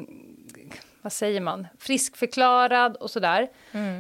vad 1.03 1.13
säger 1.13 1.41
man? 1.41 1.67
Friskförklarad 1.79 2.97
och 2.97 3.11
sådär. 3.11 3.49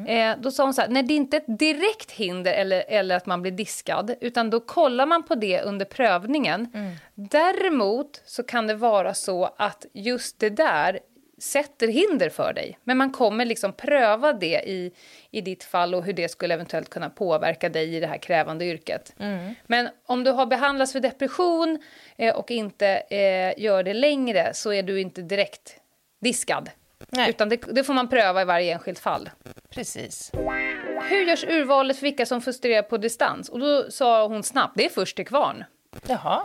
Eh, 0.07 0.37
då 0.41 0.51
sa 0.51 0.65
hon 0.65 0.75
så 0.75 0.81
här, 0.81 0.89
nej 0.89 1.03
det 1.03 1.15
är 1.15 1.17
inte 1.17 1.37
ett 1.37 1.59
direkt 1.59 2.11
hinder 2.11 2.53
eller, 2.53 2.85
eller 2.89 3.17
att 3.17 3.27
man 3.27 3.43
blir 3.43 3.53
diskad, 3.53 4.15
utan 4.21 4.51
då 4.51 4.61
kollar 4.61 5.07
man 5.07 5.23
på 5.23 5.35
det 5.35 5.63
under 5.63 5.85
prövningen. 5.85 6.69
Däremot 7.15 8.23
så 8.27 8.43
kan 8.43 8.67
det 8.67 8.75
vara 8.75 9.15
så 9.15 9.55
att 9.59 9.87
just 9.93 10.39
det 10.39 10.51
där 10.51 10.99
sätter 11.41 11.89
hinder 11.89 12.31
för 12.31 12.53
dig. 12.53 12.79
Men 12.85 12.97
man 12.97 13.13
kommer 13.13 13.45
liksom 13.45 13.73
pröva 13.73 14.33
det 14.33 14.63
i, 14.67 14.93
i 15.31 15.41
ditt 15.41 15.65
fall 15.65 15.95
och 15.95 16.05
hur 16.05 16.13
det 16.13 16.29
skulle 16.29 16.55
eventuellt 16.55 16.91
kunna 16.91 17.11
påverka 17.11 17.69
dig 17.69 17.97
i 17.97 18.01
det 18.01 18.07
här 18.07 18.19
krävande 18.19 18.65
yrket. 18.65 19.15
Men 19.67 19.89
om 20.07 20.25
du 20.25 20.31
har 20.31 20.47
behandlats 20.47 20.93
för 20.93 21.01
depression 21.01 21.79
eh, 22.17 22.37
och 22.37 22.51
inte 22.51 22.87
eh, 23.11 23.63
gör 23.63 23.83
det 23.83 23.95
längre 23.95 24.55
så 24.55 24.73
är 24.73 24.83
du 24.83 25.01
inte 25.01 25.23
direkt 25.23 25.77
diskad. 26.21 26.71
Nej. 27.09 27.31
Utan 27.31 27.49
det, 27.49 27.57
det 27.57 27.85
får 27.85 27.95
man 27.95 28.09
pröva 28.09 28.43
i 28.43 28.45
varje 28.45 28.73
enskilt 28.73 28.99
fall. 28.99 29.31
Precis. 29.71 30.31
Hur 31.11 31.29
görs 31.29 31.45
urvalet 31.45 31.97
för 31.97 32.03
vilka 32.03 32.27
som 32.27 32.41
får 32.41 32.53
studera 32.53 32.83
på 32.83 32.97
distans? 32.97 33.49
Och 33.49 33.61
då 33.61 33.91
sa 33.91 34.27
hon 34.27 34.43
snabbt, 34.43 34.73
det 34.77 34.85
är 34.85 34.89
först 34.89 35.17
till 35.17 35.27
kvarn. 35.27 35.65
Jaha. 36.07 36.43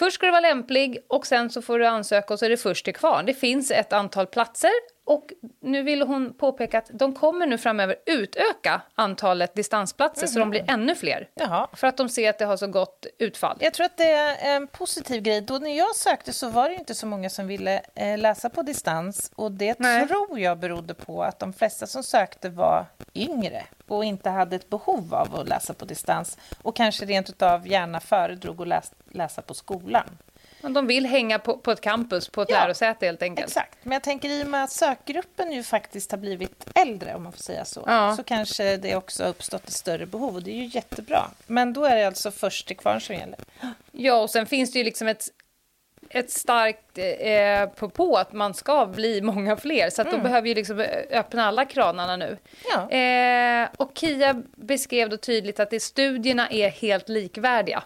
Först 0.00 0.14
ska 0.14 0.26
du 0.26 0.32
vara 0.32 0.40
lämplig 0.40 0.98
och 1.08 1.26
sen 1.26 1.50
så 1.50 1.62
får 1.62 1.78
du 1.78 1.86
ansöka 1.86 2.34
och 2.34 2.38
så 2.38 2.44
är 2.44 2.50
det 2.50 2.56
först 2.56 2.84
till 2.84 2.94
kvarn. 2.94 3.26
Det 3.26 3.34
finns 3.34 3.70
ett 3.70 3.92
antal 3.92 4.26
platser 4.26 4.70
och 5.10 5.32
nu 5.60 5.82
vill 5.82 6.02
hon 6.02 6.34
påpeka 6.34 6.78
att 6.78 6.90
de 6.92 7.14
kommer 7.14 7.46
nu 7.46 7.58
framöver 7.58 7.96
utöka 8.06 8.82
antalet 8.94 9.54
distansplatser 9.54 10.26
så 10.26 10.38
de 10.38 10.50
blir 10.50 10.70
ännu 10.70 10.94
fler. 10.94 11.28
Jaha. 11.34 11.68
För 11.72 11.86
att 11.86 11.96
de 11.96 12.08
ser 12.08 12.30
att 12.30 12.38
det 12.38 12.44
har 12.44 12.56
så 12.56 12.66
gott 12.66 13.06
utfall. 13.18 13.56
Jag 13.60 13.74
tror 13.74 13.86
att 13.86 13.96
det 13.96 14.12
är 14.12 14.56
en 14.56 14.66
positiv 14.66 15.22
grej. 15.22 15.40
Då 15.40 15.58
när 15.58 15.76
jag 15.78 15.96
sökte 15.96 16.32
så 16.32 16.48
var 16.48 16.68
det 16.68 16.74
inte 16.74 16.94
så 16.94 17.06
många 17.06 17.30
som 17.30 17.46
ville 17.46 17.82
eh, 17.94 18.18
läsa 18.18 18.48
på 18.50 18.62
distans. 18.62 19.32
Och 19.34 19.52
det 19.52 19.78
Nej. 19.78 20.08
tror 20.08 20.38
jag 20.38 20.58
berodde 20.58 20.94
på 20.94 21.22
att 21.22 21.38
de 21.38 21.52
flesta 21.52 21.86
som 21.86 22.02
sökte 22.02 22.48
var 22.48 22.86
yngre 23.14 23.64
och 23.88 24.04
inte 24.04 24.30
hade 24.30 24.56
ett 24.56 24.70
behov 24.70 25.14
av 25.14 25.34
att 25.34 25.48
läsa 25.48 25.74
på 25.74 25.84
distans 25.84 26.38
och 26.62 26.76
kanske 26.76 27.04
rent 27.04 27.30
utav 27.30 27.68
gärna 27.68 28.00
föredrog 28.00 28.62
att 28.62 28.68
läs, 28.68 28.92
läsa 29.10 29.42
på 29.42 29.54
skolan. 29.54 30.18
Men 30.60 30.72
de 30.72 30.86
vill 30.86 31.06
hänga 31.06 31.38
på, 31.38 31.56
på 31.58 31.70
ett 31.72 31.80
campus, 31.80 32.28
på 32.28 32.42
ett 32.42 32.50
Ja. 32.50 32.58
lärosäte 32.64 33.06
helt 33.06 33.22
enkelt. 33.22 33.48
Exakt, 33.48 33.78
men 33.82 33.92
jag 33.92 34.02
tänker 34.02 34.28
i 34.28 34.42
och 34.42 34.46
med 34.46 34.64
att 34.64 34.70
sökgruppen 34.70 35.52
ju 35.52 35.62
faktiskt 35.62 36.10
har 36.10 36.18
blivit 36.18 36.66
äldre, 36.74 37.14
om 37.14 37.22
man 37.22 37.32
får 37.32 37.42
säga 37.42 37.64
så, 37.64 37.84
Ja. 37.86 38.16
så 38.16 38.22
kanske 38.22 38.76
det 38.76 38.96
också 38.96 39.22
har 39.22 39.30
uppstått 39.30 39.64
ett 39.68 39.72
större 39.72 40.06
behov 40.06 40.34
och 40.34 40.42
det 40.42 40.50
är 40.50 40.54
ju 40.56 40.64
jättebra. 40.64 41.30
Men 41.46 41.72
då 41.72 41.84
är 41.84 41.96
det 41.96 42.06
alltså 42.06 42.30
först 42.30 42.66
till 42.66 42.76
kvarn 42.76 43.00
som 43.00 43.14
gäller. 43.14 43.38
Ja, 43.92 44.14
och 44.14 44.30
sen 44.30 44.46
finns 44.46 44.72
det 44.72 44.78
ju 44.78 44.84
liksom 44.84 45.08
ett, 45.08 45.24
ett 46.08 46.30
starkt 46.30 46.98
eh, 46.98 47.74
på, 47.78 47.88
på 47.88 48.16
att 48.16 48.32
man 48.32 48.54
ska 48.54 48.86
bli 48.86 49.20
många 49.20 49.56
fler. 49.56 49.90
Så 49.90 50.02
att 50.02 50.08
Mm. 50.08 50.20
de 50.20 50.28
behöver 50.28 50.48
ju 50.48 50.54
liksom 50.54 50.80
öppna 51.10 51.44
alla 51.46 51.64
kranarna 51.64 52.16
nu. 52.16 52.36
Ja. 52.74 52.90
Eh, 52.90 53.68
och 53.76 53.90
Kia 53.94 54.42
beskrev 54.56 55.08
då 55.08 55.16
tydligt 55.16 55.60
att 55.60 55.70
det, 55.70 55.80
studierna 55.80 56.48
är 56.48 56.68
helt 56.68 57.08
likvärdiga. 57.08 57.82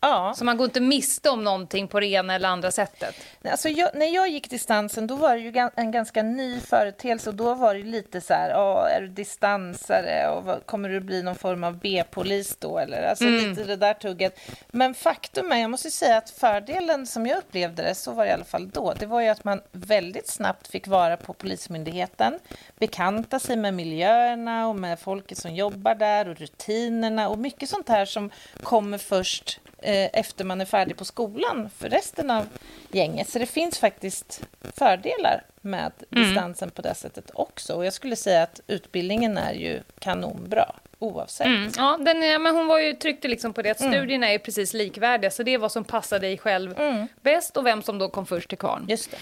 Ja. 0.00 0.34
Så 0.36 0.44
man 0.44 0.56
går 0.56 0.64
inte 0.64 0.80
miste 0.80 1.30
om 1.30 1.44
någonting 1.44 1.88
på 1.88 2.00
det 2.00 2.06
ena 2.06 2.34
eller 2.34 2.48
andra 2.48 2.70
sättet. 2.70 3.14
Alltså 3.44 3.68
jag, 3.68 3.90
när 3.94 4.14
jag 4.14 4.28
gick 4.28 4.50
distansen 4.50 5.06
då 5.06 5.16
var 5.16 5.36
det 5.36 5.40
ju 5.40 5.70
en 5.76 5.90
ganska 5.90 6.22
ny 6.22 6.60
företeelse 6.60 7.30
och 7.30 7.36
då 7.36 7.54
var 7.54 7.74
det 7.74 7.82
lite 7.82 8.20
så 8.20 8.34
här, 8.34 8.54
"Åh, 8.56 8.96
är 8.96 9.00
du 9.00 9.08
distansare 9.08 10.28
och 10.28 10.44
vad, 10.44 10.66
kommer 10.66 10.88
du 10.88 11.00
bli 11.00 11.22
någon 11.22 11.34
form 11.34 11.64
av 11.64 11.78
B-polis 11.78 12.56
då 12.58 12.78
eller? 12.78 13.02
Alltså 13.02 13.24
lite 13.24 13.64
det 13.64 13.76
där 13.76 13.94
tugget. 13.94 14.40
Men 14.68 14.94
faktum 14.94 15.52
är, 15.52 15.56
jag 15.56 15.70
måste 15.70 15.90
säga 15.90 16.16
att 16.16 16.30
fördelen 16.30 17.06
som 17.06 17.26
jag 17.26 17.38
upplevde 17.38 17.82
det, 17.82 17.94
så 17.94 18.12
var 18.12 18.24
det 18.24 18.30
i 18.30 18.34
alla 18.34 18.44
fall 18.44 18.70
då, 18.70 18.94
det 18.98 19.06
var 19.06 19.20
ju 19.20 19.28
att 19.28 19.44
man 19.44 19.60
väldigt 19.72 20.28
snabbt 20.28 20.68
fick 20.68 20.86
vara 20.86 21.16
på 21.16 21.32
Polismyndigheten, 21.32 22.38
bekanta 22.78 23.38
sig 23.38 23.56
med 23.56 23.74
miljöerna 23.74 24.68
och 24.68 24.76
med 24.76 24.98
folket 25.00 25.38
som 25.38 25.54
jobbar 25.54 25.94
där 25.94 26.28
och 26.28 26.36
rutinerna 26.36 27.28
och 27.28 27.38
mycket 27.38 27.68
sånt 27.68 27.88
här 27.88 28.04
som 28.04 28.30
kommer 28.62 28.98
först 28.98 29.60
efter 29.82 30.44
man 30.44 30.60
är 30.60 30.64
färdig 30.64 30.96
på 30.96 31.04
skolan 31.04 31.70
för 31.78 31.88
resten 31.88 32.30
av 32.30 32.46
gänget. 32.92 33.28
Så 33.28 33.38
det 33.38 33.46
finns 33.46 33.78
faktiskt 33.78 34.40
fördelar 34.76 35.42
med 35.60 35.92
distansen 36.08 36.70
på 36.70 36.82
det 36.82 36.94
sättet 36.94 37.30
också. 37.34 37.74
Och 37.74 37.84
jag 37.86 37.92
skulle 37.92 38.16
säga 38.16 38.42
att 38.42 38.60
utbildningen 38.66 39.38
är 39.38 39.52
ju 39.52 39.80
kanonbra 39.98 40.72
oavsett. 40.98 41.46
Mm. 41.46 41.70
Ja, 41.76 41.98
den, 42.00 42.22
är- 42.22 42.38
men 42.38 42.54
hon 42.56 42.66
var 42.66 42.78
ju, 42.78 42.92
tryckte 42.92 43.28
liksom 43.28 43.52
på 43.52 43.62
det 43.62 43.70
att 43.70 43.78
studierna 43.78 44.28
är 44.30 44.38
precis 44.38 44.74
likvärdiga. 44.74 45.30
Så 45.30 45.42
det 45.42 45.54
är 45.54 45.58
vad 45.58 45.72
som 45.72 45.84
passar 45.84 46.18
dig 46.18 46.38
själv 46.38 46.74
bäst 47.20 47.56
och 47.56 47.66
vem 47.66 47.82
som 47.82 47.98
då 47.98 48.08
kom 48.08 48.26
först 48.26 48.48
till 48.48 48.58
kvarn. 48.58 48.86
Just 48.88 49.10
det. 49.10 49.16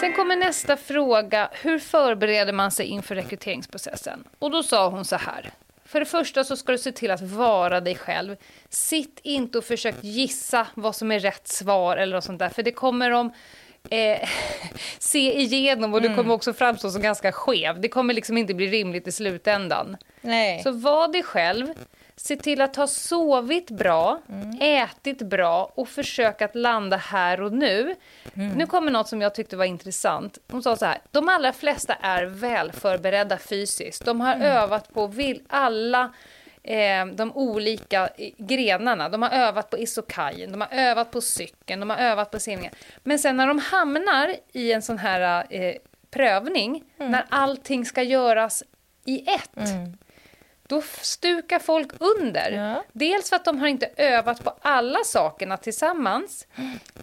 Sen 0.00 0.12
kommer 0.12 0.36
nästa 0.36 0.76
fråga. 0.76 1.48
Hur 1.52 1.78
förbereder 1.78 2.52
man 2.52 2.70
sig 2.70 2.86
inför 2.86 3.14
rekryteringsprocessen? 3.14 4.24
Och 4.38 4.50
då 4.50 4.62
sa 4.62 4.88
hon 4.88 5.04
så 5.04 5.16
här. 5.16 5.50
För 5.94 6.00
det 6.00 6.06
första 6.06 6.44
så 6.44 6.56
ska 6.56 6.72
du 6.72 6.78
se 6.78 6.92
till 6.92 7.10
att 7.10 7.20
vara 7.22 7.80
dig 7.80 7.94
själv. 7.94 8.36
Sitt 8.68 9.20
inte 9.22 9.58
och 9.58 9.64
försök 9.64 9.94
gissa 10.00 10.66
vad 10.74 10.96
som 10.96 11.12
är 11.12 11.18
rätt 11.18 11.48
svar 11.48 11.96
eller 11.96 12.16
något 12.16 12.24
sånt 12.24 12.38
där, 12.38 12.48
för 12.48 12.62
det 12.62 12.72
kommer 12.72 13.10
de 13.10 13.32
eh, 13.90 14.28
se 14.98 15.40
igenom 15.40 15.94
och 15.94 16.02
du 16.02 16.14
kommer 16.16 16.34
också 16.34 16.52
framstå 16.52 16.90
som 16.90 17.02
ganska 17.02 17.32
skev. 17.32 17.80
Det 17.80 17.88
kommer 17.88 18.14
liksom 18.14 18.38
inte 18.38 18.54
bli 18.54 18.66
rimligt 18.66 19.06
i 19.08 19.12
slutändan. 19.12 19.96
Nej. 20.20 20.62
Så 20.62 20.72
var 20.72 21.08
dig 21.08 21.22
själv, 21.22 21.66
se 22.16 22.36
till 22.36 22.60
att 22.60 22.76
ha 22.76 22.86
sovit 22.86 23.70
bra, 23.70 24.20
ätit 24.60 25.22
bra 25.22 25.72
och 25.74 25.88
försök 25.88 26.42
att 26.42 26.54
landa 26.54 26.96
här 26.96 27.40
och 27.40 27.52
nu. 27.52 27.94
Nu 28.56 28.66
kommer 28.66 28.90
något 28.90 29.08
som 29.08 29.22
jag 29.22 29.34
tyckte 29.34 29.56
var 29.56 29.64
intressant. 29.64 30.38
Hon 30.50 30.62
sa 30.62 30.76
så 30.76 30.84
här, 30.84 30.98
de 31.10 31.28
allra 31.28 31.52
flesta 31.52 31.94
är 31.94 32.24
väl 32.24 32.72
förberedda 32.72 33.38
fysiskt. 33.38 34.04
De 34.04 34.20
har 34.20 34.34
övat 34.34 34.94
på 34.94 35.06
vill, 35.06 35.42
alla 35.48 36.12
eh, 36.62 37.06
de 37.06 37.32
olika 37.34 38.08
eh, 38.16 38.30
grenarna. 38.38 39.08
De 39.08 39.22
har 39.22 39.30
övat 39.30 39.70
på 39.70 39.78
isokajen, 39.78 40.52
de 40.52 40.60
har 40.60 40.68
övat 40.72 41.10
på 41.10 41.20
cykeln, 41.20 41.80
de 41.80 41.90
har 41.90 41.96
övat 41.96 42.30
på 42.30 42.38
simningen. 42.38 42.72
Men 43.02 43.18
sen 43.18 43.36
när 43.36 43.46
de 43.46 43.58
hamnar 43.58 44.36
i 44.52 44.72
en 44.72 44.82
sån 44.82 44.98
här 44.98 45.46
eh, 45.50 45.74
prövning, 46.10 46.84
när 46.96 47.24
allting 47.28 47.84
ska 47.84 48.02
göras 48.02 48.62
i 49.04 49.30
ett, 49.30 49.68
då 50.74 50.82
stukar 51.00 51.58
folk 51.58 51.92
under. 51.98 52.50
Ja. 52.50 52.84
Dels 52.92 53.28
för 53.28 53.36
att 53.36 53.44
de 53.44 53.58
har 53.58 53.66
inte 53.66 53.90
övat 53.96 54.44
på 54.44 54.54
alla 54.60 55.04
sakerna 55.04 55.56
tillsammans 55.56 56.46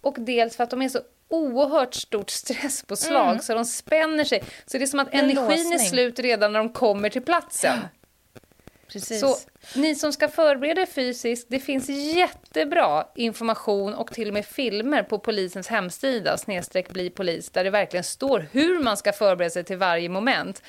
och 0.02 0.16
dels 0.18 0.56
för 0.56 0.64
att 0.64 0.70
de 0.70 0.82
är 0.82 0.88
så 0.88 1.00
oerhört 1.28 1.94
stort 1.94 2.30
stresspåslag 2.30 3.44
så 3.44 3.54
de 3.54 3.64
spänner 3.64 4.24
sig. 4.24 4.44
Så 4.66 4.78
det 4.78 4.84
är 4.84 4.86
som 4.86 5.00
att 5.00 5.14
En 5.14 5.20
energin 5.20 5.66
är 5.66 5.70
låsning. 5.70 5.78
slut 5.78 6.18
redan 6.18 6.52
när 6.52 6.58
de 6.58 6.72
kommer 6.72 7.08
till 7.08 7.22
platsen. 7.22 7.78
Precis. 8.92 9.20
Så 9.20 9.36
ni 9.74 9.94
som 9.94 10.12
ska 10.12 10.28
förbereda 10.28 10.82
er 10.82 10.86
fysiskt, 10.86 11.46
det 11.50 11.60
finns 11.60 11.88
jättebra 11.88 13.06
information 13.14 13.94
och 13.94 14.12
till 14.12 14.28
och 14.28 14.34
med 14.34 14.46
filmer 14.46 15.02
på 15.02 15.18
polisens 15.18 15.68
hemsida, 15.68 16.38
snedstreck 16.38 16.90
bli 16.90 17.10
polis, 17.10 17.50
där 17.50 17.64
det 17.64 17.70
verkligen 17.70 18.04
står 18.04 18.46
hur 18.52 18.82
man 18.82 18.96
ska 18.96 19.12
förbereda 19.12 19.50
sig 19.50 19.64
till 19.64 19.76
varje 19.76 20.08
moment. 20.08 20.62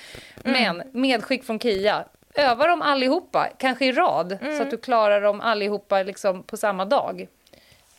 Men 0.44 0.84
medskick 0.94 1.44
från 1.44 1.60
Kia, 1.60 2.06
öva 2.36 2.68
dem 2.68 2.82
allihopa, 2.82 3.50
kanske 3.58 3.86
i 3.86 3.92
rad, 3.92 4.38
så 4.58 4.64
att 4.64 4.72
du 4.72 4.78
klarar 4.78 5.22
dem 5.22 5.42
allihopa 5.42 6.04
liksom 6.04 6.44
på 6.44 6.58
samma 6.58 6.86
dag. 6.86 7.28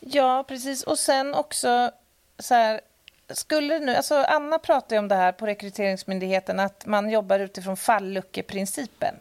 Ja, 0.00 0.44
precis. 0.48 0.82
Och 0.82 0.98
sen 0.98 1.34
också 1.34 1.90
så 2.38 2.54
här, 2.54 2.80
skulle 3.28 3.78
nu, 3.78 3.94
alltså 3.94 4.14
Anna 4.14 4.58
pratar 4.58 4.96
ju 4.96 5.00
om 5.00 5.08
det 5.08 5.14
här 5.14 5.32
på 5.32 5.46
Rekryteringsmyndigheten, 5.46 6.60
att 6.60 6.86
man 6.86 7.10
jobbar 7.10 7.38
utifrån 7.38 7.76
falluckeprincipen. 7.76 9.14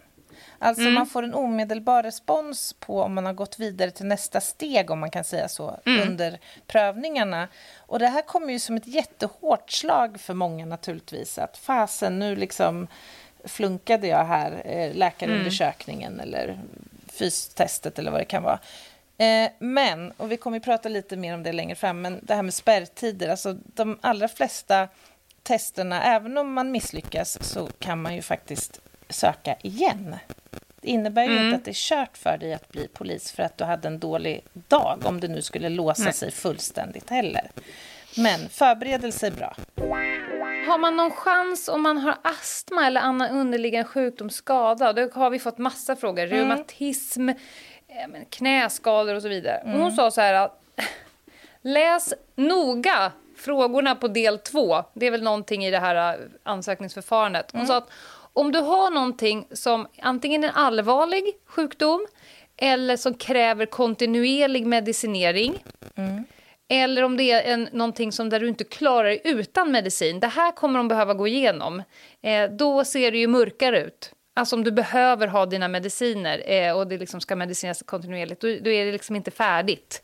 Alltså 0.60 0.84
man 0.84 1.06
får 1.06 1.24
en 1.24 1.34
omedelbar 1.34 2.04
respons 2.04 2.74
på 2.74 3.02
om 3.02 3.14
man 3.14 3.26
har 3.26 3.34
gått 3.34 3.60
vidare 3.60 3.92
till 3.92 4.06
nästa 4.06 4.42
steg, 4.42 4.92
om 4.92 5.00
man 5.00 5.12
kan 5.12 5.24
säga 5.24 5.48
så, 5.48 5.80
under 5.86 6.40
prövningarna. 6.68 7.48
Och 7.78 8.00
det 8.00 8.08
här 8.08 8.22
kommer 8.22 8.54
ju 8.54 8.60
som 8.60 8.76
ett 8.76 8.88
jättehårt 8.88 9.72
slag 9.72 10.20
för 10.20 10.34
många 10.34 10.66
naturligtvis, 10.66 11.38
att 11.38 11.58
fasen, 11.58 12.20
nu 12.20 12.36
liksom 12.36 12.88
flunkade 13.46 14.08
jag 14.08 14.26
här, 14.26 14.62
eh, 14.66 14.96
läkarundersökningen 14.96 16.20
eller 16.20 16.60
fystestet 17.08 18.00
eller 18.00 18.12
vad 18.12 18.22
det 18.22 18.26
kan 18.26 18.44
vara. 18.44 18.60
Eh, 19.18 19.52
men, 19.60 20.12
och 20.12 20.32
vi 20.32 20.38
kommer 20.38 20.58
ju 20.58 20.62
prata 20.62 20.90
lite 20.90 21.18
mer 21.18 21.34
om 21.34 21.44
det 21.44 21.52
längre 21.52 21.76
fram, 21.76 22.02
men 22.02 22.20
det 22.24 22.36
här 22.36 22.44
med 22.44 22.54
spärrtider, 22.54 23.30
alltså 23.30 23.58
de 23.66 24.00
allra 24.02 24.28
flesta 24.28 24.88
testerna, 25.44 26.04
även 26.04 26.38
om 26.38 26.54
man 26.54 26.72
misslyckas, 26.72 27.44
så 27.44 27.70
kan 27.80 28.02
man 28.02 28.16
ju 28.16 28.22
faktiskt 28.22 28.80
söka 29.10 29.56
igen. 29.62 30.16
Det 30.82 30.90
innebär 30.90 31.24
ju 31.24 31.46
inte 31.46 31.56
att 31.56 31.66
det 31.66 31.72
är 31.72 31.74
kört 31.74 32.18
för 32.18 32.38
dig 32.38 32.54
att 32.54 32.70
bli 32.70 32.88
polis 32.88 33.32
för 33.32 33.44
att 33.44 33.58
du 33.58 33.64
hade 33.64 33.88
en 33.88 34.00
dålig 34.00 34.44
dag, 34.54 35.02
om 35.06 35.20
det 35.20 35.28
nu 35.28 35.42
skulle 35.42 35.70
låsa 35.70 36.12
sig 36.12 36.32
fullständigt 36.32 37.10
heller. 37.10 37.52
Men 38.18 38.50
förberedelse 38.50 39.28
är 39.28 39.32
bra. 39.32 39.56
Har 40.68 40.78
man 40.78 40.96
någon 40.98 41.12
chans 41.12 41.68
om 41.68 41.82
man 41.82 41.98
har 41.98 42.18
astma 42.22 42.88
eller 42.88 43.02
annan 43.02 43.32
underliggande 43.32 43.88
sjukdomsskada? 43.88 44.94
Då 44.94 45.10
har 45.14 45.30
vi 45.30 45.40
fått 45.40 45.58
massa 45.58 45.96
frågor. 45.96 46.28
Reumatism, 46.28 47.30
eh, 47.30 47.36
knäskador 48.30 49.16
och 49.16 49.22
så 49.22 49.28
vidare. 49.30 49.62
Och 49.66 49.80
Hon 49.80 49.92
sa 49.92 50.12
så 50.12 50.22
här 50.22 50.34
att 50.34 50.62
läs 51.62 52.14
noga 52.36 53.12
frågorna 53.38 53.96
på 53.96 54.08
del 54.08 54.40
två. 54.40 54.84
Det 54.94 55.06
är 55.06 55.12
väl 55.12 55.24
någonting 55.24 55.66
i 55.66 55.72
det 55.72 55.80
här 55.80 56.14
eh, 56.14 56.20
ansökningsförfarandet. 56.44 57.50
Hon 57.54 57.68
sa 57.68 57.78
att 57.78 57.90
om 58.34 58.52
du 58.52 58.60
har 58.60 58.92
någonting 58.92 59.48
som 59.52 59.88
antingen 60.02 60.44
är 60.44 60.48
en 60.48 60.56
allvarlig 60.56 61.24
sjukdom 61.46 62.08
eller 62.58 62.98
som 62.98 63.14
kräver 63.14 63.66
kontinuerlig 63.66 64.66
medicinering 64.66 65.64
eller 66.70 67.04
om 67.04 67.18
det 67.18 67.32
är 67.32 67.54
en, 67.54 67.70
någonting 67.72 68.12
som 68.12 68.30
där 68.30 68.40
du 68.40 68.48
inte 68.48 68.64
klarar 68.64 69.04
dig 69.04 69.22
utan 69.24 69.72
medicin. 69.72 70.20
Det 70.20 70.28
här 70.28 70.52
kommer 70.52 70.80
de 70.80 70.88
behöva 70.88 71.14
gå 71.14 71.28
igenom. 71.28 71.84
Eh, 72.22 72.50
då 72.52 72.86
ser 72.86 73.12
det 73.12 73.18
ju 73.18 73.28
mörkare 73.28 73.82
ut. 73.82 74.12
Alltså 74.36 74.56
om 74.56 74.64
du 74.64 74.72
behöver 74.72 75.28
ha 75.28 75.46
dina 75.46 75.68
mediciner 75.68 76.44
eh, 76.52 76.78
och 76.78 76.88
det 76.88 76.98
liksom 76.98 77.22
ska 77.22 77.36
medicineras 77.36 77.84
kontinuerligt, 77.86 78.42
då, 78.42 78.48
då 78.48 78.70
är 78.70 78.86
det 78.86 78.92
liksom 78.92 79.16
inte 79.16 79.32
färdigt. 79.32 80.04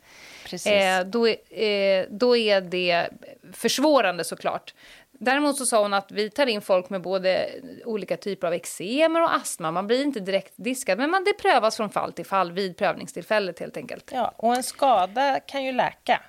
Eh, 1.00 1.06
då, 1.06 1.28
är- 1.28 1.62
eh, 2.00 2.06
då 2.10 2.36
är 2.36 2.60
det 2.60 3.08
försvårande 3.52 4.24
såklart. 4.24 4.74
Däremot 5.12 5.56
så 5.56 5.66
sa 5.66 5.82
hon 5.82 5.94
att 5.94 6.12
vi 6.12 6.30
tar 6.30 6.46
in 6.46 6.60
folk 6.60 6.90
med 6.90 7.02
både 7.02 7.50
olika 7.84 8.16
typer 8.16 8.46
av 8.46 8.54
eksemer 8.54 9.22
och 9.22 9.34
astma. 9.36 9.70
Man 9.70 9.86
blir 9.86 10.02
inte 10.02 10.20
direkt 10.20 10.52
diskad, 10.56 10.98
men 10.98 11.10
man, 11.10 11.24
det 11.24 11.32
prövas 11.32 11.76
från 11.76 11.90
fall 11.90 12.12
till 12.12 12.26
fall 12.26 12.52
vid 12.52 12.76
prövningstillfället 12.76 13.58
helt 13.58 13.76
enkelt. 13.76 14.10
Ja, 14.14 14.34
och 14.36 14.54
en 14.54 14.62
skada 14.62 15.40
kan 15.40 15.64
ju 15.64 15.72
läka. 15.72 16.20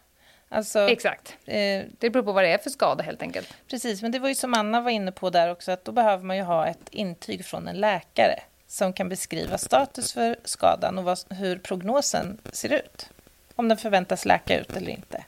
Alltså, 0.53 0.79
Exakt. 0.89 1.37
eh, 1.45 1.83
Det 1.99 2.09
beror 2.09 2.23
på 2.23 2.31
vad 2.31 2.43
det 2.43 2.49
är 2.53 2.57
för 2.57 2.69
skada 2.69 3.03
helt 3.03 3.21
enkelt. 3.21 3.53
Precis, 3.69 4.01
men 4.01 4.11
det 4.11 4.19
var 4.19 4.29
ju 4.29 4.35
som 4.35 4.53
Anna 4.53 4.81
var 4.81 4.91
inne 4.91 5.11
på 5.11 5.29
där 5.29 5.51
också, 5.51 5.71
att 5.71 5.85
då 5.85 5.91
behöver 5.91 6.23
man 6.23 6.37
ju 6.37 6.43
ha 6.43 6.67
ett 6.67 6.89
intyg 6.91 7.45
från 7.45 7.67
en 7.67 7.75
läkare 7.75 8.39
som 8.67 8.93
kan 8.93 9.09
beskriva 9.09 9.57
status 9.57 10.13
för 10.13 10.35
skadan 10.43 10.97
och 10.97 11.03
vad, 11.03 11.17
hur 11.29 11.57
prognosen 11.57 12.37
ser 12.53 12.73
ut. 12.73 13.09
Om 13.55 13.67
den 13.67 13.77
förväntas 13.77 14.25
läka 14.25 14.59
ut 14.59 14.77
eller 14.77 14.89
inte. 14.91 15.23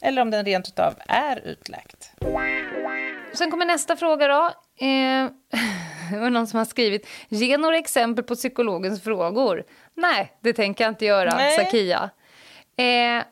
Eller 0.00 0.22
om 0.22 0.30
den 0.30 0.44
rent 0.44 0.68
utav 0.68 0.94
är 1.08 1.36
utläkt. 1.46 2.12
Sen 3.34 3.50
kommer 3.50 3.64
nästa 3.66 3.96
fråga 3.96 4.28
då. 4.28 4.46
Eh, 4.86 5.28
var 6.20 6.30
någon 6.30 6.46
som 6.46 6.58
har 6.58 6.64
skrivit, 6.64 7.06
ge 7.28 7.56
några 7.56 7.78
exempel 7.78 8.24
på 8.24 8.34
psykologens 8.34 9.02
frågor. 9.02 9.64
Nej, 9.94 10.32
det 10.40 10.52
tänker 10.52 10.84
jag 10.84 10.90
inte 10.90 11.04
göra, 11.04 11.36
Nej. 11.36 11.56
sa 11.56 11.70
Kia. 11.70 12.10
Eh, 12.76 13.22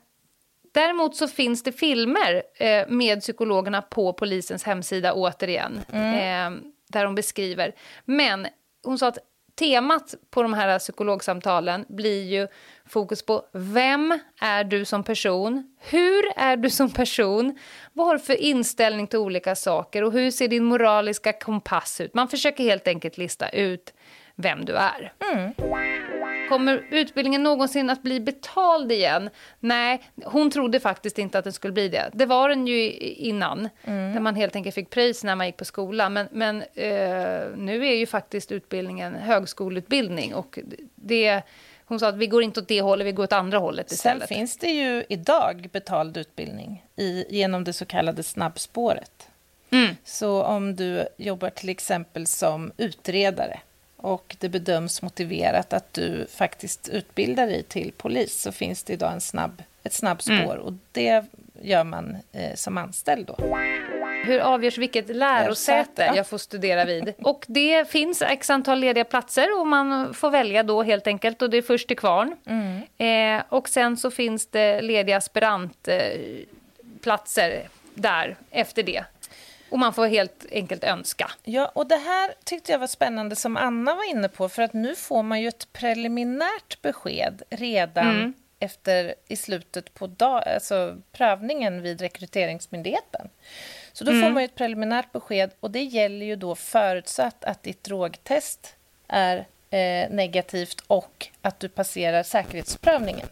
däremot 0.79 1.17
så 1.17 1.29
finns 1.29 1.63
det 1.63 1.73
filmer 1.73 2.43
eh, 2.55 2.89
med 2.89 3.21
psykologerna 3.21 3.83
på 3.83 4.13
polisens 4.13 4.65
hemsida 4.65 5.13
återigen. 5.13 5.81
Eh, 5.93 6.51
där 6.89 7.05
de 7.05 7.15
beskriver. 7.15 7.75
Men 8.05 8.47
hon 8.85 8.99
sa 8.99 9.09
att 9.09 9.19
temat 9.59 10.15
på 10.31 10.43
de 10.43 10.55
här 10.55 10.79
psykologsamtalen 10.79 11.85
blir 11.89 12.23
ju 12.25 12.49
fokus 12.87 13.23
på 13.23 13.43
vem 13.53 14.19
är 14.41 14.65
du 14.65 14.85
som 14.85 15.05
person? 15.05 15.77
Hur 15.79 16.25
är 16.37 16.57
du 16.57 16.71
som 16.71 16.91
person? 16.91 17.59
Vad 17.93 18.07
har 18.07 18.15
du 18.15 18.21
för 18.21 18.41
inställning 18.41 19.07
till 19.07 19.19
olika 19.19 19.55
saker? 19.55 20.05
Och 20.05 20.13
hur 20.13 20.31
ser 20.31 20.49
din 20.49 20.65
moraliska 20.65 21.33
kompass 21.33 22.01
ut? 22.01 22.15
Man 22.15 22.29
försöker 22.29 22.65
helt 22.65 22.89
enkelt 22.89 23.19
lista 23.19 23.49
ut 23.49 23.95
vem 24.37 24.65
du 24.65 24.73
är. 24.77 25.13
Kommer 26.49 26.87
utbildningen 26.91 27.43
någonsin 27.43 27.91
att 27.91 28.03
bli 28.03 28.21
betald 28.21 28.93
igen? 28.93 29.31
Nej, 29.61 30.03
hon 30.25 30.51
trodde 30.51 30.81
faktiskt 30.81 31.19
inte 31.19 31.39
att 31.39 31.45
den 31.45 31.53
skulle 31.53 31.73
bli 31.73 31.89
det. 31.89 32.11
Det 32.13 32.27
var 32.27 32.49
den 32.49 32.67
ju 32.67 32.93
innan, 32.93 33.69
där 33.85 34.21
man 34.21 34.35
helt 34.35 34.57
enkelt 34.57 34.75
fick 34.75 34.91
pröjs 34.91 35.25
när 35.25 35.37
man 35.37 35.47
gick 35.47 35.57
på 35.57 35.65
skolan. 35.65 36.13
Men, 36.13 36.29
men 36.33 36.63
eh, 36.63 37.57
nu 37.57 37.87
är 37.87 37.95
ju 37.95 38.07
faktiskt 38.07 38.53
utbildningen 38.53 39.15
högskoleutbildning 39.15 40.35
och 40.35 40.59
det... 40.95 41.43
Hon 41.85 42.01
sa 42.01 42.09
att 42.09 42.17
vi 42.17 42.27
går 42.27 42.43
inte 42.43 42.61
åt 42.61 42.69
det 42.69 42.81
hållet, 42.81 43.07
vi 43.07 43.13
går 43.13 43.25
åt 43.25 43.33
andra 43.33 43.59
hållet 43.59 43.89
Sen 43.89 43.95
istället. 43.95 44.29
finns 44.29 44.57
det 44.57 44.71
ju 44.71 45.05
idag 45.09 45.69
betald 45.73 46.17
utbildning 46.17 46.85
i, 46.97 47.25
genom 47.31 47.65
det 47.65 47.73
så 47.73 47.85
kallade 47.85 48.23
snabbspåret. 48.23 49.29
Mm. 49.71 49.97
Så 50.05 50.43
om 50.43 50.77
du 50.77 51.09
jobbar 51.17 51.51
till 51.51 51.69
exempel 51.69 52.27
som 52.27 52.73
utredare 52.77 53.61
och 54.01 54.37
det 54.39 54.49
bedöms 54.49 55.03
motiverat 55.03 55.73
att 55.73 55.95
du 55.95 56.27
faktiskt 56.27 56.89
utbildar 56.89 57.47
dig 57.47 57.63
till 57.63 57.93
polis 57.97 58.41
så 58.41 58.53
finns 58.53 58.83
det 58.83 58.93
idag 58.93 59.13
en 59.13 59.21
snabb, 59.21 59.63
ett 59.83 59.93
snabbspår 59.93 60.57
och 60.57 60.73
det 60.93 61.25
gör 61.63 61.85
man 61.85 62.17
eh, 62.33 62.55
som 62.55 62.79
anställd 62.79 63.27
då. 63.27 63.37
Hur 64.25 64.41
avgörs 64.41 64.79
vilket 64.79 65.17
lärosäte 65.17 66.13
jag 66.17 66.27
får 66.27 66.39
studera 66.39 66.85
vid? 66.85 67.13
Och 67.19 67.45
det 67.49 67.89
finns 67.89 68.23
x 68.23 68.51
antal 68.51 68.79
lediga 68.79 69.05
platser 69.05 69.61
och 69.61 69.67
man 69.67 70.15
får 70.15 70.31
välja 70.31 70.63
då 70.63 70.83
helt 70.83 71.07
enkelt 71.07 71.43
och 71.43 71.51
det 71.51 71.57
är 71.57 71.63
först 71.63 71.89
till 71.89 71.97
kvarn. 71.97 72.37
Eh, 72.99 73.43
och 73.49 73.69
sen 73.69 73.97
så 73.97 74.11
finns 74.11 74.47
det 74.47 74.83
lediga 74.83 75.17
aspirantplatser 75.17 77.51
eh, 77.51 77.61
där 77.95 78.37
efter 78.51 78.83
det. 78.83 79.05
Och 79.71 79.79
man 79.79 79.95
får 79.95 80.07
helt 80.07 80.47
enkelt 80.53 80.85
önska. 80.85 81.31
Ja, 81.45 81.71
och 81.75 81.87
det 81.87 81.97
här 81.97 82.35
tyckte 82.45 82.73
jag 82.73 82.79
var 82.79 82.87
spännande 82.87 83.37
som 83.37 83.57
Anna 83.57 83.95
var 83.95 84.11
inne 84.11 84.29
på, 84.29 84.49
för 84.49 84.63
att 84.63 84.73
nu 84.73 84.95
får 84.95 85.23
man 85.23 85.41
ju 85.41 85.49
ett 85.49 85.73
preliminärt 85.73 86.83
besked 86.83 87.43
redan 87.51 88.17
mm. 88.17 88.35
efter 88.59 89.15
i 89.29 89.37
slutet 89.37 89.95
på 89.95 90.07
dag, 90.07 90.49
alltså 90.49 90.97
prövningen 91.13 91.83
vid 91.83 92.01
Rekryteringsmyndigheten. 92.01 93.29
Så 93.93 94.05
då 94.05 94.11
mm. 94.11 94.23
får 94.23 94.31
man 94.31 94.43
ett 94.43 94.55
preliminärt 94.55 95.13
besked 95.13 95.51
och 95.61 95.71
det 95.71 95.83
gäller 95.83 96.27
ju 96.27 96.37
då 96.37 96.55
förutsatt 96.55 97.45
att 97.45 97.63
ditt 97.63 97.85
drogtest 97.85 98.77
är 99.09 99.47
eh, 99.71 100.11
negativt 100.11 100.81
och 100.87 101.29
att 101.43 101.61
du 101.61 101.69
passerar 101.69 102.23
säkerhetsprövningen. 102.23 103.27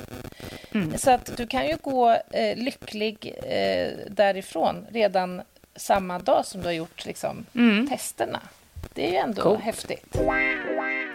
Mm. 0.75 0.99
Så 0.99 1.11
att 1.11 1.37
du 1.37 1.47
kan 1.47 1.67
ju 1.67 1.77
gå 1.77 2.11
eh, 2.31 2.57
lycklig 2.57 3.35
eh, 3.43 3.89
därifrån 4.11 4.87
redan 4.91 5.43
samma 5.77 6.19
dag 6.19 6.47
som 6.47 6.61
du 6.61 6.67
har 6.67 6.73
gjort 6.73 7.05
liksom, 7.05 7.47
mm. 7.55 7.89
testerna. 7.89 8.41
Det 8.95 9.07
är 9.07 9.11
ju 9.11 9.17
ändå 9.17 9.43
cool. 9.43 9.57
häftigt. 9.57 10.17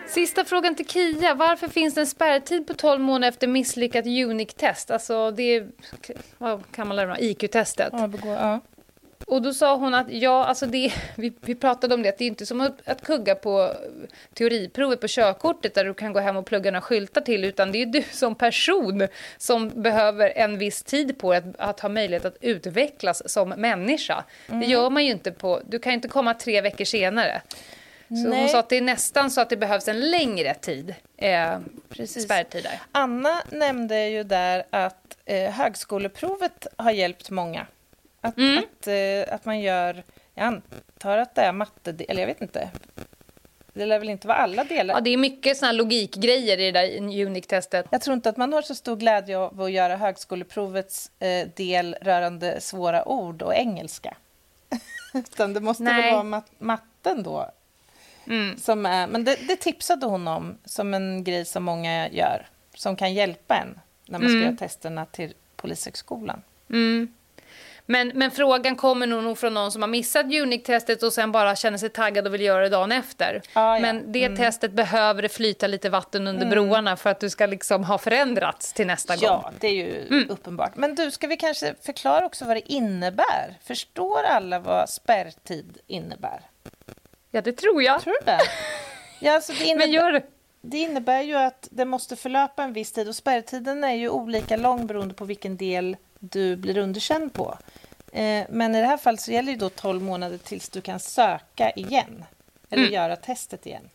Sista 0.07 0.45
frågan 0.45 0.76
till 0.76 0.88
Kia. 0.88 1.34
Varför 1.34 1.68
finns 1.68 1.93
det 1.93 2.01
en 2.01 2.07
spärrtid 2.07 2.68
på 2.68 2.74
12 2.74 3.01
månader 3.01 3.28
efter 3.28 3.47
misslyckat 3.47 4.05
Unique-test? 4.05 4.91
Alltså, 4.91 5.32
det 5.32 5.43
är, 5.43 5.68
vad 6.38 6.72
kan 6.72 6.88
man 6.88 6.95
lära 6.95 7.20
IQ-testet. 7.20 7.89
Ja, 7.91 8.09
ja. 8.24 8.59
Och 9.32 9.41
då 9.41 9.53
sa 9.53 9.75
hon 9.75 9.93
att 9.93 10.07
ja, 10.09 10.45
alltså 10.45 10.65
det, 10.65 10.93
vi, 11.15 11.34
vi 11.41 11.55
pratade 11.55 11.93
om 11.93 12.03
det, 12.03 12.09
att 12.09 12.17
det 12.17 12.23
är 12.23 12.27
inte 12.27 12.45
som 12.45 12.61
att, 12.61 12.88
att 12.88 13.01
kugga 13.03 13.36
på 13.36 13.73
teoriprovet 14.34 15.01
på 15.01 15.07
körkortet 15.07 15.73
där 15.73 15.86
du 15.86 15.93
kan 15.93 16.13
gå 16.13 16.19
hem 16.19 16.38
och 16.38 16.45
plugga 16.45 16.71
några 16.71 16.82
skyltar 16.82 17.21
till, 17.21 17.45
utan 17.45 17.71
det 17.71 17.82
är 17.82 17.86
du 17.86 18.03
som 18.11 18.36
person 18.36 19.07
som 19.38 19.69
behöver 19.69 20.34
en 20.36 20.57
viss 20.57 20.84
tid 20.84 21.17
på 21.17 21.34
att, 21.34 21.43
att 21.57 21.79
ha 21.79 21.89
möjlighet 21.89 22.25
att 22.25 22.38
utvecklas 22.41 23.32
som 23.32 23.49
människa. 23.49 24.23
Mm. 24.47 24.59
Det 24.59 24.65
gör 24.65 24.89
man 24.89 25.05
ju 25.05 25.11
inte 25.11 25.32
på, 25.32 25.61
du 25.67 25.79
kan 25.79 25.93
inte 25.93 26.07
komma 26.07 26.34
tre 26.34 26.61
veckor 26.61 26.86
senare. 26.86 27.41
Så 28.07 28.15
Nej. 28.15 28.39
hon 28.39 28.49
sa 28.49 28.59
att 28.59 28.69
det 28.69 28.77
är 28.77 28.82
nästan 28.82 29.32
så 29.32 29.41
att 29.41 29.49
det 29.49 29.57
behövs 29.57 29.88
en 29.88 30.09
längre 30.09 30.53
tid, 30.53 30.95
eh, 31.17 31.57
spärrtid 32.05 32.63
där. 32.63 32.79
Anna 32.91 33.41
nämnde 33.49 34.07
ju 34.07 34.23
där 34.23 34.63
att 34.69 35.17
eh, 35.25 35.51
högskoleprovet 35.51 36.67
har 36.77 36.91
hjälpt 36.91 37.29
många. 37.29 37.67
Att, 38.22 38.38
mm. 38.38 38.57
att, 38.57 38.88
eh, 38.88 39.36
att 39.36 39.45
man 39.45 39.59
gör... 39.59 40.03
Jag 40.34 40.45
antar 40.45 41.17
att 41.17 41.36
det 41.36 41.41
är 41.41 41.51
matte... 41.51 41.95
Eller 42.07 42.22
jag 42.22 42.28
vet 42.28 42.41
inte. 42.41 42.69
Det 43.74 43.86
lär 43.86 43.99
väl 43.99 44.09
inte 44.09 44.28
vara 44.28 44.38
alla 44.38 44.63
delar? 44.63 44.93
Ja, 44.93 45.01
det 45.01 45.09
är 45.09 45.17
mycket 45.17 45.57
såna 45.57 45.72
logikgrejer 45.72 46.57
i 46.57 46.72
det 46.72 46.82
där 46.82 46.97
Unique-testet. 47.26 47.86
Jag 47.89 48.01
tror 48.01 48.13
inte 48.13 48.30
att 48.30 48.38
man 48.38 48.53
har 48.53 48.61
så 48.61 48.76
stor 48.76 48.95
glädje 48.95 49.38
av 49.38 49.61
att 49.61 49.72
göra 49.72 49.95
högskoleprovets 49.95 51.11
eh, 51.19 51.47
del 51.55 51.95
rörande 52.01 52.61
svåra 52.61 53.07
ord 53.07 53.41
och 53.41 53.55
engelska. 53.55 54.17
Utan 55.13 55.53
det 55.53 55.59
måste 55.59 55.84
Nej. 55.84 56.01
väl 56.01 56.13
vara 56.13 56.24
mat 56.24 56.51
matten 56.57 57.24
då. 57.24 57.51
Mm. 58.28 58.57
Som 58.57 58.86
är, 58.86 59.07
men 59.07 59.24
det, 59.24 59.36
det, 59.47 59.55
tipsade 59.55 60.05
hon 60.05 60.28
om 60.28 60.57
som 60.65 60.93
en 60.93 61.24
grej 61.24 61.45
som 61.45 61.63
många 61.63 62.09
gör, 62.09 62.47
som 62.76 62.95
kan 62.95 63.13
hjälpa 63.13 63.55
en 63.55 63.80
när 64.05 64.19
man 64.19 64.28
ska 64.28 64.38
mm. 64.38 64.43
göra 64.43 64.55
testerna 64.55 65.05
till 65.05 65.34
Polishögskolan. 65.55 66.41
Mm. 66.69 67.13
Men, 67.91 68.11
men 68.15 68.31
frågan 68.31 68.75
kommer 68.75 69.07
nog 69.07 69.37
från 69.37 69.53
någon 69.53 69.71
som 69.71 69.81
har 69.81 69.89
missat 69.89 70.25
Unique-testet 70.25 71.03
och 71.03 71.13
sen 71.13 71.31
bara 71.31 71.55
känner 71.55 71.77
sig 71.77 71.89
taggad 71.89 72.27
och 72.27 72.33
vill 72.33 72.41
göra 72.41 72.61
det 72.63 72.69
dagen 72.69 72.91
efter. 72.91 73.41
Ah, 73.53 73.75
ja. 73.75 73.81
Men 73.81 74.11
det 74.11 74.23
mm. 74.23 74.37
testet 74.37 74.71
behöver 74.71 75.21
det 75.21 75.29
flyta 75.29 75.67
lite 75.67 75.89
vatten 75.89 76.27
under 76.27 76.45
mm. 76.45 76.49
broarna 76.49 76.97
för 76.97 77.09
att 77.09 77.19
du 77.19 77.29
ska 77.29 77.45
liksom 77.45 77.83
ha 77.83 77.97
förändrats 77.97 78.73
till 78.73 78.87
nästa 78.87 79.15
ja, 79.15 79.29
gång. 79.29 79.41
Ja, 79.43 79.51
det 79.59 79.67
är 79.67 79.73
ju 79.73 80.07
mm. 80.07 80.29
uppenbart. 80.29 80.75
Men 80.75 80.95
du, 80.95 81.11
ska 81.11 81.27
vi 81.27 81.37
kanske 81.37 81.75
förklara 81.81 82.25
också 82.25 82.45
vad 82.45 82.57
det 82.57 82.71
innebär? 82.71 83.57
Förstår 83.63 84.23
alla 84.23 84.59
vad 84.59 84.89
spärrtid 84.89 85.77
innebär? 85.87 86.41
Ja, 87.31 87.41
det 87.41 87.53
tror 87.53 87.83
jag. 87.83 88.01
Tror 88.01 88.13
du 88.13 88.25
det? 88.25 88.39
Ja, 89.19 89.35
alltså 89.35 89.53
det 89.53 89.63
innebär... 89.65 89.85
Men 89.85 89.93
gör 89.93 90.11
det. 90.11 90.23
Det 90.61 90.77
innebär 90.77 91.21
ju 91.21 91.35
att 91.35 91.67
det 91.71 91.85
måste 91.85 92.15
förlöpa 92.15 92.63
en 92.63 92.73
viss 92.73 92.91
tid 92.91 93.07
och 93.07 93.15
spärrtiden 93.15 93.83
är 93.83 93.93
ju 93.93 94.09
olika 94.09 94.57
lång 94.57 94.87
beroende 94.87 95.13
på 95.13 95.25
vilken 95.25 95.57
del 95.57 95.97
du 96.21 96.55
blir 96.55 96.77
underkänd 96.77 97.33
på. 97.33 97.57
Eh, 98.12 98.45
men 98.49 98.76
i 98.76 98.82
det 98.82 98.88
här 98.88 98.97
fallet 98.97 99.22
så 99.22 99.32
gäller 99.32 99.51
det 99.51 99.57
då 99.57 99.70
12 99.70 100.01
månader 100.01 100.38
tills 100.38 100.70
du 100.70 100.82
kan 100.82 100.99
söka 100.99 101.72
igen. 101.72 102.26
Eller 102.70 102.84
mm. 102.84 102.93
göra 102.93 103.16
testet 103.16 103.66
igen. 103.66 103.89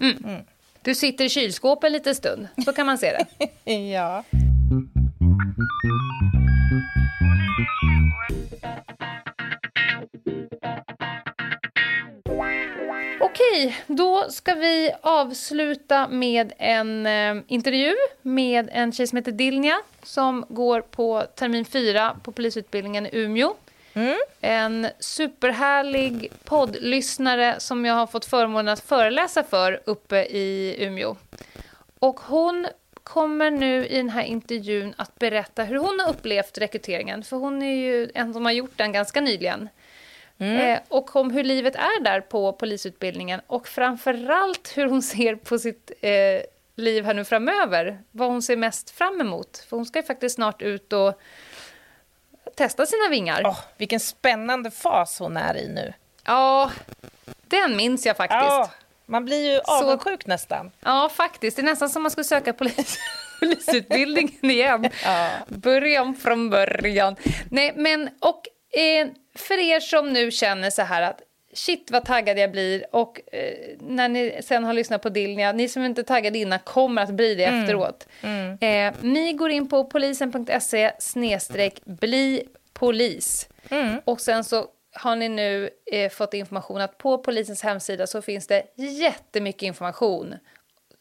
Mm. 0.00 0.24
Mm. 0.24 0.44
Du 0.82 0.94
sitter 0.94 1.24
i 1.24 1.28
kylskåpet 1.28 1.84
en 1.84 1.92
liten 1.92 2.14
stund, 2.14 2.48
så 2.64 2.72
kan 2.72 2.86
man 2.86 2.98
se 2.98 3.24
det. 3.36 3.74
ja. 3.74 4.24
Okej, 13.58 13.76
då 13.86 14.26
ska 14.30 14.54
vi 14.54 14.92
avsluta 15.00 16.08
med 16.08 16.52
en 16.58 17.06
eh, 17.06 17.36
intervju 17.46 17.94
med 18.22 18.68
en 18.72 18.92
tjej 18.92 19.06
som 19.06 19.16
heter 19.16 19.32
Dilnia 19.32 19.78
som 20.02 20.44
går 20.48 20.80
på 20.80 21.24
termin 21.34 21.64
4 21.64 22.16
på 22.22 22.32
polisutbildningen 22.32 23.06
i 23.06 23.10
Umeå. 23.12 23.54
Mm. 23.94 24.18
En 24.40 24.88
superhärlig 24.98 26.32
poddlyssnare 26.44 27.54
som 27.58 27.84
jag 27.84 27.94
har 27.94 28.06
fått 28.06 28.24
förmånen 28.24 28.68
att 28.68 28.80
föreläsa 28.80 29.42
för 29.42 29.80
uppe 29.84 30.16
i 30.16 30.76
Umeå. 30.78 31.16
Och 31.98 32.20
hon 32.20 32.66
kommer 33.02 33.50
nu 33.50 33.86
i 33.86 33.96
den 33.96 34.10
här 34.10 34.24
intervjun 34.24 34.94
att 34.96 35.18
berätta 35.18 35.64
hur 35.64 35.78
hon 35.78 36.00
har 36.00 36.10
upplevt 36.10 36.58
rekryteringen, 36.58 37.24
för 37.24 37.36
hon 37.36 37.62
är 37.62 37.76
ju 37.76 38.10
en 38.14 38.32
som 38.32 38.44
har 38.44 38.52
gjort 38.52 38.76
den 38.78 38.92
ganska 38.92 39.20
nyligen. 39.20 39.68
Mm. 40.40 40.60
Eh, 40.60 40.80
och 40.88 41.16
om 41.16 41.30
hur 41.30 41.44
livet 41.44 41.74
är 41.74 42.00
där 42.02 42.20
på 42.20 42.52
polisutbildningen 42.52 43.40
och 43.46 43.68
framförallt 43.68 44.72
hur 44.76 44.86
hon 44.86 45.02
ser 45.02 45.34
på 45.34 45.58
sitt 45.58 45.92
eh, 46.00 46.40
liv 46.76 47.04
här 47.04 47.14
nu 47.14 47.24
framöver. 47.24 47.98
Vad 48.10 48.28
hon 48.28 48.42
ser 48.42 48.56
mest 48.56 48.90
fram 48.90 49.20
emot. 49.20 49.66
För 49.68 49.76
hon 49.76 49.86
ska 49.86 49.98
ju 49.98 50.02
faktiskt 50.02 50.34
snart 50.34 50.62
ut 50.62 50.92
och 50.92 51.20
testa 52.54 52.86
sina 52.86 53.08
vingar. 53.10 53.42
Oh, 53.42 53.58
vilken 53.76 54.00
spännande 54.00 54.70
fas 54.70 55.18
hon 55.18 55.36
är 55.36 55.56
i 55.56 55.68
nu. 55.68 55.92
Ja, 56.24 56.70
den 57.48 57.76
minns 57.76 58.06
jag 58.06 58.16
faktiskt. 58.16 58.40
Ja, 58.40 58.70
man 59.06 59.24
blir 59.24 59.52
ju 59.52 59.60
avundsjuk 59.64 60.22
Så, 60.22 60.28
nästan. 60.28 60.70
Ja, 60.80 61.08
faktiskt. 61.08 61.56
Det 61.56 61.62
är 61.62 61.64
nästan 61.64 61.90
som 61.90 62.02
man 62.02 62.10
skulle 62.10 62.24
söka 62.24 62.52
polis, 62.52 62.98
polisutbildningen 63.40 64.50
igen. 64.50 64.90
Ja. 65.04 65.30
Början 65.48 66.14
från 66.14 66.50
början. 66.50 67.16
Nej, 67.50 67.72
men 67.76 68.10
och 68.20 68.42
eh, 68.78 69.08
för 69.38 69.58
er 69.58 69.80
som 69.80 70.12
nu 70.12 70.30
känner 70.30 70.70
så 70.70 70.82
här 70.82 71.02
att 71.02 71.22
shit 71.52 71.90
vad 71.90 72.04
taggad 72.04 72.38
jag 72.38 72.52
blir 72.52 72.86
och 72.90 73.20
eh, 73.32 73.76
när 73.80 74.08
ni 74.08 74.40
sen 74.42 74.64
har 74.64 74.72
lyssnat 74.72 75.02
på 75.02 75.08
Dilnia, 75.08 75.52
ni 75.52 75.68
som 75.68 75.84
inte 75.84 76.00
är 76.00 76.04
taggade 76.04 76.38
innan 76.38 76.58
kommer 76.58 77.02
att 77.02 77.10
bli 77.10 77.34
det 77.34 77.44
mm. 77.44 77.60
efteråt. 77.60 78.08
Mm. 78.22 78.58
Eh, 78.60 78.94
ni 79.00 79.32
går 79.32 79.50
in 79.50 79.68
på 79.68 79.84
polisen.se 79.84 80.92
snedstreck 80.98 81.80
bli 81.84 82.42
polis 82.72 83.48
mm. 83.70 84.00
och 84.04 84.20
sen 84.20 84.44
så 84.44 84.66
har 84.92 85.16
ni 85.16 85.28
nu 85.28 85.70
eh, 85.92 86.10
fått 86.10 86.34
information 86.34 86.80
att 86.80 86.98
på 86.98 87.18
polisens 87.18 87.62
hemsida 87.62 88.06
så 88.06 88.22
finns 88.22 88.46
det 88.46 88.62
jättemycket 88.76 89.62
information 89.62 90.34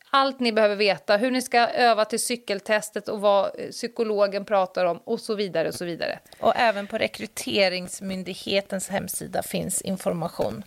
allt 0.09 0.39
ni 0.39 0.51
behöver 0.51 0.75
veta, 0.75 1.17
hur 1.17 1.31
ni 1.31 1.41
ska 1.41 1.59
öva 1.67 2.05
till 2.05 2.19
cykeltestet 2.19 3.09
och 3.09 3.21
vad 3.21 3.45
eh, 3.45 3.69
psykologen 3.69 4.45
pratar 4.45 4.85
om 4.85 4.97
och 4.97 5.19
så 5.19 5.35
vidare 5.35 5.67
och 5.67 5.73
så 5.73 5.85
vidare. 5.85 6.19
Och 6.39 6.53
även 6.55 6.87
på 6.87 6.97
Rekryteringsmyndighetens 6.97 8.89
hemsida 8.89 9.43
finns 9.43 9.81
information 9.81 10.63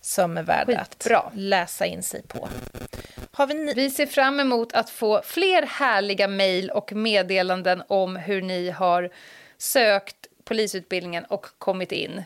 som 0.00 0.38
är 0.38 0.42
värd 0.42 0.70
att 0.70 1.06
läsa 1.34 1.86
in 1.86 2.02
sig 2.02 2.22
på. 2.22 2.48
Vi... 3.48 3.72
vi 3.74 3.90
ser 3.90 4.06
fram 4.06 4.40
emot 4.40 4.72
att 4.72 4.90
få 4.90 5.22
fler 5.24 5.62
härliga 5.62 6.28
mejl 6.28 6.70
och 6.70 6.92
meddelanden 6.92 7.82
om 7.88 8.16
hur 8.16 8.42
ni 8.42 8.70
har 8.70 9.10
sökt 9.58 10.16
polisutbildningen 10.44 11.24
och 11.24 11.46
kommit 11.58 11.92
in. 11.92 12.22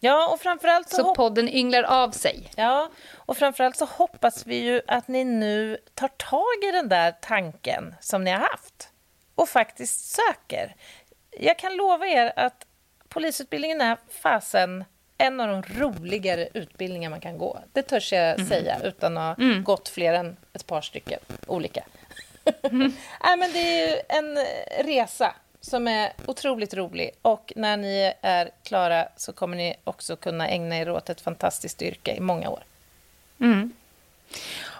Ja, 0.00 0.32
och 0.32 0.40
framförallt 0.40 0.88
så, 0.88 0.96
så 0.96 1.14
podden 1.14 1.48
ynglar 1.48 1.82
av 1.82 2.10
sig. 2.10 2.50
Ja, 2.56 2.90
och 3.16 3.36
framförallt 3.36 3.76
så 3.76 3.84
hoppas 3.84 4.46
vi 4.46 4.56
ju 4.56 4.80
att 4.86 5.08
ni 5.08 5.24
nu 5.24 5.78
tar 5.94 6.08
tag 6.08 6.68
i 6.68 6.72
den 6.72 6.88
där 6.88 7.12
tanken 7.20 7.94
som 8.00 8.24
ni 8.24 8.30
har 8.30 8.38
haft 8.38 8.88
och 9.34 9.48
faktiskt 9.48 10.14
söker. 10.14 10.74
Jag 11.30 11.58
kan 11.58 11.76
lova 11.76 12.06
er 12.06 12.32
att 12.36 12.66
polisutbildningen 13.08 13.80
är 13.80 13.96
fasen 14.22 14.84
en 15.18 15.40
av 15.40 15.48
de 15.48 15.62
roligare 15.62 16.48
utbildningar 16.54 17.10
man 17.10 17.20
kan 17.20 17.38
gå. 17.38 17.60
Det 17.72 17.82
törs 17.82 18.12
jag 18.12 18.34
mm. 18.34 18.46
säga 18.48 18.80
utan 18.84 19.18
att 19.18 19.38
ha 19.38 19.44
mm. 19.44 19.64
gått 19.64 19.88
fler 19.88 20.14
än 20.14 20.36
ett 20.52 20.66
par 20.66 20.80
stycken 20.80 21.20
olika. 21.46 21.84
Mm. 22.62 22.92
Nej, 23.24 23.36
men 23.36 23.52
det 23.52 23.58
är 23.58 23.88
ju 23.88 24.00
en 24.08 24.38
resa 24.84 25.34
som 25.60 25.88
är 25.88 26.12
otroligt 26.26 26.74
rolig. 26.74 27.10
Och 27.22 27.52
när 27.56 27.76
ni 27.76 28.12
är 28.20 28.50
klara 28.62 29.08
så 29.16 29.32
kommer 29.32 29.56
ni 29.56 29.76
också 29.84 30.16
kunna 30.16 30.48
ägna 30.48 30.78
er 30.78 30.90
åt 30.90 31.10
ett 31.10 31.20
fantastiskt 31.20 31.82
yrke 31.82 32.14
i 32.14 32.20
många 32.20 32.50
år. 32.50 32.62
Mm. 33.40 33.72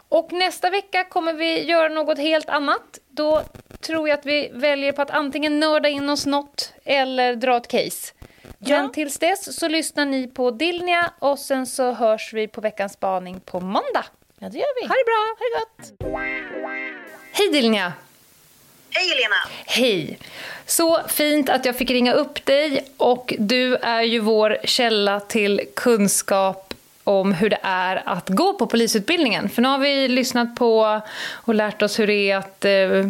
Och 0.08 0.32
nästa 0.32 0.70
vecka 0.70 1.04
kommer 1.04 1.32
vi 1.32 1.64
göra 1.64 1.88
något 1.88 2.18
helt 2.18 2.48
annat. 2.48 2.98
Då 3.08 3.42
tror 3.80 4.08
jag 4.08 4.18
att 4.18 4.26
vi 4.26 4.50
väljer 4.52 4.92
på 4.92 5.02
att 5.02 5.10
antingen 5.10 5.60
nörda 5.60 5.88
in 5.88 6.08
oss 6.08 6.26
något 6.26 6.72
eller 6.84 7.34
dra 7.34 7.56
ett 7.56 7.68
case. 7.68 8.12
Ja. 8.58 8.82
Men 8.82 8.92
tills 8.92 9.18
dess 9.18 9.58
så 9.58 9.68
lyssnar 9.68 10.06
ni 10.06 10.26
på 10.26 10.50
Dilnia 10.50 11.12
och 11.18 11.38
sen 11.38 11.66
så 11.66 11.92
hörs 11.92 12.32
vi 12.32 12.48
på 12.48 12.60
veckans 12.60 12.92
spaning 12.92 13.40
på 13.40 13.60
måndag. 13.60 14.04
Ja, 14.38 14.48
det 14.48 14.58
gör 14.58 14.82
vi. 14.82 14.88
Ha 14.88 14.94
det 14.94 15.04
bra. 15.04 15.36
Ha 15.38 15.44
det 15.46 15.58
gott. 15.60 15.92
Hej 17.32 17.50
Dilnia. 17.52 17.92
Hej 18.90 19.08
Helena! 19.08 19.36
Hej! 19.66 20.18
Så 20.66 21.00
fint 21.08 21.48
att 21.48 21.64
jag 21.64 21.76
fick 21.78 21.90
ringa 21.90 22.12
upp 22.12 22.46
dig 22.46 22.84
och 22.96 23.34
du 23.38 23.76
är 23.76 24.02
ju 24.02 24.18
vår 24.18 24.58
källa 24.64 25.20
till 25.20 25.60
kunskap 25.76 26.74
om 27.04 27.32
hur 27.32 27.50
det 27.50 27.58
är 27.62 28.08
att 28.08 28.28
gå 28.28 28.54
på 28.54 28.66
polisutbildningen. 28.66 29.48
För 29.48 29.62
nu 29.62 29.68
har 29.68 29.78
vi 29.78 30.08
lyssnat 30.08 30.56
på 30.56 31.00
och 31.30 31.54
lärt 31.54 31.82
oss 31.82 31.98
hur 31.98 32.06
det 32.06 32.30
är 32.30 32.36
att 32.36 32.64
eh, 32.64 33.08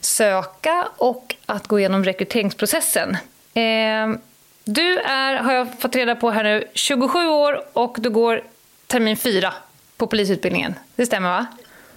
söka 0.00 0.88
och 0.96 1.34
att 1.46 1.66
gå 1.66 1.78
igenom 1.78 2.04
rekryteringsprocessen. 2.04 3.16
Eh, 3.54 4.18
du 4.64 4.98
är, 4.98 5.34
har 5.34 5.52
jag 5.52 5.80
fått 5.80 5.96
reda 5.96 6.16
på 6.16 6.30
här 6.30 6.44
nu, 6.44 6.68
27 6.74 7.28
år 7.28 7.64
och 7.72 7.96
du 7.98 8.10
går 8.10 8.44
termin 8.86 9.16
4 9.16 9.54
på 9.96 10.06
polisutbildningen. 10.06 10.74
Det 10.96 11.06
stämmer 11.06 11.28
va? 11.28 11.46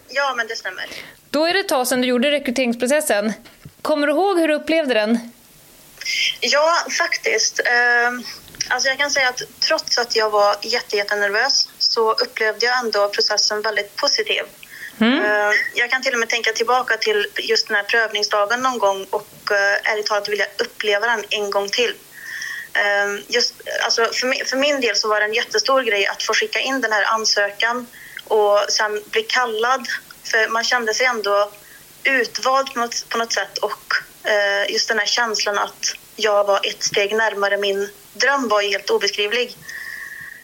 Ja, 0.09 0.33
men 0.37 0.47
det 0.47 0.55
stämmer. 0.55 0.85
Då 1.35 1.45
är 1.45 1.53
det 1.53 1.59
ett 1.59 1.67
tag 1.67 1.87
sedan 1.87 2.01
du 2.01 2.07
gjorde 2.07 2.31
rekryteringsprocessen. 2.31 3.33
Kommer 3.81 4.07
du 4.07 4.13
ihåg 4.13 4.39
hur 4.39 4.47
du 4.47 4.53
upplevde 4.53 4.93
den? 4.93 5.31
Ja, 6.39 6.85
faktiskt. 6.97 7.59
Uh, 7.59 8.19
alltså 8.69 8.89
jag 8.89 8.97
kan 8.97 9.11
säga 9.11 9.29
att 9.29 9.41
trots 9.67 9.97
att 9.97 10.15
jag 10.15 10.29
var 10.29 10.55
jättenervös 10.61 11.69
så 11.77 12.11
upplevde 12.13 12.65
jag 12.65 12.79
ändå 12.79 13.09
processen 13.09 13.61
väldigt 13.61 13.95
positiv. 13.95 14.43
Mm. 15.01 15.19
Uh, 15.19 15.51
jag 15.73 15.89
kan 15.89 16.01
till 16.01 16.13
och 16.13 16.19
med 16.19 16.29
tänka 16.29 16.51
tillbaka 16.51 16.97
till 16.97 17.27
just 17.37 17.67
den 17.67 17.75
här 17.75 17.83
prövningsdagen 17.83 18.61
någon 18.61 18.77
gång 18.77 19.05
och 19.09 19.51
uh, 19.51 19.91
ärligt 19.91 20.05
talat 20.05 20.29
vilja 20.29 20.47
uppleva 20.57 21.07
den 21.07 21.23
en 21.29 21.51
gång 21.51 21.69
till. 21.69 21.89
Uh, 21.91 23.21
just, 23.27 23.53
alltså 23.83 24.05
för, 24.13 24.27
min, 24.27 24.45
för 24.45 24.57
min 24.57 24.81
del 24.81 24.95
så 24.95 25.07
var 25.07 25.19
det 25.19 25.25
en 25.25 25.33
jättestor 25.33 25.81
grej 25.81 26.07
att 26.07 26.23
få 26.23 26.33
skicka 26.33 26.59
in 26.59 26.81
den 26.81 26.91
här 26.91 27.03
ansökan 27.03 27.87
och 28.27 28.65
sen 28.69 29.01
bli 29.11 29.23
kallad 29.23 29.87
för 30.35 30.49
man 30.49 30.63
kände 30.63 30.93
sig 30.93 31.05
ändå 31.05 31.51
utvald 32.03 32.73
på 32.73 32.79
något, 32.79 33.09
på 33.09 33.17
något 33.17 33.33
sätt 33.33 33.57
och 33.57 33.83
eh, 34.23 34.71
just 34.73 34.87
den 34.87 34.99
här 34.99 35.05
känslan 35.05 35.57
att 35.57 35.85
jag 36.15 36.43
var 36.43 36.59
ett 36.63 36.83
steg 36.83 37.15
närmare 37.15 37.57
min 37.57 37.89
dröm 38.13 38.47
var 38.47 38.61
helt 38.61 38.89
obeskrivlig. 38.89 39.57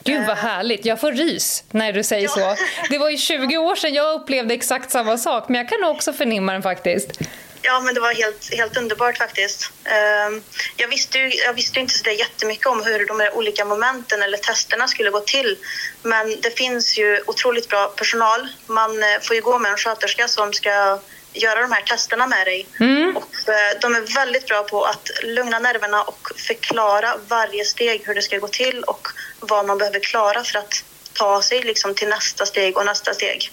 Gud 0.04 0.28
vad 0.28 0.38
härligt, 0.38 0.86
jag 0.86 1.00
får 1.00 1.12
rys 1.12 1.64
när 1.72 1.94
du 1.94 2.04
säger 2.04 2.30
ja. 2.38 2.56
så. 2.56 2.64
Det 2.90 2.98
var 2.98 3.10
ju 3.10 3.18
20 3.18 3.58
år 3.58 3.76
sedan 3.76 3.94
jag 3.94 4.22
upplevde 4.22 4.54
exakt 4.54 4.92
samma 4.92 5.18
sak 5.18 5.50
men 5.50 5.56
jag 5.56 5.70
kan 5.70 5.84
också 5.84 6.14
förnimma 6.14 6.52
den 6.54 6.62
faktiskt. 6.62 7.20
Ja, 7.62 7.80
men 7.80 7.94
det 7.94 8.00
var 8.00 8.14
helt, 8.14 8.54
helt 8.54 8.78
underbart 8.78 9.18
faktiskt. 9.18 9.72
Ehm, 9.84 10.44
jag 10.78 10.88
visste 10.88 11.18
ju 11.18 11.30
jag 11.36 11.54
visste 11.54 11.80
inte 11.80 11.98
så 11.98 12.10
jättemycket 12.10 12.68
om 12.68 12.84
hur 12.84 13.06
de 13.06 13.20
här 13.20 13.36
olika 13.36 13.66
momenten 13.66 14.22
eller 14.22 14.38
testerna 14.38 14.88
skulle 14.88 15.10
gå 15.10 15.20
till. 15.20 15.58
Men 16.04 16.42
det 16.42 16.58
finns 16.58 16.98
ju 16.98 17.24
otroligt 17.28 17.70
bra 17.70 17.88
personal. 17.88 18.48
Man 18.68 19.04
eh, 19.04 19.20
får 19.22 19.36
ju 19.36 19.42
gå 19.42 19.60
med 19.60 19.72
en 19.72 19.78
sköterska 19.78 20.28
som 20.28 20.54
ska 20.54 21.00
göra 21.34 21.62
de 21.62 21.72
här 21.72 21.82
testerna 21.82 22.28
med 22.28 22.48
dig. 22.48 22.68
Mm. 22.80 23.18
Och 23.18 23.50
eh, 23.50 23.80
de 23.82 23.96
är 23.96 24.16
väldigt 24.16 24.48
bra 24.48 24.64
på 24.64 24.84
att 24.84 25.10
lugna 25.24 25.60
nerverna 25.60 26.04
och 26.04 26.32
förklara 26.48 27.16
varje 27.28 27.66
steg 27.66 28.02
hur 28.06 28.16
det 28.16 28.22
ska 28.22 28.38
gå 28.38 28.48
till 28.48 28.84
och 28.84 29.08
vad 29.40 29.66
man 29.66 29.78
behöver 29.78 30.00
klara 30.00 30.44
för 30.44 30.60
att 30.60 30.84
ta 31.14 31.42
sig 31.42 31.62
liksom 31.62 31.96
till 31.96 32.08
nästa 32.08 32.46
steg 32.46 32.78
och 32.78 32.86
nästa 32.86 33.14
steg. 33.14 33.52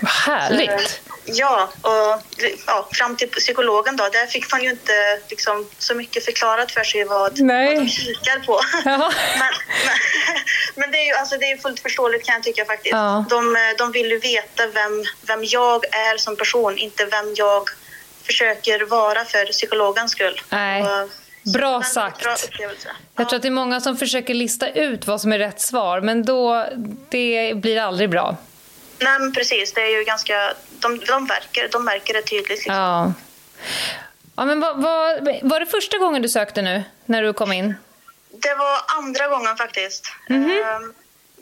Vad 0.00 0.10
härligt! 0.10 1.00
Ja, 1.24 1.68
och 1.82 2.22
ja, 2.66 2.88
fram 2.92 3.16
till 3.16 3.30
psykologen 3.30 3.96
då, 3.96 4.08
där 4.08 4.26
fick 4.26 4.52
man 4.52 4.62
ju 4.62 4.70
inte 4.70 4.92
liksom, 5.28 5.66
så 5.78 5.94
mycket 5.94 6.24
förklarat 6.24 6.72
för 6.72 6.84
sig 6.84 7.04
vad, 7.04 7.38
vad 7.38 7.76
de 7.76 7.88
kikar 7.88 8.38
på. 8.38 8.60
men, 8.84 9.00
men, 9.38 9.52
men, 10.74 10.90
det 10.90 10.98
är 10.98 11.06
ju 11.06 11.12
alltså, 11.12 11.36
det 11.36 11.50
är 11.50 11.56
fullt 11.56 11.80
förståeligt 11.80 12.26
kan 12.26 12.34
jag 12.34 12.42
tycka 12.42 12.64
faktiskt. 12.64 12.92
Ja. 12.92 13.24
De, 13.30 13.56
de 13.78 13.92
vill 13.92 14.10
ju 14.10 14.18
veta 14.18 14.66
vem, 14.66 15.04
vem 15.22 15.44
jag 15.44 15.84
är 15.84 16.16
som 16.16 16.36
person, 16.36 16.78
inte 16.78 17.04
vem 17.04 17.34
jag 17.36 17.68
försöker 18.26 18.84
vara 18.84 19.24
för 19.24 19.44
psykologens 19.44 20.12
skull. 20.12 20.40
Nej. 20.50 20.82
Och, 20.82 21.10
Bra 21.52 21.82
sagt. 21.82 22.22
Bra 22.22 22.36
jag 23.16 23.28
tror 23.28 23.36
att 23.36 23.42
det 23.42 23.48
är 23.48 23.50
många 23.50 23.80
som 23.80 23.96
försöker 23.96 24.34
lista 24.34 24.68
ut 24.68 25.06
vad 25.06 25.20
som 25.20 25.32
är 25.32 25.38
rätt 25.38 25.60
svar, 25.60 26.00
men 26.00 26.24
då, 26.24 26.66
det 27.08 27.52
blir 27.56 27.80
aldrig 27.80 28.10
bra. 28.10 28.36
Nej, 29.00 29.18
men 29.20 29.32
precis. 29.32 29.72
Det 29.72 29.80
är 29.80 29.98
ju 29.98 30.04
ganska... 30.04 30.54
De, 30.70 30.98
de, 30.98 31.26
verkar, 31.26 31.68
de 31.68 31.84
märker 31.84 32.14
det 32.14 32.22
tydligt. 32.22 32.48
Liksom. 32.48 32.74
Ja. 32.74 33.12
ja 34.36 34.44
men 34.44 34.60
vad, 34.60 34.82
vad, 34.82 35.38
var 35.42 35.60
det 35.60 35.66
första 35.66 35.98
gången 35.98 36.22
du 36.22 36.28
sökte 36.28 36.62
nu, 36.62 36.82
när 37.04 37.22
du 37.22 37.32
kom 37.32 37.52
in? 37.52 37.74
Det 38.30 38.54
var 38.54 38.80
andra 38.98 39.28
gången 39.28 39.56
faktiskt. 39.56 40.06
Mm 40.28 40.50
-hmm. 40.50 40.92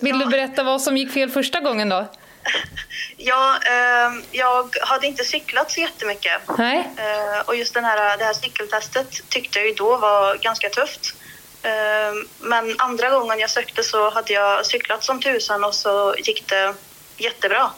Vill 0.00 0.20
ja. 0.20 0.24
du 0.24 0.30
berätta 0.30 0.62
vad 0.62 0.82
som 0.82 0.96
gick 0.96 1.12
fel 1.12 1.30
första 1.30 1.60
gången 1.60 1.88
då? 1.88 2.06
Ja, 3.16 3.58
eh, 3.66 4.12
jag 4.30 4.76
hade 4.80 5.06
inte 5.06 5.24
cyklat 5.24 5.70
så 5.70 5.80
jättemycket. 5.80 6.32
Nej. 6.58 6.90
Eh, 6.96 7.40
och 7.40 7.56
just 7.56 7.74
den 7.74 7.84
här, 7.84 8.18
det 8.18 8.24
här 8.24 8.32
cykeltestet 8.32 9.28
tyckte 9.28 9.58
jag 9.58 9.68
ju 9.68 9.74
då 9.74 9.96
var 9.96 10.36
ganska 10.36 10.68
tufft. 10.68 11.14
Eh, 11.62 12.12
men 12.38 12.74
andra 12.78 13.10
gången 13.10 13.38
jag 13.38 13.50
sökte 13.50 13.82
så 13.82 14.10
hade 14.10 14.32
jag 14.32 14.66
cyklat 14.66 15.04
som 15.04 15.20
tusan 15.20 15.64
och 15.64 15.74
så 15.74 16.14
gick 16.18 16.48
det 16.48 16.74
jättebra. 17.18 17.70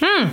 Mm. 0.00 0.28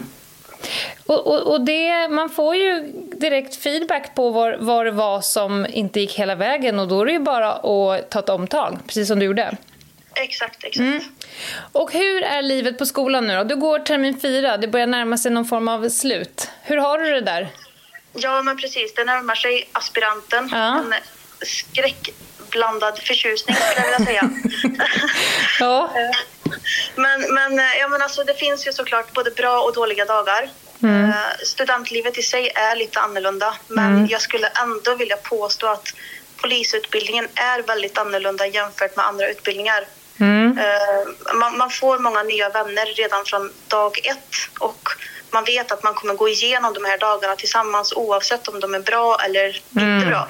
Och, 1.06 1.28
och, 1.28 1.54
och, 1.54 1.62
det, 1.62 2.08
man 2.08 2.30
får 2.30 2.56
ju 2.56 2.92
direkt 3.16 3.56
feedback 3.56 4.16
på 4.16 4.30
vad, 4.30 4.60
vad 4.60 4.86
det 4.86 4.92
var 4.92 5.22
som 5.22 5.68
inte 5.70 6.00
gick 6.00 6.20
hela 6.20 6.36
vägen 6.36 6.80
och 6.80 6.88
då 6.88 7.02
är 7.02 7.06
det 7.06 7.12
ju 7.12 7.20
bara 7.20 7.54
att 7.54 8.10
ta 8.10 8.20
ett 8.20 8.30
omtag, 8.30 8.80
precis 8.88 9.08
som 9.08 9.20
du 9.20 9.26
gjorde. 9.26 9.58
Exakt, 10.16 10.64
exakt. 10.64 10.78
Mm. 10.78 11.04
Och 11.72 11.92
hur 11.92 12.24
är 12.24 12.42
livet 12.42 12.78
på 12.78 12.86
skolan 12.86 13.28
nu 13.28 13.36
då? 13.36 13.44
Du 13.44 13.56
går 13.56 13.80
termin 13.80 14.20
fyra, 14.20 14.58
det 14.58 14.68
börjar 14.68 14.88
närma 14.88 15.18
sig 15.18 15.32
någon 15.32 15.46
form 15.46 15.68
av 15.68 15.90
slut. 15.90 16.50
Hur 16.64 16.78
har 16.78 17.00
du 17.00 17.12
det 17.12 17.22
där? 17.22 17.50
Ja, 18.14 18.42
men 18.42 18.58
precis. 18.58 18.94
Det 18.94 19.04
närmar 19.04 19.36
sig 19.36 19.70
aspiranten. 19.72 20.50
Ja. 20.52 20.78
En 20.78 20.94
skräckblandad 21.42 23.00
förtjusning, 23.00 23.56
skulle 23.56 23.88
jag 23.88 24.00
vilja 24.00 24.06
säga. 24.06 24.30
ja. 25.60 25.90
Men, 26.96 27.34
men, 27.34 27.60
eh, 27.60 27.78
ja, 27.80 27.88
men 27.88 28.02
alltså, 28.02 28.24
det 28.24 28.34
finns 28.34 28.68
ju 28.68 28.74
såklart 28.74 29.14
både 29.14 29.32
bra 29.32 29.60
och 29.60 29.74
dåliga 29.74 30.06
dagar. 30.06 30.50
Mm. 30.84 31.10
Eh, 31.10 31.16
studentlivet 31.44 32.18
i 32.18 32.24
sig 32.24 32.52
är 32.56 32.76
lite 32.76 33.00
annorlunda 33.00 33.56
men 33.68 33.94
mm. 33.94 34.08
jag 34.08 34.22
skulle 34.22 34.48
ändå 34.48 34.96
vilja 34.96 35.18
påstå 35.18 35.68
att 35.68 35.88
polisutbildningen 36.42 37.28
är 37.36 37.62
väldigt 37.62 37.98
annorlunda 37.98 38.48
jämfört 38.48 38.96
med 38.96 39.06
andra 39.06 39.30
utbildningar. 39.30 39.88
Mm. 40.20 40.58
Eh, 40.58 41.34
man, 41.36 41.58
man, 41.58 41.70
får 41.70 42.00
många 42.00 42.24
nya 42.24 42.50
vänner 42.50 42.86
redan 42.86 43.26
från 43.26 43.52
dag 43.68 44.00
ett 44.04 44.36
och 44.60 44.90
man 45.32 45.44
vet 45.44 45.72
att 45.72 45.84
man 45.84 45.94
kommer 45.94 46.14
gå 46.14 46.28
igenom 46.28 46.74
de 46.74 46.86
här 46.86 46.98
dagarna 46.98 47.36
tillsammans 47.36 47.94
oavsett 47.94 48.48
om 48.48 48.60
de 48.60 48.76
är 48.76 48.80
bra 48.80 49.18
eller 49.26 49.48
inte 49.48 49.82
mm. 49.82 50.10
bra. 50.10 50.28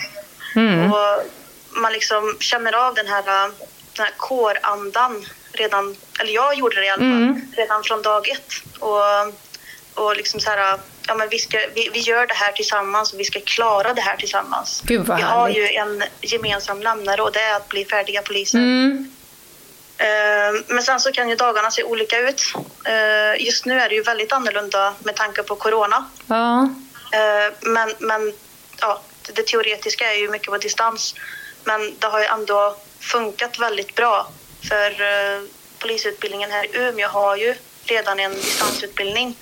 Mm. 0.55 0.93
Och 0.93 1.23
man 1.69 1.93
liksom 1.93 2.37
känner 2.39 2.87
av 2.87 2.95
den 2.95 3.07
här, 3.07 3.23
den 3.23 4.05
här 4.05 4.13
kårandan 4.17 5.25
redan, 5.57 5.95
eller 6.19 6.31
jag 6.31 6.55
gjorde 6.55 6.75
det 6.75 6.85
i 6.85 6.89
alla 6.89 7.01
fall, 7.01 7.23
mm. 7.23 7.51
redan 7.57 7.83
från 7.83 8.01
dag 8.01 8.29
ett. 8.29 8.53
Och, 8.79 9.01
och 9.93 10.15
liksom 10.15 10.39
så 10.39 10.49
här, 10.49 10.79
ja 11.07 11.15
men 11.15 11.29
vi, 11.29 11.39
ska, 11.39 11.59
vi, 11.75 11.89
vi 11.93 11.99
gör 11.99 12.27
det 12.27 12.33
här 12.33 12.51
tillsammans 12.51 13.13
och 13.13 13.19
vi 13.19 13.23
ska 13.23 13.39
klara 13.39 13.93
det 13.93 14.01
här 14.01 14.15
tillsammans. 14.17 14.81
Gud 14.85 15.05
vad 15.05 15.17
vi 15.17 15.23
har 15.23 15.49
ju 15.49 15.67
en 15.67 16.03
gemensam 16.21 16.79
nämnare 16.79 17.21
och 17.21 17.31
det 17.31 17.39
är 17.39 17.55
att 17.55 17.69
bli 17.69 17.85
färdiga 17.85 18.21
poliser. 18.21 18.57
Mm. 18.57 19.11
Uh, 20.01 20.61
men 20.67 20.83
sen 20.83 20.99
så 20.99 21.11
kan 21.11 21.29
ju 21.29 21.35
dagarna 21.35 21.71
se 21.71 21.83
olika 21.83 22.19
ut. 22.19 22.41
Uh, 22.55 23.45
just 23.45 23.65
nu 23.65 23.79
är 23.79 23.89
det 23.89 23.95
ju 23.95 24.03
väldigt 24.03 24.33
annorlunda 24.33 24.93
med 25.03 25.15
tanke 25.15 25.43
på 25.43 25.55
corona. 25.55 26.05
Ja. 26.27 26.69
Uh, 27.13 27.53
men 27.61 27.93
men 27.99 28.33
ja, 28.81 29.01
det, 29.21 29.31
det 29.35 29.47
teoretiska 29.47 30.13
är 30.13 30.17
ju 30.17 30.29
mycket 30.29 30.47
på 30.47 30.57
distans. 30.57 31.15
Men 31.63 31.95
det 31.99 32.07
har 32.07 32.19
ju 32.19 32.25
ändå 32.25 32.75
funkat 32.99 33.59
väldigt 33.59 33.95
bra 33.95 34.27
för 34.67 34.91
eh, 34.91 35.41
polisutbildningen 35.79 36.51
här 36.51 36.65
i 36.65 36.77
Umeå 36.77 37.07
har 37.07 37.35
ju 37.35 37.55
redan 37.85 38.19
en 38.19 38.33
distansutbildning. 38.33 39.37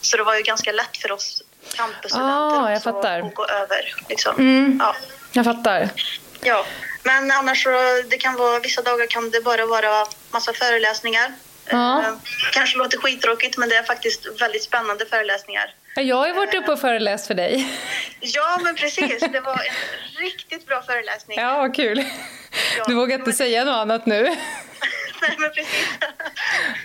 Så 0.00 0.16
det 0.16 0.22
var 0.22 0.36
ju 0.36 0.42
ganska 0.42 0.72
lätt 0.72 0.96
för 0.96 1.12
oss 1.12 1.42
campusstudenter 1.74 2.64
ah, 2.64 2.70
jag 2.70 2.82
fattar. 2.82 3.20
att 3.20 3.34
gå 3.34 3.46
över. 3.46 3.94
Liksom. 4.08 4.34
Mm, 4.38 4.80
ja. 4.82 4.96
Jag 5.32 5.44
fattar. 5.44 5.88
Ja, 6.40 6.66
men 7.02 7.30
annars 7.30 7.62
så 7.62 7.70
det 8.10 8.18
kan 8.18 8.34
vara, 8.34 8.60
vissa 8.60 8.82
dagar 8.82 9.06
kan 9.06 9.30
det 9.30 9.40
bara 9.40 9.66
vara 9.66 10.06
massa 10.30 10.52
föreläsningar. 10.52 11.32
Ja. 11.66 12.02
Eh, 12.02 12.14
kanske 12.52 12.78
låter 12.78 12.98
skittråkigt 12.98 13.56
men 13.56 13.68
det 13.68 13.76
är 13.76 13.82
faktiskt 13.82 14.40
väldigt 14.40 14.62
spännande 14.62 15.06
föreläsningar. 15.06 15.74
Jag 15.96 16.16
har 16.16 16.26
ju 16.26 16.32
varit 16.32 16.54
uppe 16.54 16.72
och 16.72 16.80
föreläst 16.80 17.26
för 17.26 17.34
dig. 17.34 17.68
Ja, 18.20 18.58
men 18.62 18.74
precis. 18.74 19.20
Det 19.20 19.40
var 19.40 19.52
en 19.52 20.20
riktigt 20.22 20.66
bra 20.66 20.82
föreläsning. 20.82 21.38
Ja, 21.38 21.58
vad 21.58 21.76
kul. 21.76 22.04
Ja, 22.78 22.84
du 22.86 22.94
vågar 22.94 23.14
inte 23.14 23.28
men... 23.28 23.36
säga 23.36 23.64
något 23.64 23.74
annat 23.74 24.06
nu. 24.06 24.22
Nej, 24.22 25.36
men 25.38 25.50
precis. 25.50 25.88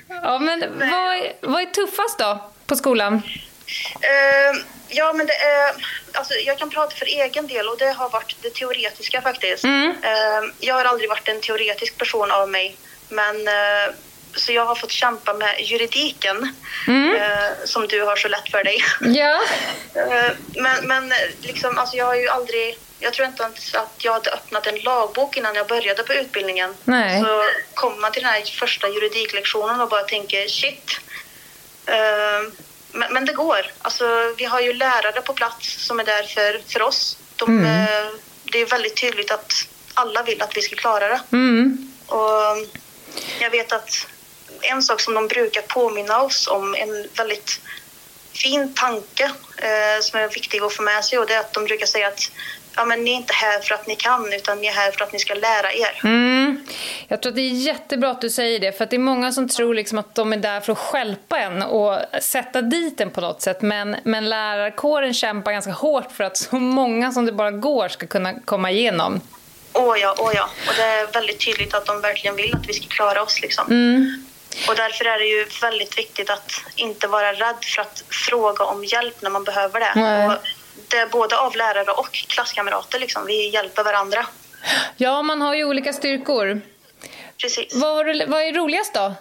Ja, 0.07 0.39
men 0.39 0.79
vad 0.79 0.89
är, 0.89 1.33
vad 1.41 1.61
är 1.61 1.65
tuffast 1.65 2.19
då 2.19 2.51
på 2.65 2.75
skolan? 2.75 3.13
Uh, 3.13 4.61
ja, 4.87 5.13
men 5.13 5.25
det 5.25 5.33
är... 5.33 5.71
alltså, 6.13 6.33
jag 6.33 6.57
kan 6.57 6.69
prata 6.69 6.95
för 6.95 7.05
egen 7.05 7.47
del 7.47 7.67
och 7.67 7.77
det 7.77 7.91
har 7.91 8.09
varit 8.09 8.35
det 8.41 8.49
teoretiska 8.49 9.21
faktiskt. 9.21 9.63
Mm. 9.63 9.89
Eh, 10.03 10.51
jag 10.59 10.75
har 10.75 10.85
aldrig 10.85 11.09
varit 11.09 11.27
en 11.27 11.41
teoretisk 11.41 11.97
person 11.97 12.31
av 12.31 12.49
mig, 12.49 12.77
men 13.09 13.47
eh, 13.47 13.93
så 14.39 14.51
jag 14.51 14.65
har 14.65 14.75
fått 14.75 14.91
kämpa 14.91 15.33
med 15.33 15.55
juridiken 15.61 16.55
Mm. 16.87 17.15
eh, 17.15 17.49
som 17.65 17.87
du 17.87 18.01
har 18.01 18.15
så 18.15 18.27
lätt 18.27 18.51
för 18.51 18.63
dig. 18.63 18.83
Ja. 19.01 19.41
Eh, 19.95 20.31
men 20.55 20.87
men 20.87 21.13
liksom, 21.41 21.77
alltså, 21.77 21.97
jag 21.97 22.05
har 22.05 22.15
ju 22.15 22.27
aldrig, 22.27 22.77
jag 22.99 23.13
tror 23.13 23.27
inte 23.27 23.43
ens 23.43 23.75
att 23.75 23.95
jag 23.97 24.13
hade 24.13 24.31
öppnat 24.31 24.67
en 24.67 24.79
lagbok 24.79 25.37
innan 25.37 25.55
jag 25.55 25.67
började 25.67 26.03
på 26.03 26.13
utbildningen. 26.13 26.75
Nej. 26.83 27.21
Så 27.21 27.43
kommer 27.73 27.97
man 27.97 28.11
till 28.11 28.23
den 28.23 28.31
här 28.31 28.41
första 28.41 28.87
juridiklektionen 28.87 29.81
och 29.81 29.89
bara 29.89 30.03
tänker 30.03 30.47
shit. 30.47 30.99
Eh, 31.85 32.51
men, 32.91 33.13
men 33.13 33.25
det 33.25 33.33
går. 33.33 33.71
Alltså, 33.81 34.33
vi 34.37 34.45
har 34.45 34.61
ju 34.61 34.73
lärare 34.73 35.21
på 35.21 35.33
plats 35.33 35.85
som 35.85 35.99
är 35.99 36.03
där 36.03 36.23
för, 36.23 36.61
för 36.73 36.81
oss. 36.81 37.17
De, 37.35 37.65
eh, 37.65 38.07
det 38.43 38.61
är 38.61 38.65
väldigt 38.65 39.01
tydligt 39.01 39.31
att 39.31 39.53
alla 39.93 40.23
vill 40.23 40.41
att 40.41 40.57
vi 40.57 40.61
ska 40.61 40.75
klara 40.75 41.07
det. 41.07 41.21
Mm. 41.31 41.93
Och 42.07 42.67
jag 43.39 43.49
vet 43.49 43.71
att 43.71 44.07
en 44.61 44.81
sak 44.81 45.01
som 45.01 45.13
de 45.13 45.27
brukar 45.27 45.61
påminna 45.61 46.21
oss 46.21 46.47
om, 46.47 46.75
en 46.75 47.07
väldigt 47.17 47.61
fin 48.33 48.73
tanke 48.73 49.23
eh, 49.57 50.01
som 50.01 50.19
är 50.19 50.29
viktig 50.29 50.61
att 50.61 50.73
få 50.73 50.81
med 50.81 51.05
sig 51.05 51.19
och 51.19 51.27
det 51.27 51.33
är 51.33 51.39
att 51.39 51.53
de 51.53 51.65
brukar 51.65 51.85
säga 51.85 52.07
att 52.07 52.31
ja, 52.75 52.85
men 52.85 53.03
ni 53.03 53.11
är 53.11 53.15
inte 53.15 53.33
här 53.33 53.59
för 53.59 53.75
att 53.75 53.87
ni 53.87 53.95
kan 53.95 54.33
utan 54.33 54.61
ni 54.61 54.67
är 54.67 54.71
här 54.71 54.91
för 54.91 55.03
att 55.03 55.13
ni 55.13 55.19
ska 55.19 55.33
lära 55.33 55.73
er. 55.73 56.01
Mm. 56.03 56.65
Jag 57.07 57.21
tror 57.21 57.31
att 57.31 57.35
det 57.35 57.41
är 57.41 57.49
jättebra 57.49 58.11
att 58.11 58.21
du 58.21 58.29
säger 58.29 58.59
det, 58.59 58.71
för 58.77 58.83
att 58.83 58.89
det 58.89 58.95
är 58.95 58.99
många 58.99 59.31
som 59.31 59.49
tror 59.49 59.73
liksom 59.73 59.97
att 59.97 60.15
de 60.15 60.33
är 60.33 60.37
där 60.37 60.61
för 60.61 60.71
att 60.71 60.77
stjälpa 60.77 61.39
en 61.39 61.61
och 61.61 61.99
sätta 62.21 62.61
dit 62.61 63.01
en 63.01 63.11
på 63.11 63.21
något 63.21 63.41
sätt. 63.41 63.61
Men, 63.61 63.95
men 64.03 64.29
lärarkåren 64.29 65.13
kämpar 65.13 65.51
ganska 65.51 65.71
hårt 65.71 66.11
för 66.11 66.23
att 66.23 66.37
så 66.37 66.55
många 66.55 67.11
som 67.11 67.25
det 67.25 67.31
bara 67.31 67.51
går 67.51 67.87
ska 67.87 68.07
kunna 68.07 68.39
komma 68.39 68.71
igenom. 68.71 69.21
Åh 69.73 69.97
ja, 69.99 70.15
åh 70.17 70.31
ja. 70.35 70.49
Och 70.67 70.73
det 70.77 70.83
är 70.83 71.07
väldigt 71.13 71.45
tydligt 71.45 71.73
att 71.73 71.85
de 71.85 72.01
verkligen 72.01 72.35
vill 72.35 72.55
att 72.55 72.69
vi 72.69 72.73
ska 72.73 72.87
klara 72.87 73.23
oss 73.23 73.41
liksom. 73.41 73.65
Mm. 73.71 74.28
Och 74.67 74.75
därför 74.75 75.05
är 75.05 75.19
det 75.19 75.25
ju 75.25 75.45
väldigt 75.61 75.97
viktigt 75.97 76.29
att 76.29 76.51
inte 76.75 77.07
vara 77.07 77.33
rädd 77.33 77.65
för 77.75 77.81
att 77.81 78.03
fråga 78.09 78.65
om 78.65 78.85
hjälp 78.85 79.21
när 79.21 79.29
man 79.29 79.43
behöver 79.43 79.79
det. 79.79 79.91
Nej. 79.95 80.27
Och 80.27 80.35
det 80.87 80.97
är 80.97 81.07
både 81.07 81.37
av 81.37 81.55
lärare 81.55 81.91
och 81.91 82.11
klasskamrater 82.11 82.99
liksom. 82.99 83.25
Vi 83.25 83.49
hjälper 83.49 83.83
varandra. 83.83 84.25
Ja, 84.97 85.21
man 85.21 85.41
har 85.41 85.55
ju 85.55 85.65
olika 85.65 85.93
styrkor. 85.93 86.61
Precis. 87.41 87.75
Vad, 87.75 88.05
du, 88.05 88.25
vad 88.25 88.41
är 88.41 88.53
roligast 88.53 88.93
då? 88.93 89.13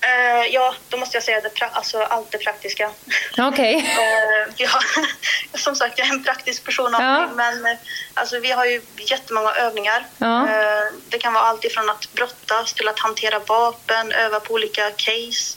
Eh, 0.00 0.46
ja, 0.50 0.74
då 0.88 0.96
måste 0.96 1.16
jag 1.16 1.24
säga 1.24 1.40
det, 1.40 1.64
alltså 1.72 2.02
allt 2.02 2.30
det 2.30 2.38
praktiska. 2.38 2.90
Okej. 3.38 3.74
Eh, 4.04 4.52
vi 4.58 4.64
har, 4.64 4.84
som 5.58 5.76
sagt, 5.76 5.98
jag 5.98 6.08
är 6.08 6.12
en 6.12 6.24
praktisk 6.24 6.64
person 6.64 6.94
av 6.94 7.00
Ja. 7.02 7.28
men 7.34 7.66
eh, 7.66 7.76
alltså, 8.14 8.38
vi 8.40 8.50
har 8.50 8.64
ju 8.64 8.82
jättemånga 8.96 9.52
övningar. 9.52 10.06
Ja. 10.18 10.48
Eh, 10.48 10.92
det 11.08 11.18
kan 11.18 11.32
vara 11.32 11.44
allt 11.44 11.64
ifrån 11.64 11.90
att 11.90 12.12
brottas 12.12 12.72
till 12.72 12.88
att 12.88 12.98
hantera 12.98 13.38
vapen, 13.38 14.12
öva 14.12 14.40
på 14.40 14.54
olika 14.54 14.90
case. 14.90 15.56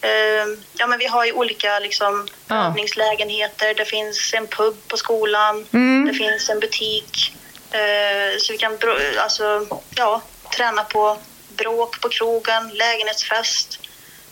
Eh, 0.00 0.46
ja, 0.78 0.86
men 0.86 0.98
vi 0.98 1.06
har 1.06 1.24
ju 1.24 1.32
olika 1.32 1.78
liksom, 1.78 2.28
Ja. 2.48 2.66
övningslägenheter. 2.66 3.74
Det 3.74 3.84
finns 3.84 4.34
en 4.34 4.46
pub 4.46 4.88
på 4.88 4.96
skolan. 4.96 5.66
Mm. 5.72 6.06
Det 6.08 6.14
finns 6.14 6.48
en 6.50 6.60
butik. 6.60 7.32
Eh, 7.70 8.38
så 8.38 8.52
vi 8.52 8.58
kan 8.58 8.78
alltså, 9.18 9.66
ja, 9.96 10.22
träna 10.56 10.84
på 10.84 11.18
bråk 11.56 12.00
på 12.00 12.08
krogen, 12.08 12.70
lägenhetsfest. 12.74 13.80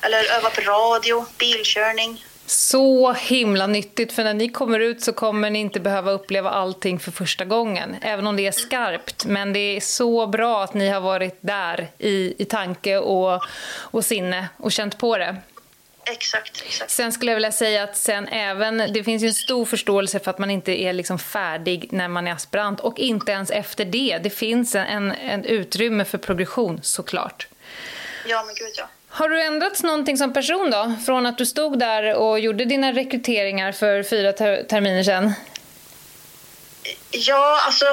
Eller 0.01 0.37
öva 0.39 0.51
på 0.51 0.61
radio, 0.61 1.27
bilkörning. 1.39 2.25
Så 2.47 3.13
himla 3.13 3.67
nyttigt, 3.67 4.13
för 4.13 4.25
när 4.25 4.35
ni 4.35 4.49
kommer 4.49 4.81
ut 4.81 5.03
så 5.03 5.13
kommer 5.13 5.51
ni 5.51 5.59
inte 5.59 5.81
behöva 5.81 6.11
uppleva 6.11 6.51
allting 6.51 6.99
för 6.99 7.11
första 7.11 7.45
gången. 7.45 7.97
Även 8.03 8.27
om 8.27 8.37
det 8.37 8.47
är 8.47 8.53
skarpt. 8.53 9.25
Men 9.25 9.53
det 9.53 9.77
är 9.77 9.81
så 9.81 10.27
bra 10.27 10.65
att 10.65 10.75
ni 10.75 10.89
har 10.89 11.01
varit 11.01 11.39
där 11.41 11.89
i, 11.99 12.35
i 12.43 12.45
tanke 12.45 12.99
och, 12.99 13.43
och 13.69 14.05
sinne 14.05 14.49
och 14.57 14.73
känt 14.73 14.99
på 14.99 15.19
det. 15.19 15.37
Exakt, 16.05 16.63
exakt. 16.67 16.91
Sen 16.91 17.13
skulle 17.13 17.31
jag 17.31 17.37
vilja 17.37 17.53
säga 17.53 17.83
att 17.83 17.97
sen 17.97 18.29
även, 18.29 18.93
det 18.93 19.05
finns 19.05 19.23
ju 19.23 19.27
en 19.27 19.35
stor 19.35 19.65
förståelse 19.65 20.19
för 20.19 20.31
att 20.31 20.39
man 20.39 20.51
inte 20.51 20.83
är 20.83 20.93
liksom 20.93 21.19
färdig 21.19 21.89
när 21.91 22.09
man 22.09 22.27
är 22.27 22.33
aspirant 22.33 22.81
och 22.81 22.99
inte 22.99 23.33
ens 23.33 23.51
efter 23.51 23.85
det. 23.85 24.21
Det 24.23 24.31
finns 24.31 24.75
en, 24.75 25.13
en, 25.13 25.45
utrymme 25.45 26.05
för 26.05 26.19
progression 26.19 26.81
såklart. 26.83 27.47
Ja, 28.27 28.45
men 28.47 28.55
gud 28.55 28.73
ja. 28.77 28.89
Har 29.09 29.29
du 29.29 29.43
ändrats 29.43 29.83
någonting 29.83 30.17
som 30.17 30.33
person 30.33 30.71
då? 30.71 30.95
Från 31.07 31.27
att 31.27 31.39
du 31.39 31.47
stod 31.47 31.79
där 31.79 32.15
och 32.15 32.41
gjorde 32.41 32.65
dina 32.65 32.93
rekryteringar 32.93 33.73
för 33.73 34.03
fyra 34.03 34.33
ter- 34.33 34.63
terminer 34.63 35.03
sedan? 35.03 35.33
Ja, 37.11 37.63
alltså 37.67 37.87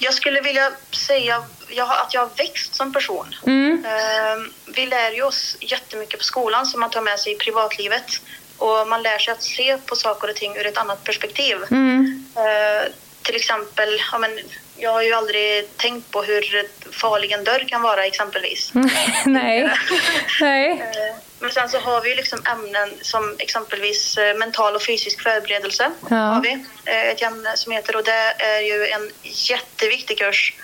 jag 0.00 0.14
skulle 0.14 0.40
vilja 0.40 0.72
säga 1.06 1.44
jag 1.68 1.90
att 1.90 2.14
jag 2.14 2.20
har 2.20 2.30
växt 2.36 2.74
som 2.74 2.92
person. 2.92 3.34
Mm. 3.46 3.84
Eh, 3.84 4.42
vi 4.66 4.86
lär 4.86 5.10
ju 5.10 5.22
oss 5.22 5.56
jättemycket 5.60 6.18
på 6.18 6.24
skolan 6.24 6.66
som 6.66 6.80
man 6.80 6.90
tar 6.90 7.00
med 7.02 7.18
sig 7.20 7.32
i 7.32 7.36
privatlivet. 7.36 8.20
Och 8.56 8.88
man 8.88 9.02
lär 9.02 9.18
sig 9.18 9.32
att 9.32 9.42
se 9.42 9.78
på 9.78 9.96
saker 9.96 10.30
och 10.30 10.36
ting 10.36 10.56
ur 10.56 10.66
ett 10.66 10.78
annat 10.78 11.04
perspektiv. 11.04 11.56
Mm. 11.70 12.26
Eh, 12.36 12.92
till 13.22 13.36
exempel, 13.36 14.00
ja, 14.12 14.18
men, 14.18 14.38
jag 14.76 14.92
har 14.92 15.02
ju 15.02 15.12
aldrig 15.12 15.76
tänkt 15.76 16.10
på 16.10 16.22
hur 16.22 16.68
farlig 16.92 17.32
en 17.32 17.44
dörr 17.44 17.64
kan 17.68 17.82
vara 17.82 18.06
exempelvis. 18.06 18.72
Nej. 19.26 19.70
Nej. 20.40 20.70
Eh, 20.70 21.16
Men 21.38 21.50
sen 21.50 21.68
så 21.68 21.78
har 21.78 22.00
vi 22.00 22.08
ju 22.08 22.14
liksom 22.14 22.42
ämnen 22.52 22.90
som 23.02 23.36
exempelvis 23.38 24.16
eh, 24.18 24.36
mental 24.36 24.74
och 24.74 24.82
fysisk 24.82 25.22
förberedelse. 25.22 25.90
Ja. 26.10 26.16
Har 26.16 26.42
vi. 26.42 26.64
Eh, 26.84 27.08
Ett 27.08 27.22
ämne 27.22 27.56
som 27.56 27.72
heter 27.72 27.96
och 27.96 28.04
det 28.04 28.34
är 28.38 28.60
ju 28.60 28.86
en 28.86 29.10
jätteviktig 29.22 30.18
kurs. 30.18 30.54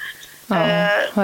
Ja, 0.47 0.57
eh, 0.57 0.69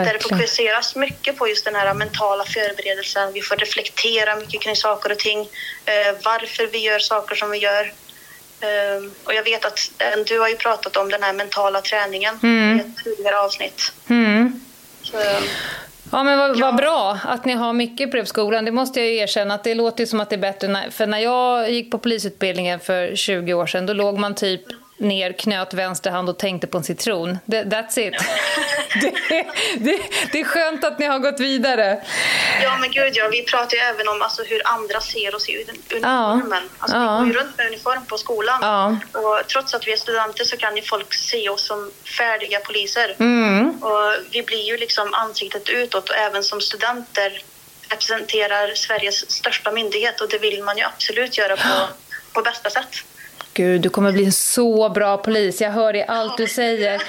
där 0.05 0.12
det 0.12 0.23
fokuseras 0.23 0.97
mycket 0.97 1.39
på 1.39 1.49
just 1.49 1.64
den 1.64 1.75
här 1.75 1.95
mentala 1.95 2.45
förberedelsen. 2.45 3.33
Vi 3.33 3.41
får 3.43 3.57
reflektera 3.57 4.37
mycket 4.37 4.61
kring 4.62 4.77
saker 4.77 5.12
och 5.12 5.19
ting. 5.19 5.41
eh, 5.85 6.14
Varför 6.25 6.66
vi 6.66 6.79
gör 6.79 6.99
saker 6.99 7.35
som 7.35 7.51
vi 7.51 7.59
gör. 7.59 7.93
Eh, 8.61 9.11
Och 9.25 9.35
jag 9.35 9.43
vet 9.45 9.64
att 9.64 9.91
eh, 9.99 10.19
du 10.27 10.39
har 10.41 10.49
ju 10.49 10.57
pratat 10.57 10.97
om 10.97 11.11
den 11.11 11.23
här 11.23 11.33
mentala 11.33 11.81
träningen 11.81 12.39
Mm. 12.43 12.77
i 12.79 12.81
ett 12.81 13.05
tidigare 13.05 13.39
avsnitt. 13.41 13.93
Mm. 14.11 14.61
Så, 15.03 15.19
eh, 15.21 15.41
Ja, 16.12 16.23
men 16.23 16.39
vad, 16.39 16.61
vad 16.61 16.77
bra 16.77 17.19
att 17.25 17.45
ni 17.45 17.53
har 17.53 17.73
mycket 17.73 18.11
på 18.11 18.27
skolan. 18.27 18.64
Det 18.64 18.71
måste 18.73 19.01
jag 19.01 19.09
ju 19.09 19.16
erkänna 19.16 19.55
att 19.55 19.64
det 19.64 19.75
låter 19.75 20.07
som 20.07 20.21
att 20.21 20.31
det 20.31 20.37
är 20.37 20.41
bättre. 20.41 20.69
När, 20.69 20.91
för 20.91 21.07
när 21.07 21.19
jag 21.19 21.71
gick 21.71 21.91
på 21.91 21.99
polisutbildningen 21.99 22.81
för 22.81 23.16
20 23.16 23.55
år 23.55 23.66
sedan, 23.66 23.87
då 23.87 23.93
låg 23.93 24.19
man 24.19 24.35
typ 24.35 24.62
ner, 24.99 25.32
knöt 25.32 25.74
vänster 25.74 26.11
hand 26.11 26.28
och 26.28 26.38
tänkte 26.38 26.66
på 26.66 26.78
en 26.78 26.84
citron. 26.84 27.38
Det, 27.44 27.62
that's 27.62 27.99
it. 27.99 28.14
det, 29.01 29.12
det, 29.78 30.01
det 30.32 30.40
är 30.40 30.44
skönt 30.44 30.84
att 30.84 30.99
ni 30.99 31.07
har 31.07 31.18
gått 31.18 31.40
vidare. 31.40 32.03
Ja 32.62 32.76
men 32.76 32.90
gud 32.90 33.12
ja, 33.16 33.28
vi 33.32 33.42
pratar 33.42 33.76
ju 33.76 33.82
även 33.82 34.09
om 34.09 34.22
alltså, 34.22 34.42
hur 34.42 34.62
andra 34.64 35.01
ser 35.01 35.34
oss 35.34 35.49
i 35.49 35.53
uni- 35.53 35.94
uniformen. 35.94 36.62
Alltså, 36.78 36.96
Ja. 36.96 37.18
Vi 37.18 37.24
går 37.30 37.36
ju 37.36 37.40
runt 37.44 37.57
med 37.57 37.66
uniform 37.66 38.07
på 38.07 38.18
skolan. 38.18 38.59
Ja. 38.62 38.96
Och 39.20 39.46
trots 39.49 39.74
att 39.74 39.86
vi 39.86 39.92
är 39.92 39.96
studenter 39.96 40.44
så 40.44 40.57
kan 40.57 40.76
ju 40.76 40.82
folk 40.82 41.14
se 41.14 41.49
oss 41.49 41.66
som 41.66 41.90
färdiga 42.18 42.61
poliser. 42.61 43.16
Mm. 43.18 43.82
Och 43.82 44.12
vi 44.32 44.42
blir 44.42 44.64
ju 44.64 44.76
liksom 44.76 45.14
ansiktet 45.14 45.68
utåt 45.68 46.09
och 46.09 46.16
även 46.16 46.42
som 46.44 46.61
studenter 46.61 47.42
representerar 47.88 48.74
Sveriges 48.74 49.30
största 49.30 49.72
myndighet 49.72 50.20
och 50.20 50.28
det 50.28 50.38
vill 50.38 50.62
man 50.62 50.78
ju 50.78 50.84
absolut 50.84 51.38
göra 51.38 51.57
på, 51.57 51.88
på 52.32 52.42
bästa 52.42 52.70
sätt. 52.70 52.88
Gud, 53.59 53.81
du 53.81 53.89
kommer 53.89 54.13
bli 54.13 54.25
en 54.25 54.33
så 54.33 54.89
bra 54.89 55.17
polis. 55.17 55.61
Jag 55.61 55.71
hör 55.71 55.97
i 55.97 56.05
allt 56.09 56.37
du 56.37 56.47
säger. 56.47 57.03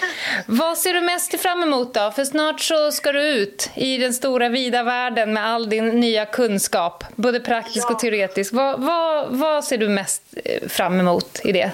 Vad 0.45 0.77
ser 0.77 0.93
du 0.93 1.01
mest 1.01 1.39
fram 1.41 1.63
emot 1.63 1.93
då? 1.93 2.11
För 2.15 2.23
snart 2.25 2.61
så 2.61 2.91
ska 2.91 3.11
du 3.11 3.21
ut 3.21 3.69
i 3.75 3.97
den 3.97 4.13
stora 4.13 4.49
vida 4.49 4.83
världen 4.83 5.33
med 5.33 5.45
all 5.45 5.69
din 5.69 5.87
nya 5.89 6.25
kunskap, 6.25 7.03
både 7.15 7.39
praktisk 7.39 7.85
Ja. 7.89 7.93
och 7.93 7.99
teoretisk. 7.99 8.53
Vad, 8.53 8.81
vad, 8.81 9.27
vad 9.29 9.63
ser 9.63 9.77
du 9.77 9.89
mest 9.89 10.21
eh, 10.45 10.67
fram 10.69 10.99
emot 10.99 11.39
i 11.43 11.51
det? 11.51 11.71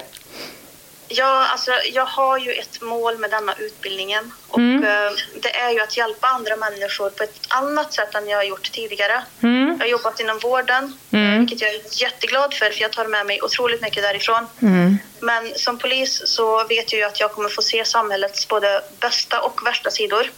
Ja, 1.08 1.46
alltså 1.52 1.70
jag 1.92 2.04
har 2.06 2.38
ju 2.38 2.52
ett 2.52 2.80
mål 2.80 3.18
med 3.18 3.30
denna 3.30 3.54
utbildningen 3.58 4.32
och 4.48 4.58
Mm. 4.58 4.84
eh, 4.84 5.12
det 5.42 5.56
är 5.56 5.70
ju 5.70 5.80
att 5.80 5.96
hjälpa 5.96 6.26
andra 6.28 6.56
människor 6.56 7.10
på 7.10 7.22
ett 7.22 7.40
annat 7.48 7.92
sätt 7.92 8.14
än 8.14 8.28
jag 8.28 8.38
har 8.38 8.44
gjort 8.44 8.72
tidigare. 8.72 9.22
Mm. 9.42 9.68
Jag 9.68 9.78
har 9.78 9.86
jobbat 9.90 10.20
inom 10.20 10.38
vården, 10.38 10.98
Mm. 11.12 11.32
eh, 11.32 11.38
vilket 11.38 11.60
jag 11.60 11.70
är 11.74 11.80
jätteglad 12.02 12.54
för, 12.54 12.70
för 12.70 12.80
jag 12.82 12.92
tar 12.92 13.04
med 13.06 13.26
mig 13.26 13.42
otroligt 13.42 13.82
mycket 13.82 14.02
därifrån. 14.02 14.46
Mm. 14.62 14.98
Men 15.20 15.52
som 15.56 15.78
polis 15.78 16.22
så 16.26 16.64
vet 16.64 16.92
jag 16.92 16.98
ju 16.98 17.04
att 17.04 17.20
jag 17.20 17.32
kommer 17.32 17.48
få 17.48 17.62
se 17.62 17.84
samhällets 17.84 18.48
både 18.48 18.82
bästa 19.00 19.40
och 19.40 19.66
värsta 19.66 19.90
sidor. 19.90 20.30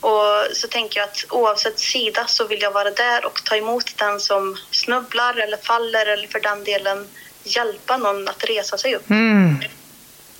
Och 0.00 0.46
så 0.52 0.68
tänker 0.68 1.00
jag 1.00 1.08
att 1.08 1.24
oavsett 1.28 1.78
sida 1.80 2.26
så 2.26 2.44
vill 2.46 2.62
jag 2.62 2.70
vara 2.70 2.90
där 2.90 3.24
och 3.26 3.44
ta 3.44 3.56
emot 3.56 3.96
den 3.96 4.20
som 4.20 4.56
snubblar 4.70 5.34
eller 5.38 5.56
faller 5.56 6.06
eller 6.06 6.26
för 6.28 6.40
den 6.40 6.64
delen 6.64 7.08
hjälpa 7.44 7.96
någon 7.96 8.28
att 8.28 8.44
resa 8.44 8.78
sig 8.78 8.94
upp. 8.96 9.02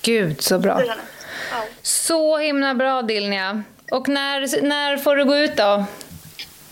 Gud, 0.03 0.43
så 0.43 0.59
bra. 0.59 0.83
Ja. 0.85 0.95
Så 1.83 2.39
himla 2.39 2.75
bra, 2.75 3.03
Dilnia. 3.03 3.63
Och 3.91 4.09
när, 4.09 4.63
när 4.63 4.97
får 4.97 5.17
du 5.17 5.25
gå 5.25 5.37
ut 5.37 5.57
då? 5.57 5.85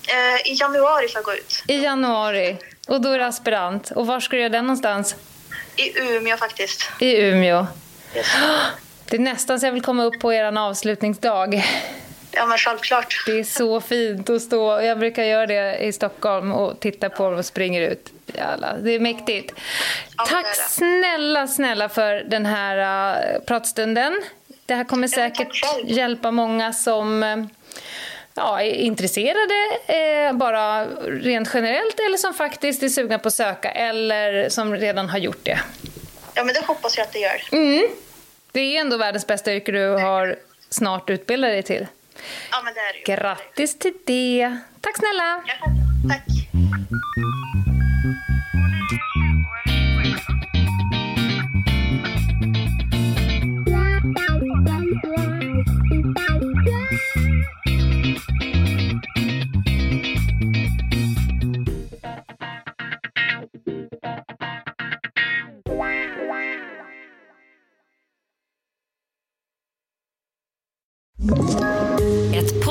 Eh, 0.09 0.53
I 0.53 0.57
januari 0.61 1.09
får 1.09 1.19
jag 1.19 1.25
gå 1.25 1.35
ut. 1.35 1.63
I 1.69 1.83
januari. 1.83 2.57
Och 2.89 3.01
då 3.01 3.09
är 3.09 3.19
du 3.19 3.25
aspirant. 3.25 3.91
Och 3.91 4.07
var 4.07 4.21
ska 4.21 4.37
du 4.37 4.43
göra 4.43 4.53
den 4.53 4.67
någonstans? 4.67 5.15
I 5.77 5.99
Umeå 6.01 6.37
faktiskt. 6.37 6.91
I 7.01 7.17
Umeå. 7.17 7.67
Det 9.09 9.17
är 9.17 9.21
nästan 9.21 9.61
så 9.61 9.67
jag 9.67 9.73
vill 9.73 9.83
komma 9.83 10.05
upp 10.05 10.21
på 10.21 10.33
er 10.33 10.59
avslutningsdag. 10.59 11.65
Ja, 12.37 12.47
men 12.47 12.59
självklart. 12.59 13.23
Det 13.27 13.39
är 13.39 13.45
så 13.45 13.81
fint 13.81 14.31
att 14.31 14.43
stå. 14.43 14.81
Jag 14.81 14.99
brukar 14.99 15.23
göra 15.25 15.47
det 15.47 15.77
i 15.79 15.93
Stockholm 15.93 16.53
och 16.53 16.81
titta 16.81 17.11
på 17.11 17.31
dem 17.31 17.39
och 17.39 17.45
springer 17.45 17.91
ut. 17.91 18.13
Jävlar, 18.27 18.79
det 18.83 18.91
är 18.91 19.01
mäktigt. 19.01 19.55
Ja, 20.17 20.25
det 20.25 20.31
är 20.31 20.43
Tack 20.43 20.57
det. 20.57 20.63
snälla, 20.63 21.47
snälla 21.47 21.89
för 21.89 22.15
den 22.15 22.47
här 22.47 22.77
uh, 23.35 23.41
pratstunden. 23.41 24.23
Det 24.67 24.75
här 24.75 24.85
kommer 24.85 25.09
säkert 25.09 25.49
hjälpa 25.85 26.31
många 26.31 26.73
som 26.73 27.23
eh, 27.23 27.37
ja, 28.35 28.61
är 28.61 28.71
intresserade 28.71 29.55
eh, 29.87 30.33
bara 30.33 30.87
rent 31.07 31.51
generellt 31.55 32.01
eller 32.01 32.17
som 32.17 32.35
faktiskt 32.35 32.83
är 32.83 32.89
sugna 32.89 33.19
på 33.19 33.29
att 33.29 33.35
söka 33.35 33.71
eller 33.71 34.49
som 34.49 34.77
redan 34.77 35.09
har 35.09 35.19
gjort 35.19 35.45
det. 35.45 35.59
Ja, 36.35 36.45
men 36.45 36.55
det 36.55 36.67
hoppas 36.67 36.97
jag 36.97 37.05
att 37.05 37.13
det 37.13 37.19
gör. 37.19 37.43
Det 38.53 38.61
är 38.61 38.81
ändå 38.81 38.97
världens 38.97 39.27
bästa 39.27 39.55
yrke 39.55 39.73
du 39.73 39.89
har 39.89 40.37
snart 40.71 41.11
utbildat 41.11 41.51
dig 41.51 41.63
till. 41.63 41.87
Ja, 42.51 42.63
men 42.65 42.75
det 42.75 42.81
är 42.81 42.93
det 42.93 42.99
ju. 42.99 43.17
Grattis 43.17 43.79
till 43.79 43.95
det! 44.07 44.57
Tack 44.81 44.97
snälla! 44.97 45.43
Ja, 45.47 45.55
tack. 46.09 46.23